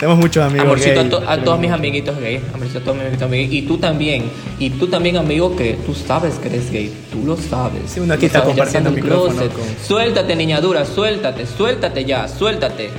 Tenemos 0.00 0.18
muchos 0.18 0.44
amigos 0.44 0.66
Amorcito, 0.66 1.00
a, 1.00 1.08
to- 1.36 1.42
todos 1.42 1.58
mis 1.58 1.70
amiguitos 1.70 2.18
gay. 2.20 2.42
Amorcito, 2.52 2.80
a 2.80 2.82
todos 2.82 2.96
mis 2.98 3.06
amiguitos 3.06 3.30
gay. 3.30 3.48
Y 3.56 3.62
tú 3.62 3.78
también. 3.78 4.24
Y 4.58 4.70
tú 4.70 4.88
también, 4.88 5.16
amigo, 5.16 5.56
que 5.56 5.74
tú 5.86 5.94
sabes 5.94 6.34
que 6.34 6.48
eres 6.48 6.70
gay. 6.70 6.92
Tú 7.12 7.24
lo 7.24 7.36
sabes. 7.36 7.92
Sí, 7.92 8.00
uno 8.00 8.12
aquí 8.12 8.26
está 8.26 8.42
compartiendo 8.42 8.90
micrófono 8.90 9.32
closet. 9.32 9.52
con- 9.52 9.64
Suéltate, 9.86 10.36
niña 10.36 10.60
dura, 10.60 10.84
suéltate, 10.84 11.46
suéltate 11.46 12.04
ya, 12.04 12.26
suéltate. 12.28 12.90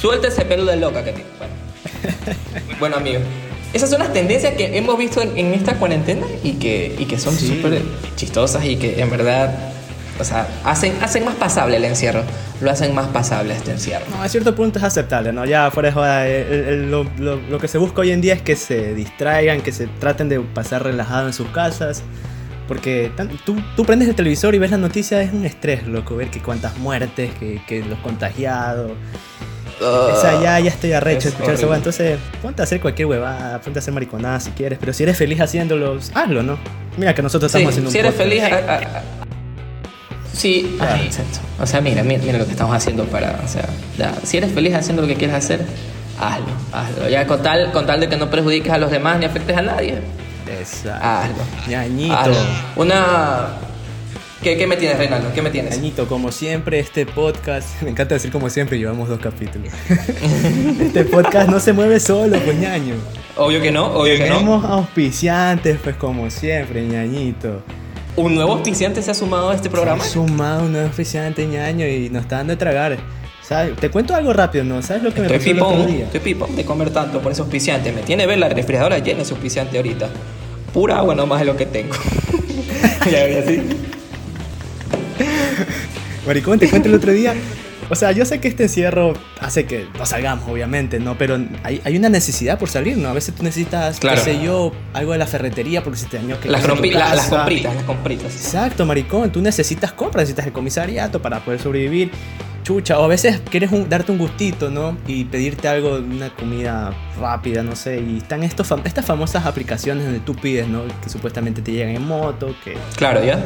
Suelta 0.00 0.28
ese 0.28 0.44
pelo 0.44 0.64
de 0.66 0.76
loca 0.76 1.02
que 1.02 1.12
tienes. 1.14 1.32
Bueno. 1.38 2.76
bueno, 2.78 2.96
amigo. 2.98 3.20
Esas 3.72 3.90
son 3.90 4.00
las 4.00 4.12
tendencias 4.12 4.54
que 4.54 4.76
hemos 4.76 4.98
visto 4.98 5.20
en, 5.22 5.36
en 5.38 5.54
esta 5.54 5.74
cuarentena 5.74 6.26
y 6.42 6.52
que, 6.54 6.94
y 6.98 7.04
que 7.04 7.18
son 7.18 7.34
Sí. 7.36 7.48
súper 7.48 7.82
chistosas 8.16 8.64
y 8.64 8.76
que 8.76 9.00
en 9.00 9.10
verdad, 9.10 9.54
o 10.18 10.24
sea, 10.24 10.48
hacen, 10.64 10.92
hacen 11.02 11.24
más 11.24 11.36
pasable 11.36 11.76
el 11.76 11.84
encierro. 11.84 12.22
Lo 12.60 12.70
hacen 12.70 12.94
más 12.94 13.06
pasable 13.08 13.54
este 13.54 13.70
encierro. 13.70 14.04
No, 14.10 14.22
a 14.22 14.28
cierto 14.28 14.54
punto 14.54 14.78
es 14.78 14.84
aceptable, 14.84 15.32
¿no? 15.32 15.44
Ya 15.46 15.70
fuera 15.70 15.88
de 15.88 15.92
joda, 15.94 16.26
el- 16.28 16.52
el- 16.52 16.90
lo, 16.90 17.04
lo- 17.18 17.36
lo 17.36 17.58
que 17.58 17.68
se 17.68 17.78
busca 17.78 18.00
hoy 18.02 18.10
en 18.10 18.20
día 18.20 18.34
es 18.34 18.42
que 18.42 18.54
se 18.56 18.94
distraigan, 18.94 19.60
que 19.62 19.72
se 19.72 19.86
traten 19.86 20.28
de 20.28 20.40
pasar 20.40 20.82
relajado 20.82 21.26
en 21.28 21.32
sus 21.32 21.48
casas. 21.48 22.02
Porque 22.68 23.10
tú, 23.44 23.56
tú 23.76 23.84
prendes 23.84 24.08
el 24.08 24.14
televisor 24.14 24.54
y 24.54 24.58
ves 24.58 24.70
la 24.70 24.76
noticia, 24.78 25.20
es 25.22 25.32
un 25.32 25.44
estrés, 25.44 25.86
loco, 25.88 26.14
ver 26.16 26.28
que 26.30 26.40
cuántas 26.40 26.76
muertes, 26.78 27.32
que, 27.40 27.60
que 27.66 27.82
los 27.84 27.98
contagiados. 28.00 28.92
O 29.80 30.20
sea, 30.20 30.40
ya, 30.42 30.60
ya 30.60 30.70
estoy 30.70 30.92
arrecho 30.92 31.22
de 31.24 31.28
es 31.28 31.34
escuchar 31.34 31.54
esa. 31.54 31.76
Entonces, 31.76 32.18
ponte 32.42 32.62
a 32.62 32.64
hacer 32.64 32.80
cualquier 32.80 33.06
huevada, 33.08 33.60
ponte 33.60 33.78
a 33.78 33.80
hacer 33.80 33.94
mariconada 33.94 34.38
si 34.40 34.50
quieres. 34.50 34.78
Pero 34.78 34.92
si 34.92 35.02
eres 35.04 35.16
feliz 35.16 35.40
haciéndolos, 35.40 36.10
hazlo, 36.14 36.42
¿no? 36.42 36.58
Mira 36.96 37.14
que 37.14 37.22
nosotros 37.22 37.50
Sí, 37.50 37.58
estamos 37.58 37.72
haciendo 37.72 37.88
un 37.88 37.92
si 37.92 37.98
eres 37.98 38.12
podcast. 38.12 38.30
feliz. 38.30 38.42
a- 38.44 38.72
a- 38.72 38.98
a- 38.98 39.02
sí, 40.32 40.76
ah, 40.80 40.98
exacto. 41.04 41.38
O 41.60 41.66
sea, 41.66 41.80
mira, 41.80 42.02
mira, 42.02 42.22
mira 42.24 42.38
lo 42.38 42.44
que 42.46 42.52
estamos 42.52 42.74
haciendo 42.76 43.04
para. 43.04 43.40
O 43.44 43.48
sea, 43.48 43.64
ya, 43.98 44.14
si 44.24 44.36
eres 44.38 44.52
feliz 44.52 44.74
haciendo 44.74 45.02
lo 45.02 45.08
que 45.08 45.14
quieres 45.16 45.36
hacer, 45.36 45.60
hazlo, 46.18 46.46
hazlo. 46.72 47.08
Ya 47.08 47.26
con 47.26 47.42
tal, 47.42 47.72
con 47.72 47.86
tal 47.86 48.00
de 48.00 48.08
que 48.08 48.16
no 48.16 48.30
perjudiques 48.30 48.72
a 48.72 48.78
los 48.78 48.90
demás 48.90 49.18
ni 49.18 49.24
afectes 49.26 49.56
a 49.56 49.62
nadie, 49.62 49.98
Exacto. 50.60 51.06
hazlo. 51.06 51.34
Ñañito. 51.68 52.14
hazlo. 52.14 52.34
Una. 52.76 53.46
¿Qué, 54.42 54.56
¿Qué 54.56 54.66
me 54.66 54.76
tienes, 54.76 54.96
Reinaldo? 54.96 55.32
¿Qué 55.34 55.42
me 55.42 55.50
tienes? 55.50 55.74
Añito, 55.74 56.08
como 56.08 56.32
siempre, 56.32 56.78
este 56.78 57.04
podcast, 57.04 57.68
me 57.82 57.90
encanta 57.90 58.14
decir 58.14 58.32
como 58.32 58.48
siempre, 58.48 58.78
llevamos 58.78 59.08
dos 59.08 59.18
capítulos. 59.18 59.70
este 60.80 61.04
podcast 61.04 61.50
no 61.50 61.60
se 61.60 61.74
mueve 61.74 62.00
solo, 62.00 62.38
pues 62.38 62.58
ñaño. 62.58 62.94
Obvio 63.36 63.60
que 63.60 63.70
no, 63.70 63.86
obvio 63.88 64.16
que 64.16 64.28
no. 64.28 64.36
Tenemos 64.36 64.64
auspiciantes, 64.64 65.78
pues 65.82 65.96
como 65.96 66.30
siempre, 66.30 66.82
ñañito. 66.86 67.62
Un 68.16 68.34
nuevo 68.34 68.52
auspiciante 68.54 69.02
se 69.02 69.10
ha 69.10 69.14
sumado 69.14 69.50
a 69.50 69.54
este 69.54 69.68
programa. 69.68 70.02
Se 70.02 70.10
ha 70.10 70.12
sumado 70.14 70.64
un 70.64 70.72
nuevo 70.72 70.86
auspiciante, 70.86 71.46
ñaño, 71.46 71.86
y 71.86 72.08
nos 72.08 72.22
está 72.22 72.36
dando 72.38 72.54
de 72.54 72.56
tragar. 72.56 72.96
¿Sabes? 73.42 73.76
Te 73.76 73.90
cuento 73.90 74.14
algo 74.14 74.32
rápido, 74.32 74.64
¿no? 74.64 74.80
¿Sabes 74.80 75.02
lo 75.02 75.12
que 75.12 75.20
me 75.20 75.26
Estoy 75.26 75.38
pasó 75.38 75.50
el 75.50 75.60
otro 75.60 75.76
pipón, 75.76 75.96
día? 75.96 76.04
estoy 76.06 76.20
pipón 76.20 76.56
de 76.56 76.64
comer 76.64 76.90
tanto 76.90 77.20
por 77.20 77.32
ese 77.32 77.42
auspiciante. 77.42 77.92
Me 77.92 78.02
tiene 78.02 78.26
ver 78.26 78.38
la 78.38 78.48
refrigeradora 78.48 78.98
llena 79.00 79.22
ese 79.22 79.32
auspiciante 79.32 79.76
ahorita. 79.76 80.08
Pura 80.72 80.98
agua 80.98 81.14
nomás 81.14 81.42
es 81.42 81.46
lo 81.46 81.56
que 81.56 81.66
tengo. 81.66 81.94
ya 83.10 83.24
así. 83.38 83.62
Maricón, 86.26 86.58
te 86.58 86.68
cuento 86.68 86.88
el 86.88 86.94
otro 86.94 87.12
día. 87.12 87.34
O 87.92 87.96
sea, 87.96 88.12
yo 88.12 88.24
sé 88.24 88.38
que 88.40 88.46
este 88.46 88.62
encierro 88.64 89.14
hace 89.40 89.64
que 89.64 89.86
no 89.98 90.06
salgamos, 90.06 90.48
obviamente, 90.48 91.00
¿no? 91.00 91.18
Pero 91.18 91.40
hay, 91.64 91.80
hay 91.84 91.96
una 91.96 92.08
necesidad 92.08 92.56
por 92.56 92.68
salir, 92.68 92.96
¿no? 92.96 93.08
A 93.08 93.12
veces 93.12 93.34
tú 93.34 93.42
necesitas, 93.42 93.98
Claro. 93.98 94.16
qué 94.22 94.32
sé 94.34 94.40
yo, 94.44 94.70
algo 94.92 95.10
de 95.12 95.18
la 95.18 95.26
ferretería 95.26 95.82
porque 95.82 95.98
se 95.98 96.06
te 96.06 96.18
dañó 96.18 96.38
que 96.38 96.48
Las, 96.48 96.64
rompi- 96.64 96.92
la- 96.92 97.16
las 97.16 97.26
compritas, 97.26 97.74
las 97.74 97.84
compritas. 97.84 98.32
Exacto, 98.32 98.86
maricón. 98.86 99.32
Tú 99.32 99.40
necesitas 99.42 99.90
compras, 99.92 100.22
necesitas 100.22 100.46
el 100.46 100.52
comisariato 100.52 101.20
para 101.20 101.40
poder 101.40 101.58
sobrevivir. 101.60 102.12
Chucha, 102.62 102.96
o 103.00 103.04
a 103.04 103.08
veces 103.08 103.40
quieres 103.50 103.72
un- 103.72 103.88
darte 103.88 104.12
un 104.12 104.18
gustito, 104.18 104.70
¿no? 104.70 104.96
Y 105.08 105.24
pedirte 105.24 105.66
algo, 105.66 105.96
una 105.96 106.28
comida 106.30 106.92
rápida, 107.20 107.64
no 107.64 107.74
sé. 107.74 108.00
Y 108.00 108.18
están 108.18 108.44
estos 108.44 108.70
fam- 108.70 108.82
estas 108.84 109.04
famosas 109.04 109.46
aplicaciones 109.46 110.04
donde 110.04 110.20
tú 110.20 110.36
pides, 110.36 110.68
¿no? 110.68 110.82
Que 111.02 111.08
supuestamente 111.08 111.60
te 111.60 111.72
llegan 111.72 111.96
en 111.96 112.06
moto, 112.06 112.54
que... 112.62 112.76
Claro, 112.96 113.24
¿ya? 113.24 113.40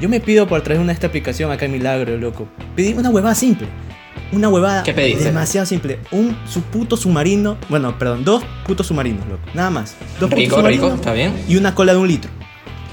Yo 0.00 0.08
me 0.08 0.18
pido 0.18 0.46
por 0.46 0.62
traer 0.62 0.80
una 0.80 0.92
esta 0.92 1.08
aplicación 1.08 1.50
acá 1.52 1.66
en 1.66 1.72
Milagro, 1.72 2.16
loco. 2.16 2.48
Pedí 2.74 2.94
una 2.94 3.10
huevada 3.10 3.34
simple. 3.34 3.68
Una 4.32 4.48
huevada 4.48 4.82
¿Qué 4.82 4.94
pediste? 4.94 5.24
demasiado 5.24 5.66
simple. 5.66 5.98
Un 6.10 6.36
su 6.46 6.62
puto 6.62 6.96
submarino. 6.96 7.58
Bueno, 7.68 7.98
perdón, 7.98 8.24
dos 8.24 8.42
putos 8.66 8.86
submarinos, 8.86 9.26
loco. 9.28 9.42
Nada 9.52 9.70
más. 9.70 9.96
Dos 10.18 10.30
Rico, 10.30 10.56
putos 10.56 10.70
rico, 10.70 10.94
está 10.94 11.12
bien. 11.12 11.34
y 11.48 11.56
una 11.56 11.74
cola 11.74 11.92
de 11.92 11.98
un 11.98 12.08
litro. 12.08 12.30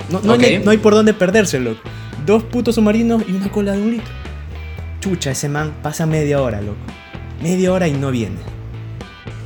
No, 0.10 0.34
hay, 0.34 0.60
no 0.64 0.72
hay 0.72 0.78
por 0.78 0.94
dónde 0.94 1.14
perderse, 1.14 1.60
loco. 1.60 1.80
Dos 2.26 2.44
putos 2.44 2.76
submarinos 2.76 3.24
y 3.28 3.32
una 3.32 3.50
cola 3.52 3.72
de 3.72 3.82
un 3.82 3.92
litro. 3.92 4.12
Chucha, 5.00 5.32
ese 5.32 5.48
man 5.48 5.74
pasa 5.82 6.06
media 6.06 6.42
hora, 6.42 6.60
loco. 6.60 6.78
Media 7.42 7.72
hora 7.72 7.88
y 7.88 7.94
no 7.94 8.12
viene. 8.12 8.36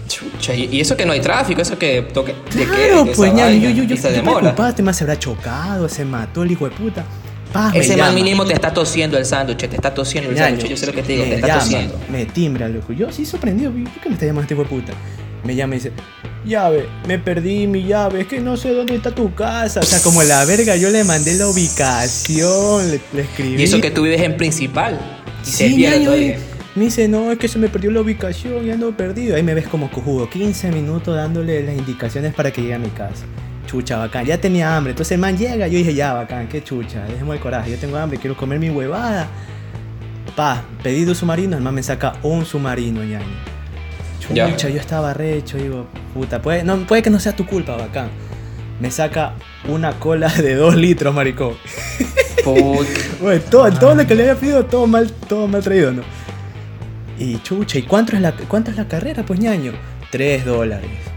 Chucha, 0.08 0.56
y, 0.56 0.80
eso 0.82 0.98
que 0.98 1.06
no 1.06 1.14
hay 1.14 1.20
tráfico, 1.20 1.62
eso 1.62 1.78
que 1.78 2.02
toque 2.14 2.34
Claro, 2.50 3.06
de 3.06 3.12
pues 3.16 3.18
vaina, 3.18 3.52
yo, 3.52 3.70
yo, 3.70 3.84
yo, 3.84 3.96
yo 3.96 4.24
preocupado, 4.24 4.70
este 4.70 4.82
man 4.82 4.94
se 4.94 5.04
habrá 5.04 5.18
chocado, 5.18 5.88
se 5.88 6.06
mató 6.06 6.44
el 6.44 6.52
hijo 6.52 6.68
de 6.68 6.76
puta. 6.76 7.06
Paz, 7.54 7.74
me 7.74 7.80
Ese 7.80 7.98
man 7.98 8.16
mínimo 8.16 8.46
te 8.46 8.54
está 8.54 8.74
tosiendo 8.74 9.18
el 9.18 9.26
sándwich, 9.26 9.58
te 9.68 9.76
está 9.76 9.94
tosiendo 9.94 10.30
el 10.32 10.38
sándwich, 10.38 10.68
yo 10.70 10.78
sé 10.78 10.86
lo 10.86 10.94
que 10.94 11.04
te 11.04 11.14
digo, 11.14 11.24
te 11.24 11.30
me 11.30 11.36
está 11.36 11.48
llama, 11.48 11.60
tosiendo. 11.62 12.00
Me 12.10 12.26
timbra, 12.26 12.70
loco. 12.70 12.94
Yo 12.94 13.12
sí 13.12 13.26
sorprendido. 13.26 13.72
¿Por 13.72 14.02
qué 14.02 14.10
me 14.10 14.14
está 14.16 14.26
llamando 14.26 14.42
este 14.44 14.54
hijo 14.54 14.64
de 14.64 14.70
puta? 14.70 14.94
Me 15.44 15.56
llama 15.56 15.76
y 15.76 15.78
dice, 15.80 15.92
llave, 16.46 16.86
me 17.08 17.18
perdí 17.18 17.66
mi 17.68 17.84
llave, 17.84 18.22
es 18.22 18.28
que 18.28 18.40
no 18.40 18.58
sé 18.58 18.74
dónde 18.74 18.96
está 18.96 19.10
tu 19.12 19.34
casa. 19.34 19.80
O 19.80 19.84
sea, 19.84 20.00
como 20.02 20.22
la 20.24 20.46
verga, 20.46 20.76
yo 20.76 20.90
le 20.92 21.04
mandé 21.04 21.34
la 21.34 21.48
ubicación, 21.48 22.92
le, 22.92 23.02
le 23.14 23.22
escribí. 23.24 23.60
Y 23.62 23.64
eso 23.64 23.82
que 23.82 23.92
tú 23.92 24.04
vives 24.04 24.22
en 24.22 24.38
principal. 24.38 25.00
Y 25.46 25.50
se 25.50 25.68
Sí, 25.70 25.76
pierde 25.76 26.06
todavía. 26.06 26.38
Me 26.76 26.86
dice, 26.86 27.08
no, 27.08 27.32
es 27.32 27.38
que 27.38 27.48
se 27.50 27.60
me 27.60 27.68
perdió 27.68 27.92
la 27.92 28.00
ubicación, 28.02 28.64
ya 28.66 28.76
ando 28.76 28.96
perdido. 28.96 29.36
Ahí 29.36 29.44
me 29.44 29.54
ves 29.54 29.68
como 29.68 29.92
cojudo, 29.92 30.30
15 30.30 30.72
minutos 30.72 31.16
dándole 31.16 31.64
las 31.64 31.76
indicaciones 31.76 32.34
para 32.34 32.52
que 32.52 32.62
llegue 32.62 32.76
a 32.76 32.80
mi 32.80 32.90
casa. 32.90 33.26
Chucha, 33.72 33.98
bacán, 33.98 34.26
ya 34.26 34.38
tenía 34.38 34.76
hambre. 34.76 34.92
Entonces 34.92 35.14
el 35.14 35.22
man 35.22 35.38
llega, 35.38 35.66
yo 35.66 35.78
dije, 35.78 35.94
ya, 35.94 36.12
bacán, 36.12 36.50
qué 36.50 36.62
chucha, 36.62 37.06
dejemos 37.06 37.36
el 37.36 37.42
coraje, 37.42 37.72
yo 37.72 37.78
tengo 37.78 37.96
hambre, 37.96 38.20
quiero 38.20 38.36
comer 38.36 38.60
mi 38.60 38.70
huevada. 38.70 39.28
Pa, 40.36 40.62
pedido 40.84 41.16
submarino, 41.16 41.56
el 41.56 41.64
man 41.64 41.74
me 41.74 41.82
saca 41.82 42.16
un 42.22 42.46
submarino, 42.46 43.02
ñaño. 43.02 43.26
Ya. 44.34 44.50
Chucha, 44.50 44.68
yo 44.68 44.78
estaba 44.78 45.14
recho, 45.14 45.58
digo, 45.58 45.88
puta, 46.14 46.42
puede, 46.42 46.66
no, 46.66 46.86
puede 46.86 47.02
que 47.02 47.10
no 47.10 47.18
sea 47.18 47.34
tu 47.34 47.46
culpa, 47.46 47.78
bacán. 47.78 48.10
Me 48.82 48.92
saca 48.92 49.36
una 49.70 49.94
cola 49.94 50.28
de 50.36 50.56
2 50.56 50.76
litros, 50.76 51.16
maricón. 51.16 51.54
Güey, 53.22 53.40
todo, 53.40 53.72
todo 53.72 53.96
lo 53.96 54.06
que 54.06 54.16
le 54.16 54.24
había 54.24 54.36
pedido, 54.36 54.66
todo 54.66 54.86
mal, 54.86 55.10
todo 55.30 55.48
mal 55.48 55.64
traído, 55.64 55.94
¿no? 55.94 56.02
Y 57.18 57.38
chucha, 57.42 57.80
¿y 57.80 57.84
cuánto 57.84 58.18
es 58.18 58.22
la, 58.22 58.34
cuánto 58.34 58.70
es 58.70 58.76
la 58.76 58.90
carrera, 58.90 59.24
pues 59.24 59.40
ñaño? 59.40 59.72
3 60.12 60.44
dólares. 60.44 61.11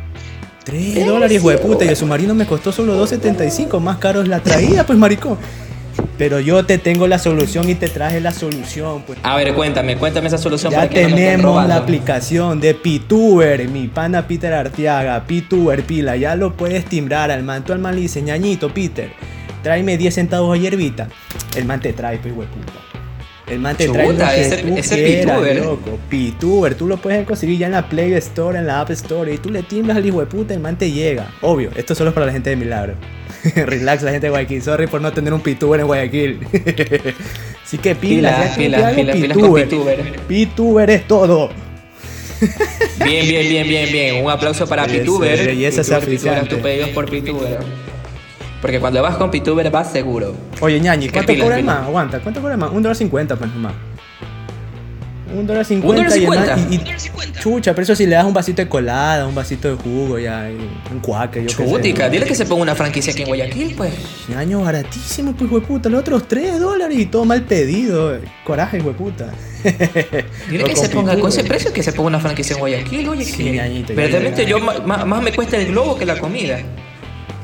3 0.64 1.06
dólares, 1.06 1.42
güey, 1.42 1.60
puta, 1.60 1.84
y 1.84 1.88
el 1.88 1.96
submarino 1.96 2.34
me 2.34 2.46
costó 2.46 2.72
solo 2.72 3.00
2.75, 3.06 3.80
más 3.80 3.98
caro 3.98 4.22
es 4.22 4.28
la 4.28 4.40
traída, 4.40 4.84
pues 4.84 4.98
maricón. 4.98 5.38
Pero 6.16 6.40
yo 6.40 6.64
te 6.64 6.78
tengo 6.78 7.06
la 7.06 7.18
solución 7.18 7.68
y 7.68 7.74
te 7.74 7.88
traje 7.88 8.20
la 8.20 8.32
solución, 8.32 9.02
pues. 9.06 9.18
A 9.22 9.36
ver, 9.36 9.52
cuéntame, 9.54 9.96
cuéntame 9.96 10.28
esa 10.28 10.38
solución 10.38 10.72
Ya 10.72 10.78
para 10.78 10.88
que 10.88 11.02
no 11.02 11.08
me 11.08 11.14
estén 11.14 11.36
tenemos 11.36 11.66
la 11.66 11.76
aplicación 11.76 12.60
de 12.60 12.74
Pituber, 12.74 13.68
mi 13.68 13.88
pana 13.88 14.26
Peter 14.26 14.52
Arteaga, 14.52 15.24
Pituber 15.26 15.82
Pila, 15.84 16.16
ya 16.16 16.36
lo 16.36 16.54
puedes 16.54 16.84
timbrar 16.84 17.30
al 17.30 17.42
man. 17.42 17.64
Tú 17.64 17.72
al 17.72 17.80
man 17.80 17.96
le 17.96 18.02
dice, 18.02 18.22
ñañito 18.22 18.72
Peter, 18.72 19.12
tráeme 19.62 19.96
10 19.96 20.14
centavos 20.14 20.54
de 20.54 20.60
hierbita. 20.60 21.08
El 21.56 21.64
man 21.64 21.80
te 21.80 21.92
trae, 21.92 22.18
pues, 22.18 22.34
hueputa. 22.34 22.72
El 23.46 23.58
man 23.60 23.76
te 23.76 23.88
trae 23.88 24.06
Chuta, 24.08 24.34
ese- 24.36 24.56
tú 24.62 24.74
ese 24.76 24.94
quieras, 25.04 25.36
Pituber. 25.38 25.56
loco. 25.64 25.98
Pituber, 26.08 26.74
tú 26.74 26.86
lo 26.86 26.96
puedes 26.96 27.26
conseguir 27.26 27.58
ya 27.58 27.66
en 27.66 27.72
la 27.72 27.88
Play 27.88 28.12
Store, 28.14 28.58
en 28.58 28.66
la 28.66 28.80
App 28.80 28.90
Store, 28.92 29.32
y 29.32 29.36
tú 29.38 29.50
le 29.50 29.62
timbras 29.62 29.98
al 29.98 30.06
hijo 30.06 30.20
de 30.20 30.26
puta, 30.26 30.54
el 30.54 30.60
man 30.60 30.78
te 30.78 30.90
llega. 30.90 31.30
Obvio, 31.42 31.70
esto 31.76 31.94
solo 31.94 32.10
es 32.10 32.14
para 32.14 32.24
la 32.26 32.32
gente 32.32 32.48
de 32.50 32.56
Milagro. 32.56 32.94
Relax, 33.54 34.02
la 34.02 34.12
gente 34.12 34.26
de 34.26 34.30
Guayaquil. 34.30 34.62
Sorry 34.62 34.86
por 34.86 35.02
no 35.02 35.12
tener 35.12 35.34
un 35.34 35.40
Pituber 35.40 35.80
en 35.80 35.86
Guayaquil. 35.86 36.40
Así 37.64 37.76
que 37.78 37.94
pilas, 37.94 38.56
pilas 38.56 38.94
con 38.94 39.06
Pituber. 39.54 39.68
Pituber 40.26 40.90
es 40.90 41.06
todo. 41.06 41.50
Bien, 43.04 43.26
bien, 43.26 43.48
bien, 43.48 43.68
bien, 43.68 43.92
bien. 43.92 44.24
Un 44.24 44.30
aplauso 44.30 44.66
para 44.66 44.86
Pituber. 44.86 45.52
Y 45.52 45.66
ese 45.66 45.82
es 45.82 45.86
Pituber. 45.88 46.08
Pituber, 46.08 46.48
tu 46.48 46.58
pedido 46.60 46.88
por 46.94 47.10
Pituber. 47.10 47.58
Porque 48.64 48.80
cuando 48.80 49.02
vas 49.02 49.16
con 49.16 49.30
Pituber 49.30 49.70
vas 49.70 49.92
seguro. 49.92 50.34
Oye, 50.62 50.80
ñañi, 50.80 51.08
¿Qué 51.08 51.12
¿cuánto 51.12 51.32
pilas, 51.34 51.44
cobra 51.44 51.56
pilas? 51.58 51.76
más? 51.80 51.86
Aguanta, 51.86 52.20
¿cuánto 52.20 52.40
cobra 52.40 52.54
el 52.54 52.60
más? 52.60 52.70
Un 52.72 52.82
dólar 52.82 52.96
cincuenta, 52.96 53.36
pues 53.36 53.52
nomás. 53.52 53.74
Un 55.36 55.46
dólar 55.46 55.66
¿Un 55.68 55.80
dólar 55.82 56.10
cincuenta 56.10 56.56
y, 56.70 56.74
y- 56.76 56.76
y- 56.76 57.40
chucha, 57.40 57.74
pero 57.74 57.82
eso 57.82 57.94
si 57.94 58.06
le 58.06 58.14
das 58.14 58.24
un 58.24 58.32
vasito 58.32 58.62
de 58.62 58.68
colada, 58.70 59.26
un 59.26 59.34
vasito 59.34 59.68
de 59.68 59.74
jugo, 59.82 60.18
ya, 60.18 60.48
un 60.90 61.00
cuaque, 61.00 61.40
yo 61.42 61.48
qué 61.48 61.52
sé. 61.66 61.70
Chutica, 61.70 62.08
dile 62.08 62.24
que 62.24 62.34
se 62.34 62.46
ponga 62.46 62.62
una 62.62 62.74
franquicia 62.74 63.12
aquí 63.12 63.20
en 63.20 63.28
Guayaquil, 63.28 63.74
pues. 63.76 63.92
Un 64.30 64.36
año 64.38 64.62
baratísimo, 64.62 65.34
pues, 65.34 65.50
hueputa. 65.50 65.90
Los 65.90 66.00
otros 66.00 66.26
3 66.26 66.58
dólares 66.58 66.98
y 66.98 67.04
todo 67.04 67.26
mal 67.26 67.42
pedido. 67.42 68.16
Coraje, 68.44 68.80
hueputa. 68.80 69.30
Dile 70.48 70.64
que 70.64 70.74
se 70.76 70.88
ponga 70.88 71.18
con 71.20 71.28
ese 71.28 71.44
precio 71.44 71.70
que 71.70 71.82
se 71.82 71.92
ponga 71.92 72.08
una 72.08 72.20
franquicia 72.20 72.54
en 72.54 72.60
Guayaquil, 72.60 73.08
oye, 73.10 73.24
Sí, 73.26 73.44
que 73.44 73.92
verdaderamente 73.94 74.46
yo 74.46 74.58
más, 74.58 75.22
me 75.22 75.32
cuesta 75.34 75.58
el 75.58 75.66
globo 75.66 75.98
que 75.98 76.06
la 76.06 76.18
comida. 76.18 76.60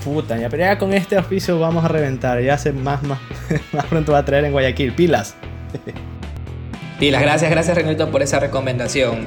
Puta, 0.05 0.39
ya, 0.39 0.49
pero 0.49 0.63
ya 0.63 0.79
con 0.79 0.95
este 0.95 1.19
oficio 1.19 1.59
vamos 1.59 1.85
a 1.85 1.89
reventar. 1.89 2.41
Ya 2.43 2.57
se 2.57 2.73
más, 2.73 3.03
más, 3.03 3.19
más 3.73 3.87
pronto 3.87 4.13
va 4.13 4.19
a 4.19 4.25
traer 4.25 4.45
en 4.45 4.53
Guayaquil. 4.53 4.93
Pilas. 4.93 5.35
Pilas, 6.99 7.23
gracias, 7.23 7.51
gracias 7.51 7.77
Renito 7.77 8.11
por 8.11 8.23
esa 8.23 8.41
recomendación. 8.41 9.27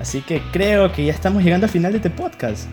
Así 0.00 0.20
que 0.20 0.40
creo 0.52 0.92
que 0.92 1.04
ya 1.04 1.12
estamos 1.12 1.42
llegando 1.42 1.66
al 1.66 1.70
final 1.70 1.92
de 1.92 1.98
este 1.98 2.10
podcast. 2.10 2.68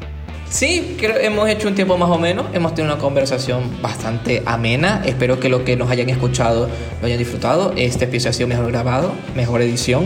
Sí, 0.49 0.95
creo, 0.99 1.17
hemos 1.17 1.49
hecho 1.49 1.67
un 1.67 1.75
tiempo 1.75 1.97
más 1.97 2.09
o 2.09 2.19
menos, 2.19 2.45
hemos 2.53 2.75
tenido 2.75 2.93
una 2.93 3.01
conversación 3.01 3.81
bastante 3.81 4.43
amena, 4.45 5.01
espero 5.05 5.39
que 5.39 5.49
lo 5.49 5.65
que 5.65 5.75
nos 5.75 5.89
hayan 5.89 6.07
escuchado 6.09 6.69
lo 7.01 7.07
hayan 7.07 7.17
disfrutado, 7.17 7.73
este 7.75 8.05
episodio 8.05 8.29
ha 8.29 8.33
sido 8.33 8.47
mejor 8.47 8.71
grabado, 8.71 9.11
mejor 9.35 9.61
edición, 9.61 10.05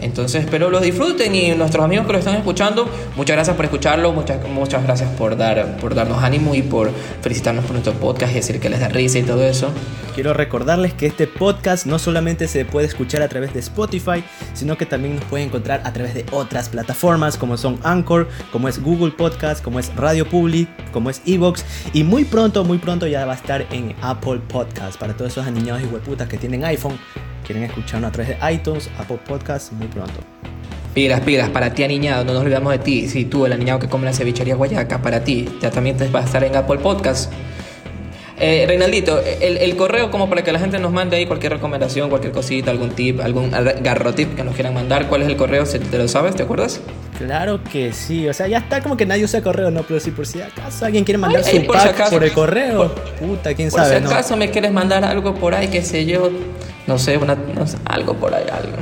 entonces 0.00 0.44
espero 0.44 0.70
lo 0.70 0.80
disfruten 0.80 1.34
y 1.34 1.50
nuestros 1.54 1.84
amigos 1.84 2.06
que 2.06 2.12
lo 2.12 2.18
están 2.18 2.36
escuchando, 2.36 2.88
muchas 3.16 3.36
gracias 3.36 3.56
por 3.56 3.64
escucharlo, 3.64 4.12
muchas, 4.12 4.46
muchas 4.48 4.82
gracias 4.82 5.10
por, 5.10 5.36
dar, 5.36 5.76
por 5.78 5.94
darnos 5.94 6.22
ánimo 6.22 6.54
y 6.54 6.62
por 6.62 6.90
felicitarnos 7.22 7.64
por 7.64 7.72
nuestro 7.72 7.94
podcast 7.94 8.32
y 8.32 8.36
decir 8.36 8.60
que 8.60 8.68
les 8.68 8.80
da 8.80 8.88
risa 8.88 9.18
y 9.18 9.22
todo 9.22 9.44
eso. 9.44 9.70
Quiero 10.14 10.34
recordarles 10.34 10.94
que 10.94 11.06
este 11.06 11.28
podcast 11.28 11.86
no 11.86 11.98
solamente 11.98 12.48
se 12.48 12.64
puede 12.64 12.86
escuchar 12.86 13.22
a 13.22 13.28
través 13.28 13.54
de 13.54 13.60
Spotify, 13.60 14.24
sino 14.52 14.76
que 14.76 14.84
también 14.84 15.16
nos 15.16 15.24
pueden 15.26 15.46
encontrar 15.46 15.80
a 15.84 15.92
través 15.92 16.14
de 16.14 16.26
otras 16.32 16.68
plataformas 16.68 17.36
como 17.36 17.56
son 17.56 17.78
Anchor, 17.84 18.28
como 18.50 18.68
es 18.68 18.82
Google 18.82 19.12
Podcast, 19.12 19.62
como 19.62 19.78
es 19.78 19.94
Radio 19.94 20.28
Public, 20.28 20.68
como 20.90 21.10
es 21.10 21.22
Evox 21.24 21.64
y 21.92 22.02
muy 22.02 22.24
pronto, 22.24 22.64
muy 22.64 22.78
pronto 22.78 23.06
ya 23.06 23.24
va 23.26 23.34
a 23.34 23.36
estar 23.36 23.66
en 23.70 23.94
Apple 24.02 24.40
Podcast 24.48 24.98
para 24.98 25.14
todos 25.14 25.32
esos 25.32 25.46
aniñados 25.46 25.82
y 25.82 25.86
hueputas 25.86 26.28
que 26.28 26.36
tienen 26.36 26.64
iPhone, 26.64 26.98
quieren 27.48 27.64
escucharnos 27.64 28.10
a 28.10 28.12
través 28.12 28.38
de 28.38 28.52
iTunes, 28.52 28.90
Apple 28.98 29.18
Podcast 29.26 29.72
muy 29.72 29.86
pronto. 29.86 30.20
Pilas, 30.92 31.22
pilas, 31.22 31.48
para 31.48 31.72
ti 31.72 31.82
aniñado, 31.82 32.22
no 32.22 32.34
nos 32.34 32.42
olvidamos 32.42 32.70
de 32.72 32.78
ti. 32.78 33.08
Si 33.08 33.24
tú, 33.24 33.46
el 33.46 33.54
aniñado 33.54 33.78
que 33.78 33.88
come 33.88 34.04
la 34.04 34.12
cevichería 34.12 34.54
guayaca, 34.54 35.00
para 35.00 35.24
ti, 35.24 35.48
ya 35.62 35.70
también 35.70 35.96
te 35.96 36.08
va 36.08 36.20
a 36.20 36.24
estar 36.24 36.44
en 36.44 36.54
Apple 36.54 36.78
Podcast. 36.78 37.32
Eh, 38.40 38.64
Reinaldito, 38.68 39.20
el, 39.20 39.56
el 39.56 39.76
correo 39.76 40.12
como 40.12 40.28
para 40.28 40.42
que 40.44 40.52
la 40.52 40.60
gente 40.60 40.78
nos 40.78 40.92
mande 40.92 41.16
ahí 41.16 41.26
cualquier 41.26 41.52
recomendación, 41.54 42.08
cualquier 42.08 42.32
cosita, 42.32 42.70
algún 42.70 42.90
tip, 42.90 43.20
algún 43.20 43.50
garrotip 43.50 44.36
que 44.36 44.44
nos 44.44 44.54
quieran 44.54 44.74
mandar. 44.74 45.08
¿Cuál 45.08 45.22
es 45.22 45.28
el 45.28 45.36
correo? 45.36 45.66
Si 45.66 45.80
te 45.80 45.98
lo 45.98 46.06
sabes, 46.06 46.36
¿te 46.36 46.44
acuerdas? 46.44 46.80
Claro 47.18 47.60
que 47.64 47.92
sí, 47.92 48.28
o 48.28 48.32
sea, 48.32 48.46
ya 48.46 48.58
está 48.58 48.80
como 48.80 48.96
que 48.96 49.06
nadie 49.06 49.24
usa 49.24 49.42
correo, 49.42 49.72
¿no? 49.72 49.82
Pero 49.82 49.98
si 49.98 50.12
por 50.12 50.24
si 50.24 50.40
acaso 50.40 50.84
alguien 50.86 51.02
quiere 51.04 51.18
mandar 51.18 51.42
Ay, 51.44 51.60
su 51.60 51.66
por 51.66 51.76
si 51.80 51.86
pack 51.86 51.94
acaso. 51.96 52.10
por 52.12 52.22
el 52.22 52.32
correo, 52.32 52.78
Por- 52.94 53.04
puta, 53.28 53.54
quién 53.54 53.70
Por 53.70 53.80
sabe, 53.80 53.96
si 53.98 54.04
¿no? 54.04 54.10
acaso 54.10 54.36
me 54.36 54.50
quieres 54.50 54.70
mandar 54.70 55.04
algo 55.04 55.34
por 55.34 55.52
ahí, 55.56 55.66
qué 55.66 55.82
sé 55.82 56.06
yo, 56.06 56.30
no 56.86 56.96
sé, 56.96 57.16
una, 57.16 57.34
no 57.34 57.66
sé, 57.66 57.76
algo 57.86 58.14
por 58.14 58.32
ahí, 58.32 58.44
algo. 58.52 58.76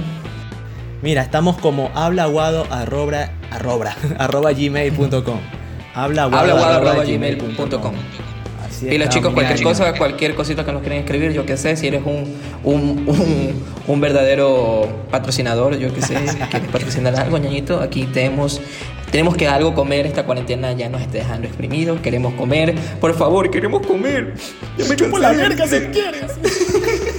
Mira, 1.00 1.22
estamos 1.22 1.56
como 1.56 1.90
hablaguado 1.94 2.66
arroba, 2.70 3.30
arroba, 3.50 3.96
arroba 4.18 4.52
gmail.com. 4.52 5.40
Hablaguado 5.94 6.40
Hablaguado 6.42 6.74
arroba 6.74 6.90
arroba 6.90 7.04
gmail.com. 7.04 7.54
gmail.com. 7.56 7.94
Pilas 8.80 9.08
estamos, 9.08 9.14
chicos, 9.14 9.32
cualquier 9.34 9.62
cosa, 9.62 9.94
cualquier 9.96 10.34
cosita 10.34 10.64
que 10.64 10.72
nos 10.72 10.82
quieran 10.82 10.98
escribir, 11.00 11.32
yo 11.32 11.46
qué 11.46 11.56
sé, 11.56 11.76
si 11.76 11.86
eres 11.86 12.02
un, 12.04 12.24
un, 12.64 13.04
un, 13.08 13.64
un 13.86 14.00
verdadero 14.00 14.88
patrocinador, 15.10 15.76
yo 15.78 15.92
qué 15.94 16.02
sé, 16.02 16.14
quieres 16.50 16.68
patrocinar 16.70 17.14
algo, 17.16 17.38
ñañito, 17.38 17.80
aquí 17.80 18.04
tenemos, 18.04 18.60
tenemos 19.10 19.36
que 19.36 19.48
algo 19.48 19.74
comer, 19.74 20.06
esta 20.06 20.24
cuarentena 20.24 20.72
ya 20.72 20.88
nos 20.88 21.00
está 21.00 21.18
dejando 21.18 21.46
exprimidos, 21.46 22.00
queremos 22.00 22.34
comer, 22.34 22.74
por 23.00 23.14
favor, 23.14 23.50
queremos 23.50 23.86
comer. 23.86 24.34
Ya 24.76 24.84
me 24.86 24.96
cansé 24.96 25.18
la 25.20 25.30
de- 25.32 25.36
verga 25.36 25.66
si 25.66 25.78
quieres. 25.86 26.32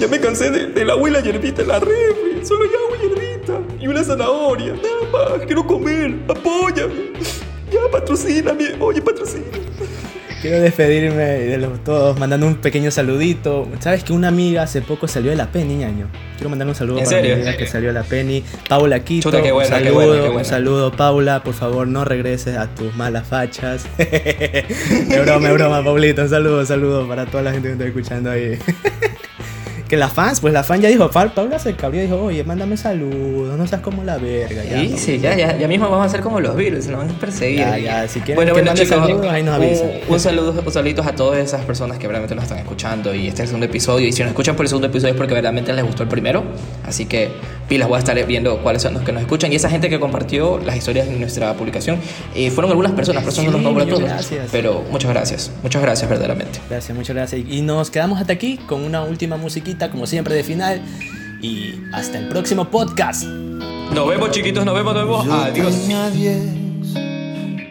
Ya 0.00 0.08
me 0.08 0.20
cansé 0.20 0.50
de, 0.50 0.66
de 0.66 0.84
la 0.84 0.92
abuela 0.92 1.20
hierbita 1.20 1.62
en 1.62 1.68
la 1.68 1.78
refri, 1.78 2.44
solo 2.44 2.64
hay 2.64 2.68
agua 2.68 2.96
y 2.98 3.08
hierbita 3.08 3.60
y 3.80 3.86
una 3.86 4.04
zanahoria, 4.04 4.72
nada 4.74 5.36
más, 5.38 5.46
quiero 5.46 5.66
comer, 5.66 6.16
apóyame. 6.28 7.12
Ya, 7.72 7.80
patrocíname, 7.90 8.74
oye, 8.80 9.00
patrocina. 9.00 9.44
Quiero 10.46 10.60
despedirme 10.62 11.24
de 11.24 11.58
los 11.58 11.82
todos 11.82 12.16
mandando 12.20 12.46
un 12.46 12.54
pequeño 12.54 12.92
saludito. 12.92 13.66
Sabes 13.80 14.04
que 14.04 14.12
una 14.12 14.28
amiga 14.28 14.62
hace 14.62 14.80
poco 14.80 15.08
salió 15.08 15.32
de 15.32 15.36
la 15.36 15.50
Penny, 15.50 15.74
ñaño. 15.74 16.06
Quiero 16.36 16.50
mandar 16.50 16.68
un 16.68 16.74
saludo 16.76 16.98
¿En 16.98 17.04
para 17.04 17.16
serio? 17.16 17.34
mi 17.34 17.42
amiga 17.42 17.56
que 17.56 17.66
salió 17.66 17.88
de 17.88 17.94
la 17.94 18.04
Penny. 18.04 18.44
Paula 18.68 19.00
Quito. 19.00 19.28
Chuta, 19.28 19.42
qué 19.42 19.50
buena, 19.50 19.76
un 19.76 19.82
qué 19.82 19.88
saludo, 19.88 20.06
buena, 20.06 20.12
qué 20.14 20.20
buena. 20.20 20.38
un 20.38 20.44
saludo, 20.44 20.92
Paula. 20.92 21.42
Por 21.42 21.54
favor, 21.54 21.88
no 21.88 22.04
regreses 22.04 22.56
a 22.56 22.68
tus 22.68 22.94
malas 22.94 23.26
fachas. 23.26 23.88
es 23.98 25.24
broma, 25.24 25.48
es 25.48 25.54
broma, 25.54 25.82
Paulita. 25.82 26.22
Un 26.22 26.28
saludo, 26.28 26.60
un 26.60 26.66
saludo 26.66 27.08
para 27.08 27.26
toda 27.26 27.42
la 27.42 27.50
gente 27.50 27.66
que 27.66 27.72
está 27.72 27.86
escuchando 27.86 28.30
ahí. 28.30 28.56
que 29.88 29.96
la 29.96 30.08
fans, 30.08 30.40
pues 30.40 30.52
la 30.52 30.64
fan 30.64 30.80
ya 30.80 30.88
dijo, 30.88 31.10
Pa- 31.10 31.28
Paula 31.32 31.58
se 31.58 31.74
cabrió 31.74 32.00
y 32.02 32.06
dijo, 32.06 32.20
oye, 32.22 32.42
mándame 32.44 32.76
saludos, 32.76 33.56
no 33.56 33.66
seas 33.66 33.80
como 33.82 34.02
la 34.02 34.18
verga. 34.18 34.64
Ya, 34.64 34.80
Sí, 34.80 34.94
sí, 34.98 35.18
ya, 35.18 35.36
ya, 35.36 35.56
ya 35.56 35.68
mismo 35.68 35.86
vamos 35.88 36.02
a 36.02 36.06
hacer 36.06 36.20
como 36.20 36.40
los 36.40 36.56
virus, 36.56 36.86
nos 36.86 36.98
van 36.98 37.10
a 37.10 37.18
perseguir. 37.20 37.60
Ya, 37.60 37.78
ya, 37.78 38.08
si 38.08 38.20
quieren 38.20 38.36
bueno, 38.36 38.54
que 38.54 38.62
bueno, 38.62 38.74
chicos, 38.76 38.98
saludos, 39.00 39.26
ahí 39.30 39.42
nos 39.42 39.56
un- 39.58 39.62
avisan. 39.64 39.90
Un, 40.08 40.20
saludo, 40.20 40.62
un 40.66 40.72
saludito 40.72 41.02
a 41.02 41.12
todas 41.14 41.38
esas 41.38 41.64
personas 41.64 41.98
que 41.98 42.08
realmente 42.08 42.34
nos 42.34 42.44
están 42.44 42.58
escuchando 42.58 43.14
y 43.14 43.28
este 43.28 43.34
es 43.34 43.40
el 43.42 43.46
segundo 43.48 43.66
episodio. 43.66 44.06
Y 44.08 44.12
si 44.12 44.22
nos 44.22 44.30
escuchan 44.30 44.56
por 44.56 44.64
el 44.64 44.68
segundo 44.68 44.88
episodio 44.88 45.12
es 45.14 45.16
porque 45.18 45.34
verdaderamente 45.34 45.72
les 45.72 45.84
gustó 45.84 46.02
el 46.02 46.08
primero. 46.08 46.42
Así 46.84 47.06
que 47.06 47.30
pilas, 47.68 47.88
voy 47.88 47.96
a 47.96 47.98
estar 48.00 48.26
viendo 48.26 48.58
cuáles 48.62 48.82
son 48.82 48.94
los 48.94 49.02
que 49.02 49.12
nos 49.12 49.22
escuchan. 49.22 49.52
Y 49.52 49.56
esa 49.56 49.68
gente 49.70 49.88
que 49.88 50.00
compartió 50.00 50.58
las 50.64 50.76
historias 50.76 51.06
en 51.08 51.20
nuestra 51.20 51.54
publicación 51.54 51.98
eh, 52.34 52.50
fueron 52.50 52.70
algunas 52.70 52.92
personas, 52.92 53.22
por 53.22 53.32
eso 53.32 53.42
no 53.44 53.50
los 53.52 53.60
nombro 53.62 53.84
a 53.84 53.86
todos. 53.86 54.02
gracias. 54.02 54.48
Pero 54.50 54.82
muchas 54.90 55.10
gracias, 55.10 55.50
muchas 55.62 55.80
gracias 55.82 56.08
verdaderamente. 56.10 56.58
Gracias, 56.68 56.96
muchas 56.96 57.14
gracias. 57.14 57.42
Y 57.48 57.60
nos 57.62 57.90
quedamos 57.90 58.20
hasta 58.20 58.32
aquí 58.32 58.56
con 58.66 58.82
una 58.82 59.02
última 59.04 59.36
musiquita, 59.36 59.75
como 59.90 60.06
siempre, 60.06 60.34
de 60.34 60.42
final. 60.42 60.80
Y 61.42 61.74
hasta 61.92 62.18
el 62.18 62.28
próximo 62.28 62.70
podcast. 62.70 63.24
Nos 63.24 64.08
vemos, 64.08 64.30
chiquitos, 64.30 64.64
nos 64.64 64.74
vemos, 64.74 64.94
nos 64.94 65.04
vemos. 65.04 65.26
Yo 65.26 65.32
Adiós. 65.32 65.80
tenía 65.82 66.10
10 66.10 66.66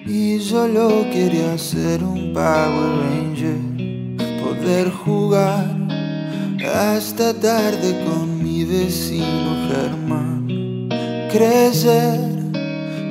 y 0.07 0.39
solo 0.39 1.05
quería 1.11 1.57
ser 1.57 2.03
un 2.03 2.31
Power 2.31 2.91
Ranger, 3.01 3.57
poder 4.43 4.91
jugar 4.91 5.65
hasta 6.73 7.33
tarde 7.33 8.03
con 8.05 8.43
mi 8.43 8.63
vecino 8.65 9.67
Germán, 9.67 10.89
crecer 11.31 12.19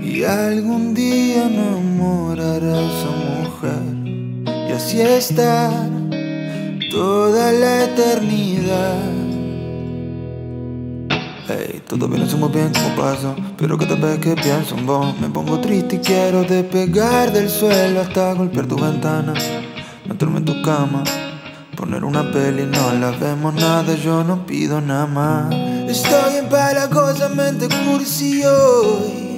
y 0.02 0.22
algún 0.22 0.94
día 0.94 1.46
enamorar 1.46 2.62
a 2.62 2.80
esa 2.80 3.10
mujer 3.40 4.68
y 4.68 4.72
así 4.72 5.00
estar 5.00 5.93
toda 6.94 7.50
la 7.50 7.84
eternidad. 7.84 9.02
Hey, 11.48 11.82
todo 11.88 12.06
viene 12.08 12.32
muy 12.36 12.48
bien 12.48 12.72
como 12.72 12.96
pasa 12.96 13.34
Pero 13.58 13.76
cada 13.76 13.96
vez 13.96 14.18
que 14.18 14.34
pienso 14.34 14.76
en 14.78 14.86
vos 14.86 15.14
Me 15.20 15.28
pongo 15.28 15.60
triste 15.60 15.96
y 15.96 15.98
quiero 15.98 16.42
despegar 16.42 17.30
del 17.32 17.50
suelo 17.50 18.00
Hasta 18.00 18.32
golpear 18.32 18.66
tu 18.66 18.76
ventana 18.76 19.34
Meterme 20.06 20.38
en 20.38 20.46
tu 20.46 20.62
cama 20.62 21.04
Poner 21.76 22.02
una 22.02 22.32
peli, 22.32 22.64
no 22.64 22.94
la 22.98 23.10
vemos 23.10 23.52
nada 23.52 23.94
Yo 23.94 24.24
no 24.24 24.46
pido 24.46 24.80
nada 24.80 25.06
más. 25.06 25.54
Estoy 25.86 26.36
empalagosamente 26.38 27.68
cursi 27.84 28.42
hoy. 28.42 29.36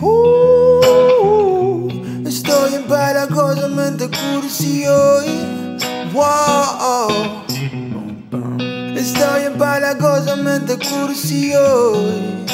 Uh, 0.00 1.86
Estoy 2.26 2.76
empalagosamente 2.76 4.08
cursi 4.08 4.86
hoy 4.86 5.59
Wow 6.12 7.44
Estoy 8.96 9.44
empalagosamente 9.44 10.76
cursi 10.76 11.52
hoy. 11.54 12.44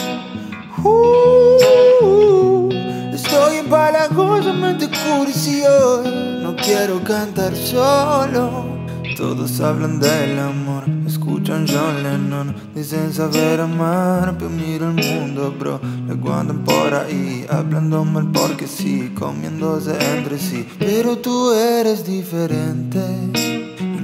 Uh, 0.85 2.69
estoy 3.13 3.57
empalagosamente 3.59 4.89
cursi 4.89 5.63
hoy. 5.65 6.41
No 6.43 6.55
quiero 6.55 7.03
cantar 7.03 7.57
solo. 7.57 8.76
Todos 9.15 9.61
hablan 9.61 10.01
del 10.01 10.39
amor, 10.39 10.85
escuchan 11.07 11.67
John 11.69 12.03
Lennon, 12.03 12.55
dicen 12.75 13.13
saber 13.13 13.61
amar, 13.61 14.37
pero 14.39 14.51
mira 14.51 14.91
el 14.91 14.95
mundo, 14.95 15.55
bro. 15.59 15.81
Le 16.07 16.33
andan 16.33 16.65
por 16.65 16.95
ahí, 16.95 17.47
hablando 17.49 18.05
mal 18.05 18.31
porque 18.33 18.67
sí, 18.67 19.13
comiéndose 19.15 19.97
entre 20.17 20.39
sí. 20.39 20.67
Pero 20.79 21.19
tú 21.19 21.53
eres 21.53 22.07
diferente. 22.07 23.01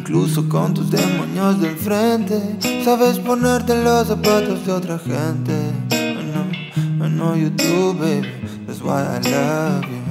Incluso 0.02 0.48
con 0.48 0.74
tus 0.74 0.90
demonios 0.90 1.60
del 1.60 1.76
frente 1.76 2.58
Sabes 2.84 3.18
ponerte 3.18 3.82
los 3.82 4.08
zapatos 4.08 4.66
de 4.66 4.72
otra 4.72 4.98
gente 4.98 5.52
I 5.90 6.22
know, 6.32 7.06
I 7.06 7.08
know 7.08 7.34
you 7.34 7.50
do, 7.50 7.94
baby 7.94 8.28
That's 8.66 8.82
why 8.82 9.00
I 9.00 9.20
love 9.30 9.84
you 9.84 10.01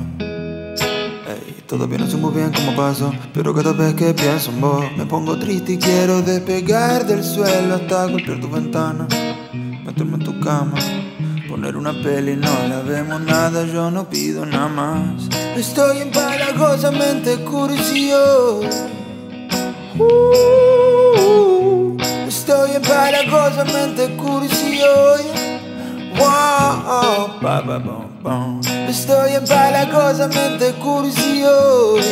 Todavía 1.71 1.99
no 1.99 2.05
sé 2.05 2.17
muy 2.17 2.33
bien 2.33 2.51
cómo 2.51 2.75
paso, 2.75 3.13
pero 3.33 3.53
cada 3.53 3.71
vez 3.71 3.93
que 3.93 4.13
pienso 4.13 4.51
en 4.51 4.59
vos 4.59 4.83
me 4.97 5.05
pongo 5.05 5.39
triste 5.39 5.71
y 5.71 5.77
quiero 5.77 6.21
despegar 6.21 7.05
del 7.05 7.23
suelo 7.23 7.75
hasta 7.75 8.07
golpear 8.07 8.41
tu 8.41 8.49
ventana, 8.49 9.07
meterme 9.53 10.15
en 10.15 10.23
tu 10.25 10.37
cama, 10.41 10.77
poner 11.47 11.77
una 11.77 11.93
peli, 11.93 12.35
no 12.35 12.67
la 12.67 12.81
vemos 12.81 13.21
nada, 13.21 13.65
yo 13.65 13.89
no 13.89 14.03
pido 14.09 14.45
nada 14.45 14.67
más. 14.67 15.29
Estoy 15.55 15.99
empalagosamente 15.99 17.37
curioso. 17.45 18.63
Uh, 19.97 21.95
estoy 22.27 22.71
empalagosamente 22.75 24.13
curioso. 24.17 25.60
Wow, 26.21 27.39
ba, 27.41 27.63
ba, 27.65 27.79
bom, 27.79 28.05
bom. 28.21 28.61
Estoy 28.87 29.33
empalagosamente 29.33 30.71
curioso. 30.73 32.05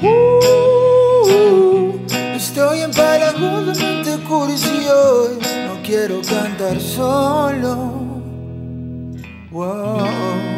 Uh, 0.00 2.00
estoy 2.34 2.80
empalagosamente 2.80 4.16
curioso. 4.26 5.38
No 5.68 5.82
quiero 5.82 6.22
cantar 6.22 6.80
solo. 6.80 7.92
Wow. 9.50 10.55